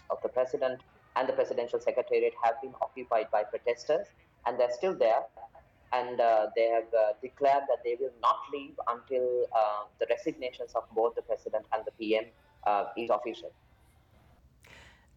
of 0.09 0.21
the 0.21 0.29
president 0.29 0.79
and 1.17 1.27
the 1.27 1.33
presidential 1.33 1.79
secretariat 1.81 2.33
have 2.41 2.61
been 2.61 2.73
occupied 2.81 3.29
by 3.31 3.43
protesters, 3.43 4.07
and 4.45 4.57
they're 4.59 4.71
still 4.71 4.95
there. 4.95 5.23
And 5.91 6.19
they 6.55 6.67
have 6.67 6.91
declared 7.21 7.63
that 7.69 7.79
they 7.83 7.97
will 7.99 8.13
not 8.21 8.37
leave 8.53 8.75
until 8.87 9.45
the 9.99 10.05
resignations 10.09 10.71
of 10.75 10.83
both 10.95 11.15
the 11.15 11.23
president 11.23 11.65
and 11.73 11.83
the 11.85 11.91
PM 11.99 12.25
is 12.95 13.09
official. 13.09 13.51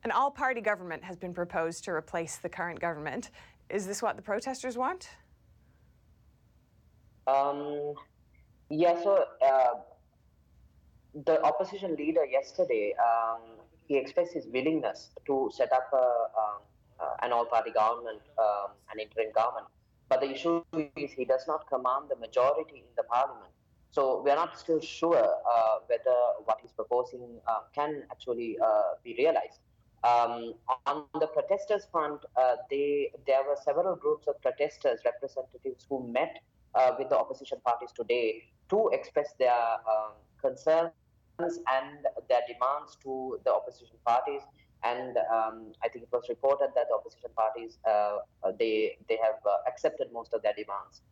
An 0.03 0.11
all 0.11 0.31
party 0.31 0.61
government 0.61 1.05
has 1.05 1.17
been 1.17 1.35
proposed 1.35 1.85
to 1.85 1.91
replace 1.91 2.37
the 2.37 2.49
current 2.49 2.81
government. 2.81 3.31
Is 3.69 3.87
this 3.87 4.01
what 4.03 4.17
the 4.17 4.23
protesters 4.23 4.79
want? 4.79 5.11
Um, 7.27 7.95
yeah, 8.71 9.03
so 9.03 9.25
uh, 9.45 9.75
the 11.27 11.43
opposition 11.43 11.97
leader 11.97 12.25
yesterday, 12.25 12.95
um, 12.99 13.41
he 13.89 13.97
expressed 13.97 14.33
his 14.33 14.47
willingness 14.47 15.11
to 15.27 15.51
set 15.53 15.73
up 15.73 15.91
a, 15.93 15.97
um, 15.97 16.61
uh, 17.01 17.05
an 17.23 17.33
all-party 17.33 17.73
government, 17.73 18.21
um, 18.39 18.71
an 18.93 19.01
interim 19.01 19.33
government. 19.35 19.67
But 20.09 20.21
the 20.21 20.31
issue 20.31 20.63
is 20.97 21.11
he 21.13 21.25
does 21.25 21.45
not 21.49 21.67
command 21.69 22.07
the 22.11 22.17
majority 22.17 22.77
in 22.77 22.95
the 22.97 23.03
parliament. 23.03 23.51
So 23.91 24.23
we 24.25 24.31
are 24.31 24.37
not 24.37 24.57
still 24.57 24.81
sure 24.81 25.17
uh, 25.17 25.77
whether 25.89 26.17
what 26.45 26.59
he's 26.63 26.71
proposing 26.71 27.41
uh, 27.49 27.61
can 27.75 28.05
actually 28.13 28.57
uh, 28.65 28.95
be 29.03 29.17
realized. 29.19 29.59
Um, 30.05 30.55
on 30.87 31.05
the 31.19 31.27
protesters 31.27 31.87
front, 31.91 32.21
uh, 32.37 32.57
they 32.71 33.11
there 33.27 33.43
were 33.43 33.57
several 33.63 33.97
groups 33.97 34.29
of 34.29 34.41
protesters 34.41 35.01
representatives 35.05 35.85
who 35.89 36.09
met 36.09 36.39
uh, 36.75 36.93
with 36.99 37.09
the 37.11 37.19
opposition 37.19 37.59
parties 37.65 37.91
today 37.95 38.45
to 38.71 38.89
express 38.93 39.33
their 39.39 39.53
um, 39.53 40.13
concerns 40.41 40.93
and 41.39 42.07
their 42.29 42.41
demands 42.47 42.97
to 43.03 43.39
the 43.45 43.53
opposition 43.53 43.97
parties. 44.07 44.43
And 44.83 45.17
um, 45.33 45.73
I 45.85 45.89
think 45.89 46.05
it 46.05 46.09
was 46.13 46.25
reported 46.29 46.69
that 46.75 46.87
the 46.89 46.95
opposition 46.95 47.31
parties 47.37 47.79
uh, 47.87 48.19
uh 48.43 48.53
they 48.59 48.97
they 49.09 49.19
have 49.23 49.41
uh, 49.45 49.69
accepted 49.69 50.09
most 50.11 50.33
of 50.33 50.43
their 50.43 50.55
demands. 50.55 51.03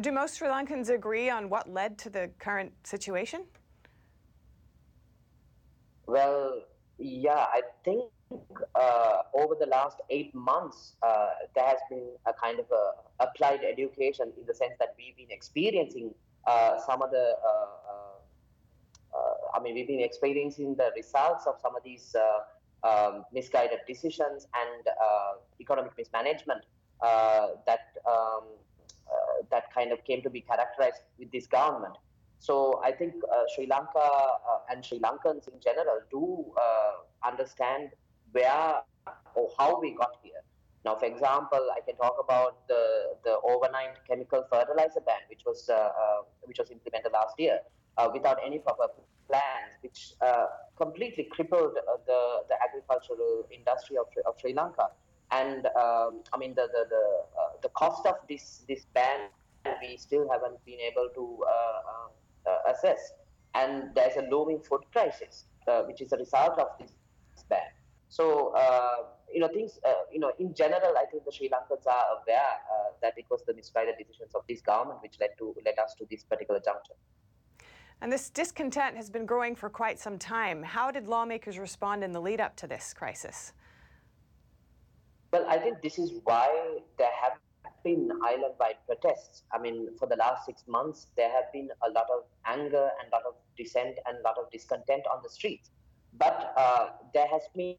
Do 0.00 0.10
most 0.10 0.36
Sri 0.36 0.48
Lankans 0.48 0.88
agree 0.88 1.28
on 1.30 1.50
what 1.50 1.70
led 1.70 1.98
to 1.98 2.10
the 2.10 2.30
current 2.38 2.72
situation? 2.82 3.44
Well, 6.06 6.62
yeah, 6.98 7.46
I 7.52 7.62
think 7.84 8.10
uh, 8.74 9.18
over 9.34 9.54
the 9.58 9.66
last 9.66 9.98
eight 10.10 10.34
months, 10.34 10.96
uh, 11.02 11.28
there 11.54 11.66
has 11.66 11.78
been 11.90 12.08
a 12.26 12.32
kind 12.32 12.58
of 12.58 12.66
a 12.70 13.24
applied 13.24 13.60
education 13.64 14.32
in 14.38 14.46
the 14.46 14.54
sense 14.54 14.74
that 14.78 14.94
we've 14.98 15.16
been 15.16 15.30
experiencing 15.30 16.12
uh, 16.46 16.78
some 16.80 17.02
of 17.02 17.10
the 17.10 17.36
uh, 17.46 17.84
uh, 19.14 19.56
I 19.56 19.60
mean, 19.60 19.74
we've 19.74 19.86
been 19.86 20.00
experiencing 20.00 20.74
the 20.74 20.90
results 20.96 21.46
of 21.46 21.54
some 21.60 21.76
of 21.76 21.82
these 21.84 22.14
uh, 22.14 22.88
um, 22.88 23.24
misguided 23.32 23.78
decisions 23.86 24.46
and 24.54 24.86
uh, 24.86 25.34
economic 25.60 25.92
mismanagement 25.96 26.64
uh, 27.00 27.48
that 27.66 27.94
um, 28.06 28.44
uh, 29.06 29.44
that 29.50 29.72
kind 29.72 29.92
of 29.92 30.04
came 30.04 30.22
to 30.22 30.30
be 30.30 30.40
characterized 30.40 31.02
with 31.18 31.30
this 31.30 31.46
government. 31.46 31.94
So 32.38 32.80
I 32.84 32.92
think 32.92 33.14
Sri 33.54 33.66
Lanka 33.66 34.06
and 34.70 34.84
Sri 34.84 34.98
Lankans 34.98 35.48
in 35.48 35.58
general 35.60 36.00
do 36.10 36.52
understand 37.26 37.90
where 38.34 38.82
or 39.34 39.48
how 39.58 39.80
we 39.80 39.94
got 39.94 40.14
here. 40.22 40.42
Now, 40.84 40.96
for 40.96 41.06
example, 41.06 41.64
I 41.74 41.80
can 41.80 41.96
talk 41.96 42.16
about 42.22 42.68
the, 42.68 43.16
the 43.24 43.38
overnight 43.42 43.94
chemical 44.06 44.44
fertilizer 44.52 45.00
ban, 45.00 45.22
which 45.30 45.40
was 45.46 45.70
uh, 45.70 45.74
uh, 45.74 46.20
which 46.42 46.58
was 46.58 46.70
implemented 46.70 47.12
last 47.12 47.34
year 47.38 47.60
uh, 47.96 48.08
without 48.12 48.38
any 48.44 48.58
proper 48.58 48.88
plans, 49.28 49.72
which 49.80 50.12
uh, 50.20 50.46
completely 50.76 51.24
crippled 51.30 51.78
uh, 51.78 51.96
the 52.06 52.20
the 52.50 52.56
agricultural 52.62 53.46
industry 53.50 53.96
of, 53.96 54.06
of 54.26 54.34
Sri 54.38 54.52
Lanka. 54.52 54.88
And 55.30 55.66
um, 55.84 56.20
I 56.32 56.36
mean, 56.38 56.52
the 56.54 56.68
the 56.74 56.84
the, 56.90 57.04
uh, 57.40 57.52
the 57.62 57.70
cost 57.70 58.04
of 58.06 58.16
this 58.28 58.64
this 58.68 58.84
ban 58.92 59.30
we 59.80 59.96
still 59.96 60.28
haven't 60.30 60.62
been 60.66 60.80
able 60.80 61.08
to 61.14 61.24
assess. 62.68 63.14
And 63.54 63.94
there's 63.94 64.16
a 64.16 64.26
looming 64.30 64.60
food 64.60 64.82
crisis, 64.92 65.46
which 65.86 66.02
is 66.02 66.12
a 66.12 66.18
result 66.18 66.58
of 66.58 66.68
this 66.78 66.92
ban. 67.48 67.60
So 68.14 68.54
you 69.34 69.40
know, 69.40 69.48
things, 69.48 69.80
uh, 69.84 69.92
you 70.12 70.20
know, 70.20 70.30
in 70.38 70.54
general, 70.54 70.94
I 70.96 71.06
think 71.10 71.24
the 71.24 71.32
Sri 71.32 71.48
Lankans 71.48 71.84
are 71.86 72.04
aware 72.22 72.52
uh, 72.72 72.90
that 73.02 73.14
it 73.16 73.24
was 73.28 73.42
the 73.44 73.52
misguided 73.52 73.96
decisions 73.98 74.32
of 74.36 74.42
this 74.48 74.60
government 74.60 75.00
which 75.02 75.16
led 75.20 75.30
to 75.38 75.52
led 75.66 75.76
us 75.80 75.94
to 75.98 76.06
this 76.08 76.22
particular 76.22 76.60
juncture. 76.64 76.94
And 78.00 78.12
this 78.12 78.30
discontent 78.30 78.96
has 78.96 79.10
been 79.10 79.26
growing 79.26 79.56
for 79.56 79.68
quite 79.68 79.98
some 79.98 80.18
time. 80.18 80.62
How 80.62 80.92
did 80.92 81.08
lawmakers 81.08 81.58
respond 81.58 82.04
in 82.04 82.12
the 82.12 82.20
lead 82.20 82.40
up 82.40 82.54
to 82.56 82.68
this 82.68 82.94
crisis? 82.94 83.52
Well, 85.32 85.46
I 85.48 85.58
think 85.58 85.82
this 85.82 85.98
is 85.98 86.12
why 86.22 86.48
there 86.96 87.14
have 87.20 87.38
been 87.82 88.12
island-wide 88.22 88.76
protests. 88.86 89.42
I 89.52 89.58
mean, 89.58 89.88
for 89.98 90.06
the 90.06 90.16
last 90.16 90.46
six 90.46 90.62
months, 90.68 91.08
there 91.16 91.30
have 91.30 91.52
been 91.52 91.68
a 91.82 91.90
lot 91.90 92.06
of 92.16 92.22
anger 92.46 92.90
and 93.00 93.12
a 93.12 93.16
lot 93.16 93.24
of 93.26 93.34
dissent 93.56 93.98
and 94.06 94.18
a 94.18 94.22
lot 94.22 94.36
of 94.38 94.48
discontent 94.52 95.02
on 95.12 95.20
the 95.24 95.28
streets. 95.28 95.70
But 96.18 96.54
uh, 96.56 96.90
there 97.12 97.26
has 97.26 97.42
been, 97.56 97.76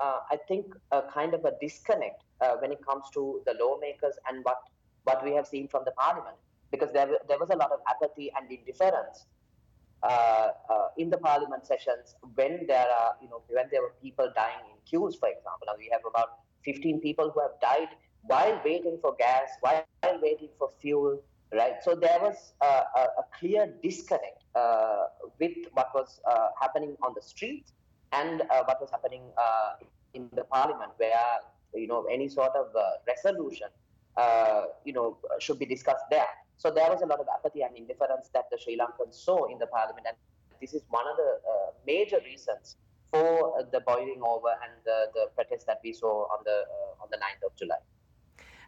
uh, 0.00 0.20
I 0.30 0.38
think, 0.48 0.74
a 0.90 1.02
kind 1.02 1.34
of 1.34 1.44
a 1.44 1.52
disconnect 1.60 2.22
uh, 2.40 2.56
when 2.60 2.72
it 2.72 2.84
comes 2.86 3.04
to 3.14 3.42
the 3.46 3.54
lawmakers 3.60 4.14
and 4.28 4.44
what, 4.44 4.62
what 5.04 5.22
we 5.24 5.32
have 5.32 5.46
seen 5.46 5.68
from 5.68 5.84
the 5.84 5.92
parliament, 5.92 6.36
because 6.70 6.92
there, 6.92 7.08
there 7.28 7.38
was 7.38 7.50
a 7.50 7.56
lot 7.56 7.70
of 7.72 7.80
apathy 7.86 8.32
and 8.36 8.50
indifference 8.50 9.26
uh, 10.02 10.48
uh, 10.70 10.88
in 10.96 11.10
the 11.10 11.18
parliament 11.18 11.66
sessions 11.66 12.14
when 12.34 12.66
there 12.66 12.86
are, 12.88 13.16
you 13.20 13.28
know, 13.28 13.42
when 13.48 13.66
there 13.70 13.82
were 13.82 13.94
people 14.02 14.30
dying 14.34 14.64
in 14.70 14.76
queues, 14.88 15.16
for 15.16 15.28
example. 15.28 15.66
Now 15.66 15.74
we 15.76 15.88
have 15.92 16.02
about 16.08 16.38
15 16.64 17.00
people 17.00 17.30
who 17.30 17.40
have 17.40 17.60
died 17.60 17.88
while 18.22 18.60
waiting 18.64 18.98
for 19.02 19.14
gas, 19.18 19.48
while 19.60 19.84
waiting 20.22 20.48
for 20.58 20.70
fuel, 20.80 21.20
right? 21.52 21.74
So 21.82 21.94
there 21.94 22.18
was 22.20 22.52
a, 22.62 22.66
a, 22.66 23.02
a 23.18 23.24
clear 23.38 23.74
disconnect 23.82 24.37
with 25.40 25.56
what 25.72 25.88
was 25.94 26.20
uh, 26.28 26.48
happening 26.60 26.96
on 27.02 27.12
the 27.14 27.22
streets 27.22 27.72
and 28.12 28.42
uh, 28.42 28.62
what 28.64 28.80
was 28.80 28.90
happening 28.90 29.22
in 30.14 30.28
the 30.34 30.44
parliament, 30.44 30.92
where 30.96 31.40
you 31.74 31.86
know 31.86 32.04
any 32.10 32.28
sort 32.28 32.52
of 32.56 32.68
resolution, 33.06 33.68
you 34.84 34.92
know, 34.92 35.18
should 35.38 35.58
be 35.58 35.66
discussed 35.66 36.04
there. 36.10 36.32
So 36.56 36.70
there 36.70 36.90
was 36.90 37.02
a 37.02 37.06
lot 37.06 37.20
of 37.20 37.26
apathy 37.32 37.62
and 37.62 37.76
indifference 37.76 38.30
that 38.34 38.50
the 38.50 38.58
Sri 38.58 38.76
Lankans 38.76 39.14
saw 39.14 39.46
in 39.46 39.58
the 39.58 39.66
parliament, 39.68 40.06
and 40.08 40.16
this 40.60 40.74
is 40.74 40.82
one 40.90 41.06
of 41.06 41.16
the 41.16 41.38
uh, 41.46 41.70
major 41.86 42.18
reasons 42.24 42.76
for 43.10 43.58
uh, 43.58 43.62
the 43.72 43.80
boiling 43.80 44.20
over 44.22 44.50
and 44.62 44.72
the, 44.84 45.06
the 45.14 45.26
protests 45.34 45.64
that 45.64 45.80
we 45.84 45.92
saw 45.92 46.26
on 46.34 46.40
the 46.44 46.64
uh, 46.66 47.02
on 47.02 47.08
the 47.10 47.16
9th 47.16 47.46
of 47.46 47.56
July. 47.56 47.78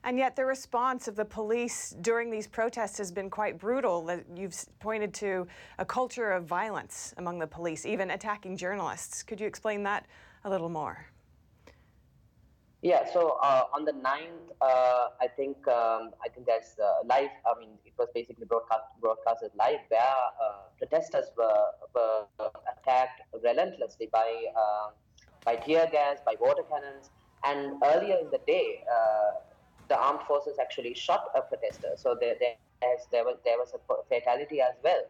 And 0.03 0.17
yet, 0.17 0.35
the 0.35 0.47
response 0.47 1.09
of 1.09 1.17
the 1.17 1.25
police 1.25 1.95
during 2.01 2.31
these 2.31 2.47
protests 2.47 2.97
has 2.99 3.13
been 3.13 3.29
quite 3.29 3.59
brutal. 3.59 4.11
You've 4.35 4.55
pointed 4.79 5.13
to 5.15 5.47
a 5.79 5.85
culture 5.85 6.31
of 6.33 6.45
violence 6.45 7.13
among 7.19 7.39
the 7.39 7.47
police, 7.47 7.85
even 7.85 8.11
attacking 8.11 8.57
journalists. 8.57 9.23
Could 9.23 9.41
you 9.41 9.47
explain 9.47 9.83
that 9.83 10.07
a 10.45 10.51
little 10.51 10.71
more? 10.71 11.07
Yeah, 12.83 13.05
so 13.13 13.37
uh, 13.43 13.65
on 13.75 13.85
the 13.85 13.93
9th, 13.93 14.57
uh, 14.63 15.09
I 15.21 15.29
think 15.37 15.69
um, 15.69 16.13
I 16.25 16.31
think 16.33 16.47
there's 16.47 16.77
uh, 16.83 17.05
live. 17.05 17.29
I 17.45 17.61
mean, 17.61 17.77
it 17.85 17.93
was 17.99 18.09
basically 18.15 18.47
broadcast 18.47 18.85
broadcasted 19.03 19.51
live 19.55 19.81
where 19.89 20.01
uh, 20.01 20.73
protesters 20.79 21.27
were, 21.37 21.67
were 21.95 22.25
attacked 22.73 23.21
relentlessly 23.45 24.09
by 24.11 24.33
um, 24.57 24.93
by 25.45 25.57
tear 25.57 25.89
gas, 25.93 26.21
by 26.25 26.37
water 26.41 26.63
cannons, 26.71 27.11
and 27.45 27.75
earlier 27.85 28.17
in 28.17 28.31
the 28.31 28.41
day, 28.47 28.83
uh, 28.91 29.50
the 29.91 29.99
armed 29.99 30.23
forces 30.27 30.57
actually 30.61 30.95
shot 30.95 31.25
a 31.37 31.43
protester. 31.43 31.93
So 31.97 32.17
there, 32.19 32.37
there, 32.41 32.55
there 33.13 33.25
was 33.25 33.37
there 33.45 33.59
was 33.59 33.75
a 33.75 33.81
fatality 34.09 34.61
as 34.63 34.77
well. 34.83 35.03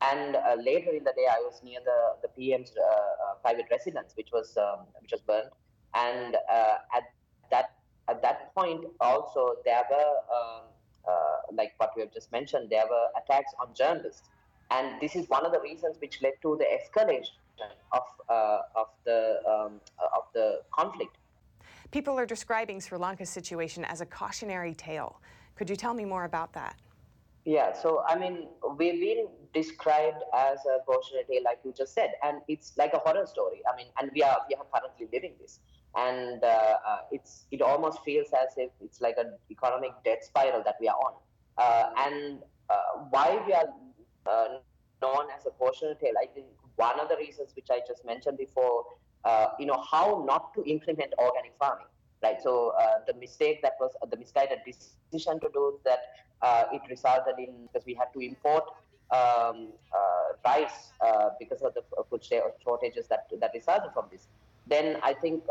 And 0.00 0.34
uh, 0.34 0.56
later 0.60 0.90
in 0.90 1.04
the 1.04 1.12
day, 1.12 1.26
I 1.30 1.40
was 1.46 1.60
near 1.62 1.80
the 1.84 2.00
the 2.22 2.28
PM's 2.36 2.72
uh, 2.76 2.82
uh, 2.82 3.34
private 3.44 3.66
residence, 3.70 4.14
which 4.16 4.30
was 4.32 4.56
um, 4.56 4.86
which 5.00 5.12
was 5.12 5.20
burned. 5.20 5.50
And 5.94 6.36
uh, 6.50 6.96
at 6.96 7.04
that 7.52 7.76
at 8.08 8.22
that 8.22 8.54
point, 8.54 8.84
also 9.00 9.54
there 9.64 9.84
were 9.90 10.12
um, 10.36 10.62
uh, 11.06 11.36
like 11.52 11.74
what 11.76 11.90
we 11.94 12.02
have 12.02 12.12
just 12.12 12.32
mentioned, 12.32 12.70
there 12.70 12.86
were 12.88 13.06
attacks 13.20 13.52
on 13.60 13.74
journalists. 13.74 14.28
And 14.70 15.00
this 15.00 15.14
is 15.14 15.28
one 15.28 15.44
of 15.44 15.52
the 15.52 15.60
reasons 15.60 15.96
which 16.00 16.22
led 16.22 16.34
to 16.42 16.56
the 16.58 16.66
escalation 16.76 17.36
of 17.92 18.02
uh, 18.28 18.60
of 18.74 18.88
the 19.04 19.20
um, 19.46 19.80
of 20.18 20.24
the 20.32 20.62
conflict 20.72 21.16
People 21.92 22.18
are 22.18 22.24
describing 22.24 22.80
Sri 22.80 22.96
Lanka's 22.96 23.28
situation 23.28 23.84
as 23.84 24.00
a 24.00 24.06
cautionary 24.06 24.74
tale. 24.74 25.20
Could 25.56 25.68
you 25.68 25.76
tell 25.76 25.92
me 25.92 26.06
more 26.06 26.24
about 26.24 26.54
that? 26.54 26.76
Yeah, 27.44 27.74
so 27.74 28.02
I 28.08 28.16
mean, 28.18 28.48
we've 28.78 28.98
been 28.98 29.28
described 29.52 30.22
as 30.34 30.58
a 30.64 30.82
cautionary 30.86 31.26
tale, 31.30 31.42
like 31.44 31.58
you 31.64 31.74
just 31.76 31.92
said, 31.92 32.12
and 32.24 32.38
it's 32.48 32.72
like 32.78 32.94
a 32.94 32.98
horror 32.98 33.26
story. 33.26 33.60
I 33.70 33.76
mean, 33.76 33.88
and 34.00 34.10
we 34.14 34.22
are 34.22 34.38
we 34.48 34.54
are 34.54 34.64
currently 34.72 35.06
living 35.12 35.34
this, 35.38 35.60
and 35.94 36.42
uh, 36.42 36.46
uh, 36.46 36.98
it's 37.10 37.44
it 37.50 37.60
almost 37.60 38.02
feels 38.04 38.28
as 38.32 38.54
if 38.56 38.70
it's 38.80 39.02
like 39.02 39.18
an 39.18 39.34
economic 39.50 39.90
death 40.02 40.22
spiral 40.22 40.62
that 40.64 40.76
we 40.80 40.88
are 40.88 40.96
on. 40.96 41.14
Uh, 41.58 41.90
and 41.98 42.38
uh, 42.70 43.04
why 43.10 43.42
we 43.46 43.52
are 43.52 43.68
uh, 44.26 44.48
known 45.02 45.26
as 45.36 45.44
a 45.44 45.50
cautionary 45.50 45.96
tale, 46.00 46.14
I 46.22 46.26
think 46.32 46.46
one 46.76 46.98
of 46.98 47.10
the 47.10 47.16
reasons 47.16 47.50
which 47.54 47.68
I 47.70 47.80
just 47.86 48.06
mentioned 48.06 48.38
before 48.38 48.84
uh, 49.24 49.48
you 49.58 49.66
know, 49.66 49.82
how 49.90 50.24
not 50.26 50.52
to 50.54 50.64
implement 50.64 51.12
organic 51.18 51.52
farming, 51.58 51.86
right? 52.22 52.42
So 52.42 52.74
uh, 52.80 52.98
the 53.06 53.14
mistake 53.14 53.62
that 53.62 53.74
was 53.80 53.92
uh, 54.02 54.06
the 54.06 54.16
misguided 54.16 54.58
decision 54.66 55.40
to 55.40 55.48
do 55.52 55.78
that, 55.84 56.00
uh, 56.42 56.64
it 56.72 56.82
resulted 56.90 57.38
in 57.38 57.68
because 57.72 57.86
we 57.86 57.94
had 57.94 58.12
to 58.14 58.20
import 58.20 58.64
um, 59.12 59.68
uh, 59.92 60.34
rice 60.44 60.90
uh, 61.00 61.30
because 61.38 61.62
of 61.62 61.74
the 61.74 61.82
food 62.10 62.24
shortages 62.64 63.06
that 63.08 63.26
that 63.40 63.52
resulted 63.54 63.92
from 63.92 64.06
this. 64.10 64.26
Then 64.66 64.98
I 65.02 65.12
think 65.14 65.44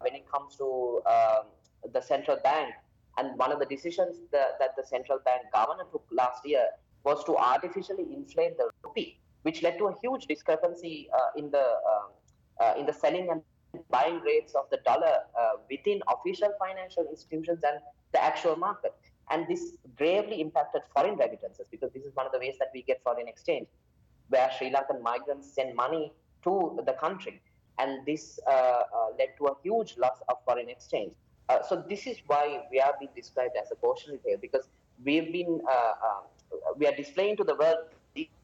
when 0.00 0.14
it 0.14 0.30
comes 0.30 0.56
to 0.56 1.02
um, 1.06 1.44
the 1.92 2.00
central 2.00 2.38
bank, 2.42 2.74
and 3.16 3.38
one 3.38 3.52
of 3.52 3.58
the 3.58 3.66
decisions 3.66 4.16
that, 4.32 4.58
that 4.58 4.76
the 4.76 4.84
central 4.84 5.18
bank 5.24 5.42
governor 5.52 5.84
took 5.92 6.04
last 6.10 6.44
year 6.44 6.66
was 7.04 7.22
to 7.24 7.36
artificially 7.36 8.06
inflate 8.12 8.56
the 8.58 8.70
rupee, 8.82 9.18
which 9.42 9.62
led 9.62 9.78
to 9.78 9.86
a 9.86 9.94
huge 10.02 10.26
discrepancy 10.26 11.08
in 11.36 11.50
the 11.50 11.64
um, 11.92 12.10
uh, 12.60 12.74
in 12.78 12.86
the 12.86 12.92
selling 12.92 13.28
and 13.30 13.42
buying 13.90 14.20
rates 14.20 14.54
of 14.54 14.64
the 14.70 14.78
dollar 14.84 15.18
uh, 15.38 15.52
within 15.70 16.00
official 16.08 16.52
financial 16.58 17.06
institutions 17.10 17.60
and 17.64 17.80
the 18.12 18.22
actual 18.22 18.56
market. 18.56 18.94
And 19.30 19.48
this 19.48 19.76
gravely 19.96 20.40
impacted 20.40 20.82
foreign 20.94 21.16
remittances 21.16 21.66
because 21.70 21.90
this 21.92 22.04
is 22.04 22.14
one 22.14 22.26
of 22.26 22.32
the 22.32 22.38
ways 22.38 22.56
that 22.58 22.70
we 22.74 22.82
get 22.82 23.02
foreign 23.02 23.26
exchange, 23.26 23.66
where 24.28 24.50
Sri 24.56 24.70
Lankan 24.70 25.02
migrants 25.02 25.52
send 25.52 25.74
money 25.74 26.12
to 26.44 26.78
the 26.86 26.92
country. 26.92 27.40
And 27.78 28.06
this 28.06 28.38
uh, 28.46 28.50
uh, 28.50 28.82
led 29.18 29.30
to 29.38 29.46
a 29.46 29.56
huge 29.62 29.96
loss 29.96 30.18
of 30.28 30.36
foreign 30.44 30.68
exchange. 30.68 31.14
Uh, 31.48 31.62
so 31.68 31.84
this 31.88 32.06
is 32.06 32.18
why 32.26 32.60
we 32.70 32.80
are 32.80 32.94
being 32.98 33.10
described 33.16 33.56
as 33.60 33.70
a 33.72 33.74
cautionary 33.76 34.20
tale 34.24 34.38
because 34.40 34.68
we've 35.04 35.32
been 35.32 35.60
uh, 35.70 35.92
we 36.76 36.86
are 36.86 36.94
displaying 36.94 37.36
to 37.36 37.44
the 37.44 37.54
world 37.56 37.78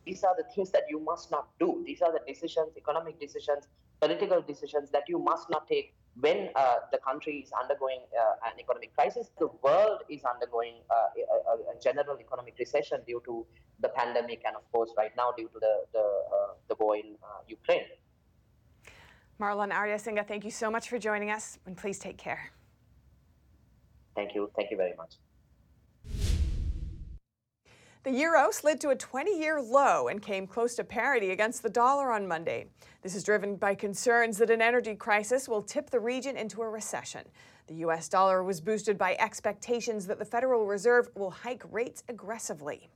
these 0.05 0.25
are 0.25 0.35
the 0.37 0.45
things 0.55 0.71
that 0.71 0.85
you 0.89 0.99
must 1.01 1.31
not 1.31 1.47
do. 1.59 1.83
These 1.87 2.03
are 2.03 2.13
the 2.13 2.21
decisions, 2.27 2.71
economic 2.77 3.21
decisions, 3.21 3.69
political 4.01 4.41
decisions 4.41 4.91
that 4.91 5.05
you 5.09 5.19
must 5.19 5.51
not 5.51 5.69
take 5.69 5.95
when 6.21 6.49
uh, 6.57 6.77
the 6.91 6.99
country 6.99 7.45
is 7.45 7.53
undergoing 7.53 8.01
uh, 8.19 8.49
an 8.49 8.59
economic 8.59 8.95
crisis. 8.97 9.31
The 9.39 9.49
world 9.63 10.01
is 10.09 10.23
undergoing 10.25 10.77
uh, 10.91 10.95
a, 10.95 11.77
a, 11.77 11.81
general 11.81 12.19
economic 12.19 12.55
recession 12.59 13.01
due 13.07 13.23
to 13.27 13.47
the 13.81 13.89
pandemic, 13.91 14.43
and 14.47 14.57
of 14.57 14.71
course, 14.73 14.91
right 14.97 15.13
now 15.17 15.33
due 15.37 15.49
to 15.49 15.59
the 15.61 15.75
the, 15.93 16.01
uh, 16.01 16.53
the 16.69 16.75
war 16.81 16.97
in 16.97 17.15
uh, 17.23 17.41
Ukraine. 17.47 17.87
Marlon 19.41 19.73
Ariyasinghe, 19.73 20.27
thank 20.27 20.45
you 20.45 20.51
so 20.51 20.71
much 20.71 20.89
for 20.89 20.99
joining 20.99 21.31
us, 21.31 21.59
and 21.67 21.77
please 21.77 21.99
take 21.99 22.19
care. 22.19 22.51
Thank 24.15 24.35
you. 24.35 24.51
Thank 24.57 24.71
you 24.71 24.77
very 24.77 24.95
much. 24.97 25.15
The 28.03 28.13
euro 28.13 28.51
slid 28.51 28.81
to 28.81 28.89
a 28.89 28.97
20 28.97 29.39
year 29.39 29.61
low 29.61 30.09
and 30.09 30.23
came 30.23 30.47
close 30.47 30.75
to 30.77 30.85
parity 30.85 31.33
against 31.33 31.63
the 31.63 31.69
dollar 31.69 32.11
on 32.11 32.27
Monday. 32.27 32.65
This 33.03 33.15
is 33.15 33.23
driven 33.23 33.57
by 33.57 33.75
concerns 33.75 34.39
that 34.39 34.49
an 34.49 34.63
energy 34.63 34.95
crisis 34.95 35.47
will 35.47 35.61
tip 35.61 35.91
the 35.91 36.01
region 36.01 36.35
into 36.35 36.63
a 36.63 36.69
recession. 36.71 37.27
The 37.67 37.75
US 37.87 38.09
dollar 38.09 38.43
was 38.43 38.63
boosted 38.63 38.97
by 38.97 39.17
expectations 39.19 40.07
that 40.07 40.19
the 40.19 40.25
Federal 40.25 40.65
Reserve 40.65 41.11
will 41.15 41.31
hike 41.31 41.63
rates 41.71 42.03
aggressively. 42.09 42.89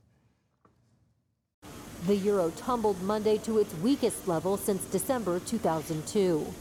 The 2.07 2.15
euro 2.15 2.51
tumbled 2.57 2.99
Monday 3.03 3.37
to 3.39 3.59
its 3.59 3.75
weakest 3.75 4.27
level 4.27 4.57
since 4.57 4.85
December 4.85 5.39
2002. 5.39 6.51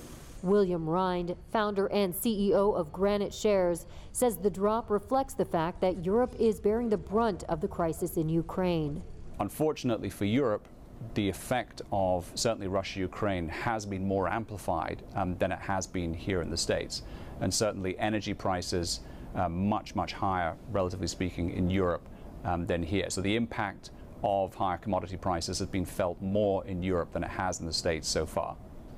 William 0.45 0.89
Rhind, 0.89 1.35
founder 1.51 1.87
and 1.87 2.15
CEO 2.15 2.77
of 2.77 2.93
GraniteShares, 2.93 3.87
says 4.13 4.37
the 4.37 4.51
drop 4.51 4.91
reflects 4.91 5.33
the 5.33 5.45
fact 5.45 5.81
that 5.81 6.05
Europe 6.05 6.35
is 6.39 6.61
bearing 6.61 6.91
the 6.91 6.99
brunt 6.99 7.45
of 7.45 7.61
the 7.61 7.69
crisis 7.69 8.17
in 8.19 8.29
Ukraine. 8.29 9.03
Unfortunately 9.41 10.11
for 10.11 10.27
Europe, 10.27 10.69
the 11.15 11.29
effect 11.29 11.81
of 11.93 12.31
certainly 12.35 12.69
Russia 12.69 13.01
Ukraine 13.01 13.49
has 13.49 13.87
been 13.87 14.07
more 14.07 14.29
amplified 14.29 15.03
um, 15.15 15.37
than 15.39 15.51
it 15.51 15.59
has 15.59 15.87
been 15.87 16.13
here 16.13 16.43
in 16.43 16.51
the 16.51 16.57
States. 16.57 17.03
And 17.41 17.53
certainly 17.53 17.99
energy 17.99 18.35
prices 18.35 19.01
uh, 19.35 19.49
much, 19.49 19.95
much 19.95 20.13
higher, 20.13 20.57
relatively 20.71 21.09
speaking, 21.09 21.51
in 21.51 21.71
Europe 21.71 22.07
um, 22.45 22.67
than 22.67 22.83
here. 22.83 23.09
So 23.11 23.23
the 23.23 23.35
impact 23.35 23.91
of 24.23 24.55
higher 24.55 24.79
commodity 24.79 25.17
prices 25.17 25.59
has 25.59 25.69
been 25.69 25.85
felt 25.85 26.21
more 26.21 26.65
in 26.67 26.83
Europe 26.83 27.13
than 27.13 27.25
it 27.25 27.31
has 27.31 27.61
in 27.61 27.67
the 27.67 27.73
States 27.73 28.09
so 28.09 28.27
far 28.27 28.57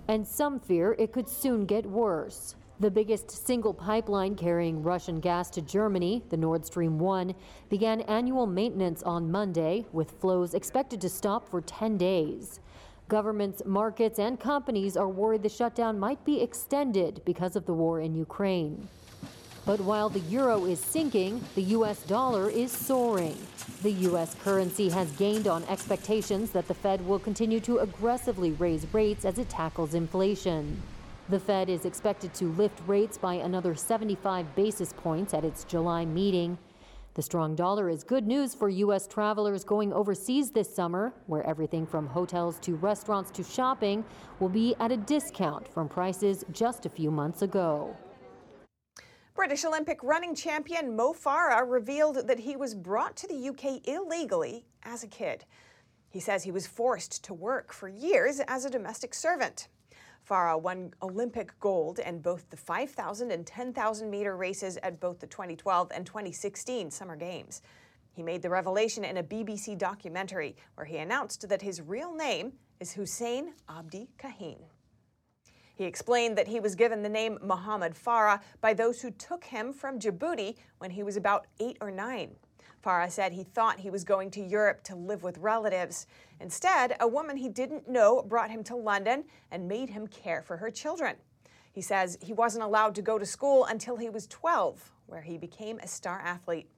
and 0.08 0.26
some 0.26 0.60
fear 0.60 0.94
it 0.98 1.12
could 1.12 1.28
soon 1.28 1.66
get 1.66 1.86
worse. 1.86 2.54
The 2.78 2.90
biggest 2.90 3.30
single 3.30 3.72
pipeline 3.72 4.34
carrying 4.34 4.82
Russian 4.82 5.18
gas 5.18 5.48
to 5.50 5.62
Germany, 5.62 6.22
the 6.28 6.36
Nord 6.36 6.66
Stream 6.66 6.98
1, 6.98 7.34
began 7.70 8.02
annual 8.02 8.46
maintenance 8.46 9.02
on 9.02 9.30
Monday, 9.30 9.86
with 9.92 10.20
flows 10.20 10.52
expected 10.52 11.00
to 11.00 11.08
stop 11.08 11.48
for 11.48 11.62
10 11.62 11.96
days. 11.96 12.60
Governments, 13.08 13.62
markets, 13.64 14.18
and 14.18 14.38
companies 14.38 14.96
are 14.96 15.08
worried 15.08 15.42
the 15.42 15.48
shutdown 15.48 15.98
might 15.98 16.22
be 16.24 16.42
extended 16.42 17.22
because 17.24 17.56
of 17.56 17.64
the 17.64 17.72
war 17.72 18.00
in 18.00 18.14
Ukraine. 18.14 18.88
But 19.66 19.80
while 19.80 20.08
the 20.08 20.20
euro 20.20 20.64
is 20.64 20.78
sinking, 20.78 21.44
the 21.56 21.62
U.S. 21.74 22.00
dollar 22.04 22.48
is 22.48 22.70
soaring. 22.70 23.36
The 23.82 23.90
U.S. 23.90 24.36
currency 24.44 24.88
has 24.90 25.10
gained 25.12 25.48
on 25.48 25.64
expectations 25.64 26.52
that 26.52 26.68
the 26.68 26.74
Fed 26.74 27.04
will 27.04 27.18
continue 27.18 27.58
to 27.60 27.78
aggressively 27.78 28.52
raise 28.52 28.86
rates 28.94 29.24
as 29.24 29.40
it 29.40 29.48
tackles 29.48 29.94
inflation. 29.94 30.80
The 31.30 31.40
Fed 31.40 31.68
is 31.68 31.84
expected 31.84 32.32
to 32.34 32.52
lift 32.52 32.80
rates 32.86 33.18
by 33.18 33.34
another 33.34 33.74
75 33.74 34.54
basis 34.54 34.92
points 34.92 35.34
at 35.34 35.44
its 35.44 35.64
July 35.64 36.04
meeting. 36.04 36.58
The 37.14 37.22
strong 37.22 37.56
dollar 37.56 37.88
is 37.88 38.04
good 38.04 38.24
news 38.24 38.54
for 38.54 38.68
U.S. 38.68 39.08
travelers 39.08 39.64
going 39.64 39.92
overseas 39.92 40.52
this 40.52 40.72
summer, 40.72 41.12
where 41.26 41.44
everything 41.44 41.86
from 41.86 42.06
hotels 42.06 42.60
to 42.60 42.76
restaurants 42.76 43.32
to 43.32 43.42
shopping 43.42 44.04
will 44.38 44.48
be 44.48 44.76
at 44.78 44.92
a 44.92 44.96
discount 44.96 45.66
from 45.66 45.88
prices 45.88 46.44
just 46.52 46.86
a 46.86 46.88
few 46.88 47.10
months 47.10 47.42
ago. 47.42 47.96
British 49.36 49.66
Olympic 49.66 50.02
running 50.02 50.34
champion 50.34 50.96
Mo 50.96 51.12
Farah 51.12 51.70
revealed 51.70 52.26
that 52.26 52.38
he 52.38 52.56
was 52.56 52.74
brought 52.74 53.16
to 53.16 53.28
the 53.28 53.50
UK 53.50 53.86
illegally 53.86 54.64
as 54.82 55.04
a 55.04 55.06
kid. 55.06 55.44
He 56.08 56.20
says 56.20 56.42
he 56.42 56.50
was 56.50 56.66
forced 56.66 57.22
to 57.24 57.34
work 57.34 57.70
for 57.70 57.86
years 57.86 58.40
as 58.48 58.64
a 58.64 58.70
domestic 58.70 59.12
servant. 59.12 59.68
Farah 60.26 60.58
won 60.58 60.94
Olympic 61.02 61.52
gold 61.60 61.98
in 61.98 62.20
both 62.20 62.48
the 62.48 62.56
5,000 62.56 63.30
and 63.30 63.46
10,000 63.46 64.10
meter 64.10 64.38
races 64.38 64.78
at 64.82 65.00
both 65.00 65.20
the 65.20 65.26
2012 65.26 65.92
and 65.94 66.06
2016 66.06 66.90
Summer 66.90 67.14
Games. 67.14 67.60
He 68.12 68.22
made 68.22 68.40
the 68.40 68.48
revelation 68.48 69.04
in 69.04 69.18
a 69.18 69.22
BBC 69.22 69.76
documentary 69.76 70.56
where 70.76 70.86
he 70.86 70.96
announced 70.96 71.46
that 71.46 71.60
his 71.60 71.82
real 71.82 72.14
name 72.14 72.54
is 72.80 72.94
Hussein 72.94 73.52
Abdi 73.68 74.08
Kahin. 74.18 74.62
He 75.76 75.84
explained 75.84 76.38
that 76.38 76.48
he 76.48 76.58
was 76.58 76.74
given 76.74 77.02
the 77.02 77.08
name 77.08 77.38
Muhammad 77.42 77.94
Farah 77.94 78.40
by 78.62 78.72
those 78.72 79.02
who 79.02 79.10
took 79.10 79.44
him 79.44 79.74
from 79.74 79.98
Djibouti 79.98 80.56
when 80.78 80.90
he 80.90 81.02
was 81.02 81.18
about 81.18 81.46
eight 81.60 81.76
or 81.82 81.90
nine. 81.90 82.34
Farah 82.82 83.10
said 83.10 83.32
he 83.32 83.44
thought 83.44 83.80
he 83.80 83.90
was 83.90 84.02
going 84.02 84.30
to 84.30 84.40
Europe 84.40 84.82
to 84.84 84.94
live 84.94 85.22
with 85.22 85.36
relatives. 85.38 86.06
Instead, 86.40 86.96
a 87.00 87.06
woman 87.06 87.36
he 87.36 87.50
didn't 87.50 87.88
know 87.88 88.22
brought 88.22 88.50
him 88.50 88.64
to 88.64 88.76
London 88.76 89.24
and 89.50 89.68
made 89.68 89.90
him 89.90 90.06
care 90.06 90.40
for 90.40 90.56
her 90.56 90.70
children. 90.70 91.16
He 91.72 91.82
says 91.82 92.16
he 92.22 92.32
wasn't 92.32 92.64
allowed 92.64 92.94
to 92.94 93.02
go 93.02 93.18
to 93.18 93.26
school 93.26 93.66
until 93.66 93.96
he 93.96 94.08
was 94.08 94.26
12, 94.28 94.92
where 95.06 95.20
he 95.20 95.36
became 95.36 95.78
a 95.80 95.86
star 95.86 96.20
athlete. 96.20 96.70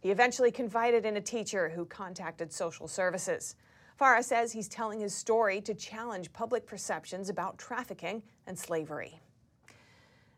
He 0.00 0.10
eventually 0.10 0.50
confided 0.50 1.04
in 1.04 1.16
a 1.16 1.20
teacher 1.20 1.68
who 1.68 1.84
contacted 1.84 2.52
social 2.52 2.88
services. 2.88 3.56
Farah 4.00 4.22
says 4.22 4.52
he's 4.52 4.68
telling 4.68 5.00
his 5.00 5.14
story 5.14 5.60
to 5.62 5.72
challenge 5.72 6.32
public 6.32 6.66
perceptions 6.66 7.30
about 7.30 7.56
trafficking 7.56 8.22
and 8.46 8.58
slavery. 8.58 9.20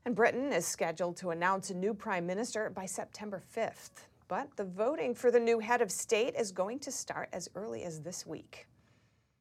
And 0.05 0.15
Britain 0.15 0.53
is 0.53 0.65
scheduled 0.65 1.17
to 1.19 1.31
announce 1.31 1.71
a 1.71 1.75
new 1.75 1.93
prime 1.93 2.25
minister 2.25 2.71
by 2.71 2.87
September 2.87 3.43
5th. 3.57 4.07
But 4.29 4.57
the 4.57 4.65
voting 4.65 5.15
for 5.15 5.31
the 5.31 5.41
new 5.41 5.59
head 5.59 5.83
of 5.83 5.91
state 5.91 6.35
is 6.39 6.53
going 6.53 6.79
to 6.81 6.93
start 6.93 7.29
as 7.33 7.49
early 7.55 7.83
as 7.83 8.01
this 8.01 8.27
week. 8.27 8.67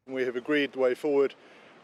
We 0.07 0.23
have 0.23 0.35
agreed 0.35 0.71
the 0.71 0.79
way 0.79 0.95
forward 0.95 1.35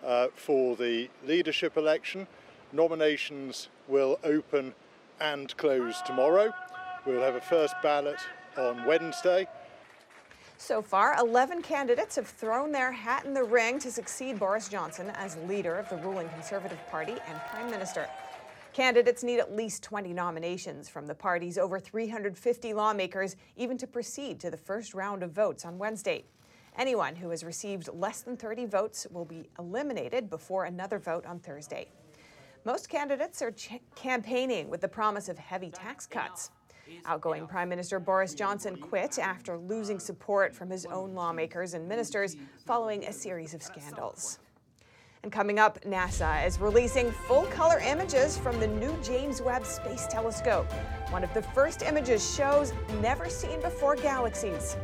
uh, 0.03 0.29
for 0.34 0.75
the 0.75 1.09
leadership 1.25 1.77
election. 1.77 2.25
Nominations 2.71 3.69
will 3.88 4.19
open 4.23 4.73
and 5.19 5.55
close 5.57 6.01
tomorrow. 6.01 6.51
We'll 7.05 7.21
have 7.21 7.36
a 7.36 7.41
first 7.41 7.75
ballot 7.84 8.19
on 8.57 8.86
Wednesday. 8.86 9.47
So 10.58 10.82
far, 10.82 11.16
11 11.20 11.62
candidates 11.62 12.16
have 12.16 12.28
thrown 12.28 12.72
their 12.72 12.91
hat 12.91 13.26
in 13.26 13.34
the 13.34 13.43
ring 13.43 13.80
to 13.80 13.91
succeed 13.91 14.39
Boris 14.39 14.70
Johnson 14.70 15.10
as 15.16 15.36
leader 15.47 15.76
of 15.76 15.89
the 15.89 15.97
ruling 15.97 16.30
Conservative 16.30 16.80
Party 16.89 17.16
and 17.28 17.39
Prime 17.49 17.70
Minister. 17.70 18.08
Candidates 18.72 19.24
need 19.24 19.39
at 19.39 19.54
least 19.54 19.84
20 19.84 20.14
nominations 20.14 20.89
from 20.89 21.06
the 21.06 21.14
party's 21.14 21.58
over 21.58 21.80
350 21.80 22.74
lawmakers 22.74 23.36
even 23.56 23.78
to 23.78 23.86
proceed 23.86 24.39
to 24.39 24.49
the 24.49 24.58
first 24.58 24.93
round 24.93 25.22
of 25.22 25.32
votes 25.32 25.66
on 25.66 25.78
Wednesday. 25.78 26.24
Anyone 26.78 27.16
who 27.16 27.30
has 27.30 27.43
received 27.43 27.89
less 27.93 28.22
than 28.22 28.36
30 28.36 28.66
votes 28.66 29.06
will 29.12 29.26
be 29.26 29.47
eliminated 29.60 30.30
before 30.30 30.66
another 30.66 30.97
vote 30.97 31.26
on 31.26 31.39
Thursday. 31.39 31.88
Most 32.66 32.89
candidates 32.89 33.41
are 33.41 33.51
ch- 33.51 33.82
campaigning 33.95 34.70
with 34.70 34.82
the 34.82 34.88
promise 34.88 35.30
of 35.30 35.38
heavy 35.38 35.70
tax 35.70 36.08
cuts. 36.08 36.49
Outgoing 37.05 37.47
Prime 37.47 37.69
Minister 37.69 37.99
Boris 37.99 38.34
Johnson 38.34 38.75
quit 38.75 39.19
after 39.19 39.57
losing 39.57 39.99
support 39.99 40.55
from 40.55 40.69
his 40.69 40.86
own 40.86 41.13
lawmakers 41.13 41.73
and 41.73 41.88
ministers 41.88 42.36
following 42.65 43.05
a 43.05 43.13
series 43.13 43.53
of 43.53 43.61
scandals. 43.61 44.39
And 45.23 45.31
coming 45.31 45.57
up, 45.57 45.79
NASA 45.86 46.45
is 46.45 46.59
releasing 46.59 47.09
full 47.11 47.43
color 47.43 47.79
images 47.79 48.38
from 48.38 48.59
the 48.59 48.67
new 48.67 48.93
James 49.01 49.41
Webb 49.41 49.65
Space 49.65 50.05
Telescope. 50.07 50.69
One 51.11 51.23
of 51.23 51.34
the 51.34 51.41
first 51.41 51.81
images 51.81 52.36
shows 52.36 52.73
never 53.01 53.29
seen 53.29 53.61
before 53.61 53.95
galaxies. 53.95 54.75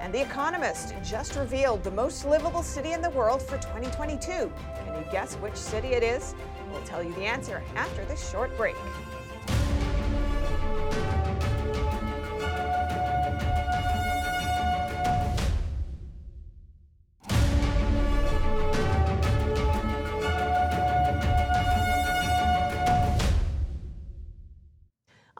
And 0.00 0.14
The 0.14 0.22
Economist 0.22 0.94
just 1.04 1.36
revealed 1.36 1.84
the 1.84 1.90
most 1.90 2.24
livable 2.24 2.62
city 2.62 2.92
in 2.92 3.02
the 3.02 3.10
world 3.10 3.42
for 3.42 3.58
2022. 3.58 4.26
Can 4.26 4.50
you 4.96 5.04
guess 5.12 5.34
which 5.34 5.56
city 5.56 5.88
it 5.88 6.02
is? 6.02 6.34
We'll 6.72 6.82
tell 6.84 7.02
you 7.02 7.12
the 7.12 7.26
answer 7.26 7.62
after 7.76 8.04
this 8.06 8.30
short 8.30 8.56
break. 8.56 8.76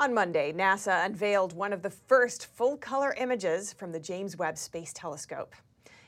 On 0.00 0.14
Monday, 0.14 0.52
NASA 0.52 1.04
unveiled 1.04 1.54
one 1.54 1.72
of 1.72 1.82
the 1.82 1.90
first 1.90 2.46
full 2.46 2.76
color 2.76 3.16
images 3.18 3.72
from 3.72 3.90
the 3.90 3.98
James 3.98 4.36
Webb 4.36 4.56
Space 4.56 4.92
Telescope. 4.92 5.56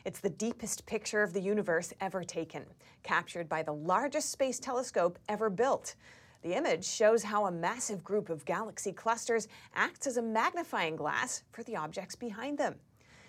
It's 0.05 0.20
the 0.20 0.30
deepest 0.30 0.86
picture 0.86 1.24
of 1.24 1.32
the 1.32 1.41
universe 1.41 1.93
ever 2.01 2.22
taken, 2.22 2.66
captured 3.03 3.49
by 3.49 3.64
the 3.64 3.72
largest 3.72 4.30
space 4.30 4.61
telescope 4.61 5.18
ever 5.28 5.51
built. 5.51 5.97
The 6.43 6.55
image 6.57 6.84
shows 6.84 7.24
how 7.24 7.47
a 7.47 7.51
massive 7.51 8.05
group 8.05 8.30
of 8.30 8.45
galaxy 8.45 8.93
clusters 8.93 9.49
acts 9.74 10.07
as 10.07 10.18
a 10.18 10.22
magnifying 10.22 10.95
glass 10.95 11.43
for 11.51 11.64
the 11.64 11.74
objects 11.74 12.14
behind 12.14 12.59
them. 12.59 12.76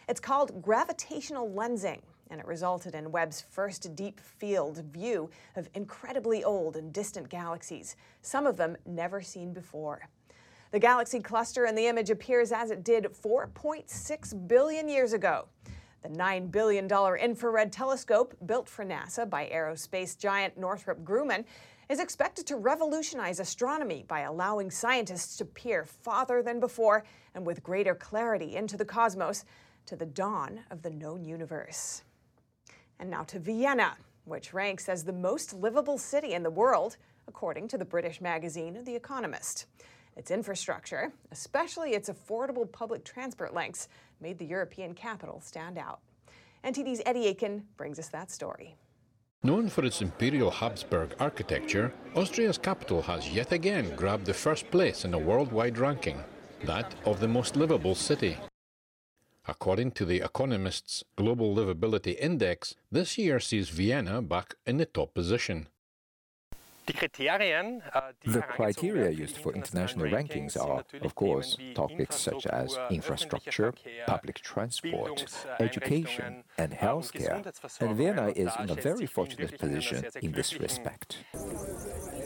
It's 0.08 0.20
called 0.20 0.62
gravitational 0.62 1.50
lensing, 1.50 2.02
and 2.30 2.40
it 2.40 2.46
resulted 2.46 2.94
in 2.94 3.12
Webb's 3.12 3.42
first 3.42 3.96
deep 3.96 4.20
field 4.20 4.78
view 4.94 5.32
of 5.56 5.70
incredibly 5.74 6.44
old 6.44 6.76
and 6.76 6.94
distant 6.94 7.30
galaxies, 7.30 7.96
some 8.22 8.46
of 8.46 8.58
them 8.58 8.78
never 8.86 9.24
seen 9.24 9.54
before. 9.54 10.08
The 10.72 10.80
galaxy 10.80 11.20
cluster 11.20 11.66
in 11.66 11.76
the 11.76 11.88
image 11.88 12.10
appears 12.10 12.54
as 12.54 12.72
it 12.72 12.86
did 12.86 13.04
4.6 13.04 14.48
billion 14.48 14.88
years 14.88 15.12
ago. 15.12 15.50
The 16.02 16.08
$9 16.08 16.50
billion 16.50 16.90
infrared 17.20 17.74
telescope, 17.74 18.36
built 18.46 18.70
for 18.70 18.86
NASA 18.86 19.30
by 19.30 19.50
aerospace 19.54 20.18
giant 20.18 20.58
Northrop 20.58 21.04
Grumman, 21.04 21.44
is 21.90 22.00
expected 22.00 22.48
to 22.48 22.56
revolutionize 22.56 23.42
astronomy 23.42 24.06
by 24.08 24.22
allowing 24.22 24.72
scientists 24.72 25.36
to 25.38 25.46
peer 25.46 25.86
farther 25.86 26.42
than 26.42 26.62
before 26.62 27.04
and 27.36 27.46
with 27.46 27.62
greater 27.62 27.94
clarity 27.94 28.56
into 28.56 28.78
the 28.78 28.86
cosmos. 28.86 29.44
to 29.88 29.96
the 29.96 30.06
dawn 30.06 30.60
of 30.70 30.84
the 30.84 30.92
known 30.92 31.26
universe. 31.26 32.04
And 33.00 33.10
now 33.10 33.24
to 33.24 33.40
Vienna, 33.40 33.98
which 34.26 34.54
ranks 34.54 34.88
as 34.88 35.04
the 35.04 35.12
most 35.12 35.54
livable 35.54 35.98
city 35.98 36.34
in 36.34 36.44
the 36.44 36.52
world, 36.52 36.98
according 37.28 37.68
to 37.70 37.80
the 37.80 37.84
British 37.84 38.22
magazine 38.22 38.84
The 38.84 38.96
Economist. 38.96 39.66
Its 40.16 40.32
infrastructure, 40.32 41.14
especially 41.32 41.92
its 41.92 42.10
affordable 42.10 42.70
public 42.72 43.04
transport 43.04 43.54
links, 43.54 43.88
made 44.20 44.38
the 44.38 44.46
European 44.46 44.94
capital 44.94 45.42
stand 45.42 45.78
out. 45.78 46.00
NTD's 46.64 47.02
Eddie 47.06 47.28
Aiken 47.28 47.64
brings 47.78 47.98
us 47.98 48.10
that 48.10 48.30
story. 48.30 48.76
Known 49.44 49.70
for 49.70 49.84
its 49.84 50.02
imperial 50.02 50.52
Habsburg 50.52 51.16
architecture, 51.20 51.92
Austria's 52.14 52.60
capital 52.60 53.02
has 53.02 53.28
yet 53.30 53.52
again 53.52 53.96
grabbed 53.96 54.26
the 54.26 54.34
first 54.34 54.70
place 54.70 55.04
in 55.04 55.16
a 55.16 55.20
worldwide 55.20 55.80
ranking, 55.80 56.24
that 56.66 56.94
of 57.06 57.20
the 57.20 57.28
most 57.28 57.56
livable 57.56 57.96
city. 57.96 58.38
According 59.48 59.94
to 59.94 60.06
The 60.06 60.22
Economist's 60.22 61.04
Global 61.16 61.56
Livability 61.56 62.16
Index, 62.20 62.76
this 62.92 63.18
year 63.18 63.40
sees 63.40 63.70
Vienna 63.70 64.22
back 64.22 64.54
in 64.68 64.78
the 64.78 64.86
top 64.86 65.16
position. 65.16 65.68
The 66.88 68.44
criteria 68.50 69.12
used 69.12 69.38
for 69.38 69.54
international 69.54 70.08
rankings 70.08 70.58
are, 70.58 70.84
of 71.02 71.16
course, 71.16 71.58
topics 71.76 72.16
such 72.16 72.46
as 72.48 72.78
infrastructure, 72.90 73.74
public 74.08 74.40
transport, 74.40 75.26
education, 75.60 76.44
and 76.58 76.72
healthcare, 76.72 77.46
and 77.80 77.96
Vienna 77.96 78.30
is 78.30 78.52
in 78.60 78.70
a 78.70 78.76
very 78.76 79.06
fortunate 79.06 79.60
position 79.60 80.06
in 80.22 80.32
this 80.32 80.60
respect. 80.60 81.18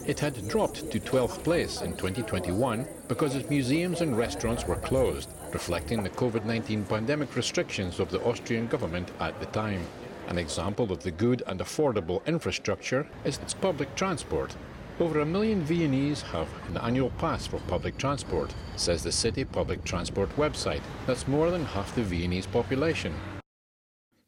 It 0.07 0.19
had 0.19 0.47
dropped 0.47 0.91
to 0.91 0.99
12th 0.99 1.43
place 1.43 1.81
in 1.81 1.93
2021 1.93 2.87
because 3.07 3.35
its 3.35 3.49
museums 3.49 4.01
and 4.01 4.15
restaurants 4.17 4.65
were 4.67 4.75
closed, 4.75 5.29
reflecting 5.51 6.03
the 6.03 6.11
COVID-19 6.11 6.87
pandemic 6.87 7.35
restrictions 7.35 7.99
of 7.99 8.11
the 8.11 8.21
Austrian 8.23 8.67
government 8.67 9.09
at 9.19 9.39
the 9.39 9.47
time. 9.47 9.85
An 10.27 10.37
example 10.39 10.91
of 10.91 11.03
the 11.03 11.11
good 11.11 11.43
and 11.45 11.59
affordable 11.59 12.25
infrastructure 12.25 13.07
is 13.23 13.37
its 13.37 13.53
public 13.53 13.95
transport. 13.95 14.55
Over 14.99 15.19
a 15.19 15.25
million 15.25 15.61
Viennese 15.61 16.21
have 16.23 16.47
an 16.69 16.77
annual 16.77 17.11
pass 17.17 17.45
for 17.45 17.59
public 17.67 17.97
transport, 17.97 18.53
says 18.75 19.03
the 19.03 19.11
city 19.11 19.45
public 19.45 19.83
transport 19.83 20.29
website. 20.35 20.81
That's 21.05 21.27
more 21.27 21.51
than 21.51 21.65
half 21.65 21.93
the 21.93 22.01
Viennese 22.01 22.47
population. 22.47 23.13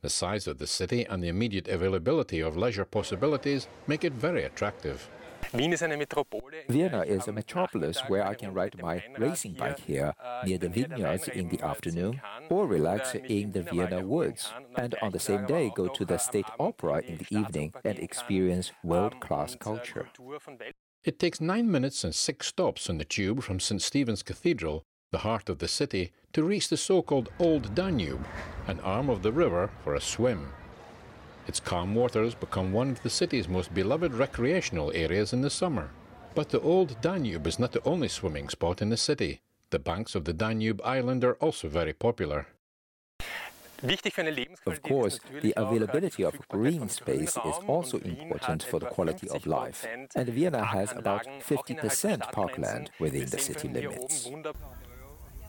The 0.02 0.10
size 0.10 0.46
of 0.46 0.60
the 0.60 0.68
city 0.68 1.06
and 1.06 1.24
the 1.24 1.30
immediate 1.30 1.68
availability 1.68 2.42
of 2.42 2.56
leisure 2.56 2.86
possibilities 2.86 3.68
make 3.88 4.04
it 4.04 4.14
very 4.14 4.44
attractive. 4.44 5.10
Vienna 5.54 7.02
is 7.04 7.28
a 7.28 7.32
metropolis 7.32 8.00
where 8.08 8.26
I 8.28 8.34
can 8.34 8.54
ride 8.54 8.82
my 8.82 9.04
racing 9.18 9.54
bike 9.54 9.80
here 9.80 10.14
near 10.46 10.58
the 10.58 10.70
vineyards 10.70 11.28
in 11.28 11.50
the 11.50 11.62
afternoon 11.62 12.22
or 12.50 12.68
relax 12.68 13.16
in 13.16 13.52
the 13.52 13.64
Vienna 13.64 14.06
woods 14.06 14.52
and 14.76 14.96
on 15.02 15.12
the 15.12 15.20
same 15.20 15.46
day 15.46 15.72
go 15.74 15.88
to 15.88 16.06
the 16.06 16.18
state 16.18 16.48
opera 16.60 17.02
in 17.06 17.18
the 17.18 17.28
evening 17.30 17.74
and 17.84 17.98
experience 18.00 18.72
world-class 18.84 19.56
culture. 19.60 20.10
It 21.04 21.20
takes 21.20 21.40
nine 21.40 21.72
minutes 21.72 22.04
and 22.04 22.14
six 22.14 22.48
stops 22.48 22.90
on 22.90 22.98
the 22.98 23.06
tube 23.06 23.42
from 23.42 23.60
St. 23.60 23.82
Stephen's 23.82 24.24
Cathedral, 24.24 24.84
the 25.12 25.20
heart 25.20 25.48
of 25.48 25.60
the 25.60 25.68
city, 25.70 26.12
to 26.34 26.44
reach 26.44 26.68
the 26.68 26.76
so-called 26.76 27.30
Old 27.40 27.74
Danube, 27.74 28.26
an 28.68 28.82
arm 28.82 29.10
of 29.10 29.24
the 29.24 29.32
river 29.32 29.70
for 29.84 29.96
a 29.96 30.02
swim. 30.02 30.52
Its 31.48 31.62
calm 31.62 31.96
waters 31.96 32.36
become 32.36 32.74
one 32.74 32.90
of 32.92 33.02
the 33.04 33.10
city's 33.10 33.48
most 33.48 33.74
beloved 33.74 34.14
recreational 34.14 34.92
areas 34.94 35.32
in 35.32 35.42
the 35.42 35.50
summer. 35.50 35.90
But 36.36 36.50
the 36.50 36.60
Old 36.60 37.00
Danube 37.02 37.48
is 37.48 37.58
not 37.58 37.72
the 37.72 37.84
only 37.86 38.10
swimming 38.10 38.50
spot 38.50 38.82
in 38.82 38.90
the 38.90 38.98
city. 38.98 39.42
The 39.70 39.80
banks 39.80 40.14
of 40.14 40.26
the 40.26 40.34
Danube 40.34 40.82
island 40.84 41.24
are 41.24 41.36
also 41.36 41.70
very 41.70 41.94
popular. 41.94 42.48
Of 44.66 44.82
course, 44.82 45.20
the 45.42 45.54
availability 45.56 46.24
of 46.24 46.36
green 46.50 46.90
space 46.90 47.38
is 47.38 47.56
also 47.68 48.00
important 48.00 48.64
for 48.64 48.80
the 48.80 48.88
quality 48.88 49.30
of 49.30 49.46
life, 49.46 49.86
and 50.16 50.28
Vienna 50.30 50.66
has 50.66 50.92
about 50.92 51.26
50% 51.26 52.32
parkland 52.32 52.90
within 53.00 53.28
the 53.28 53.38
city 53.38 53.68
limits. 53.68 54.30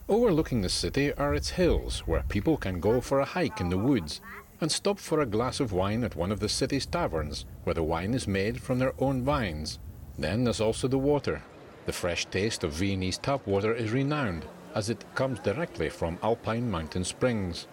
Overlooking 0.07 0.61
the 0.61 0.69
city 0.69 1.11
are 1.13 1.33
its 1.33 1.49
hills, 1.49 1.99
where 2.07 2.23
people 2.29 2.57
can 2.57 2.79
go 2.79 3.01
for 3.01 3.19
a 3.19 3.25
hike 3.25 3.61
in 3.61 3.69
the 3.69 3.77
woods 3.77 4.21
and 4.61 4.71
stop 4.71 4.99
for 4.99 5.21
a 5.21 5.25
glass 5.25 5.59
of 5.59 5.71
wine 5.71 6.03
at 6.03 6.15
one 6.15 6.31
of 6.31 6.39
the 6.39 6.49
city's 6.49 6.85
taverns, 6.85 7.45
where 7.63 7.73
the 7.73 7.83
wine 7.83 8.13
is 8.13 8.27
made 8.27 8.61
from 8.61 8.79
their 8.79 8.93
own 8.99 9.23
vines. 9.23 9.79
Then 10.17 10.43
there's 10.43 10.61
also 10.61 10.87
the 10.87 10.97
water. 10.97 11.41
The 11.85 11.93
fresh 11.93 12.25
taste 12.25 12.63
of 12.63 12.73
Viennese 12.73 13.17
tap 13.17 13.47
water 13.47 13.73
is 13.73 13.91
renowned, 13.91 14.45
as 14.75 14.89
it 14.89 15.03
comes 15.15 15.39
directly 15.39 15.89
from 15.89 16.19
alpine 16.21 16.69
mountain 16.69 17.03
springs. 17.03 17.67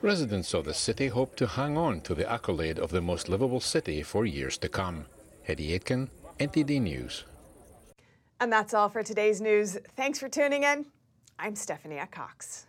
Residents 0.00 0.54
of 0.54 0.64
the 0.64 0.74
city 0.74 1.08
hope 1.08 1.34
to 1.36 1.46
hang 1.46 1.76
on 1.76 2.00
to 2.02 2.14
the 2.14 2.30
accolade 2.30 2.78
of 2.78 2.90
the 2.90 3.00
most 3.00 3.28
livable 3.28 3.60
city 3.60 4.02
for 4.02 4.24
years 4.24 4.56
to 4.58 4.68
come. 4.68 5.06
Eddie 5.48 5.72
Aitken, 5.72 6.08
NTD 6.38 6.80
News. 6.80 7.24
And 8.38 8.52
that's 8.52 8.74
all 8.74 8.88
for 8.88 9.02
today's 9.02 9.40
news. 9.40 9.76
Thanks 9.96 10.20
for 10.20 10.28
tuning 10.28 10.62
in. 10.62 10.86
I'm 11.38 11.56
Stephanie 11.56 12.00
Cox. 12.12 12.66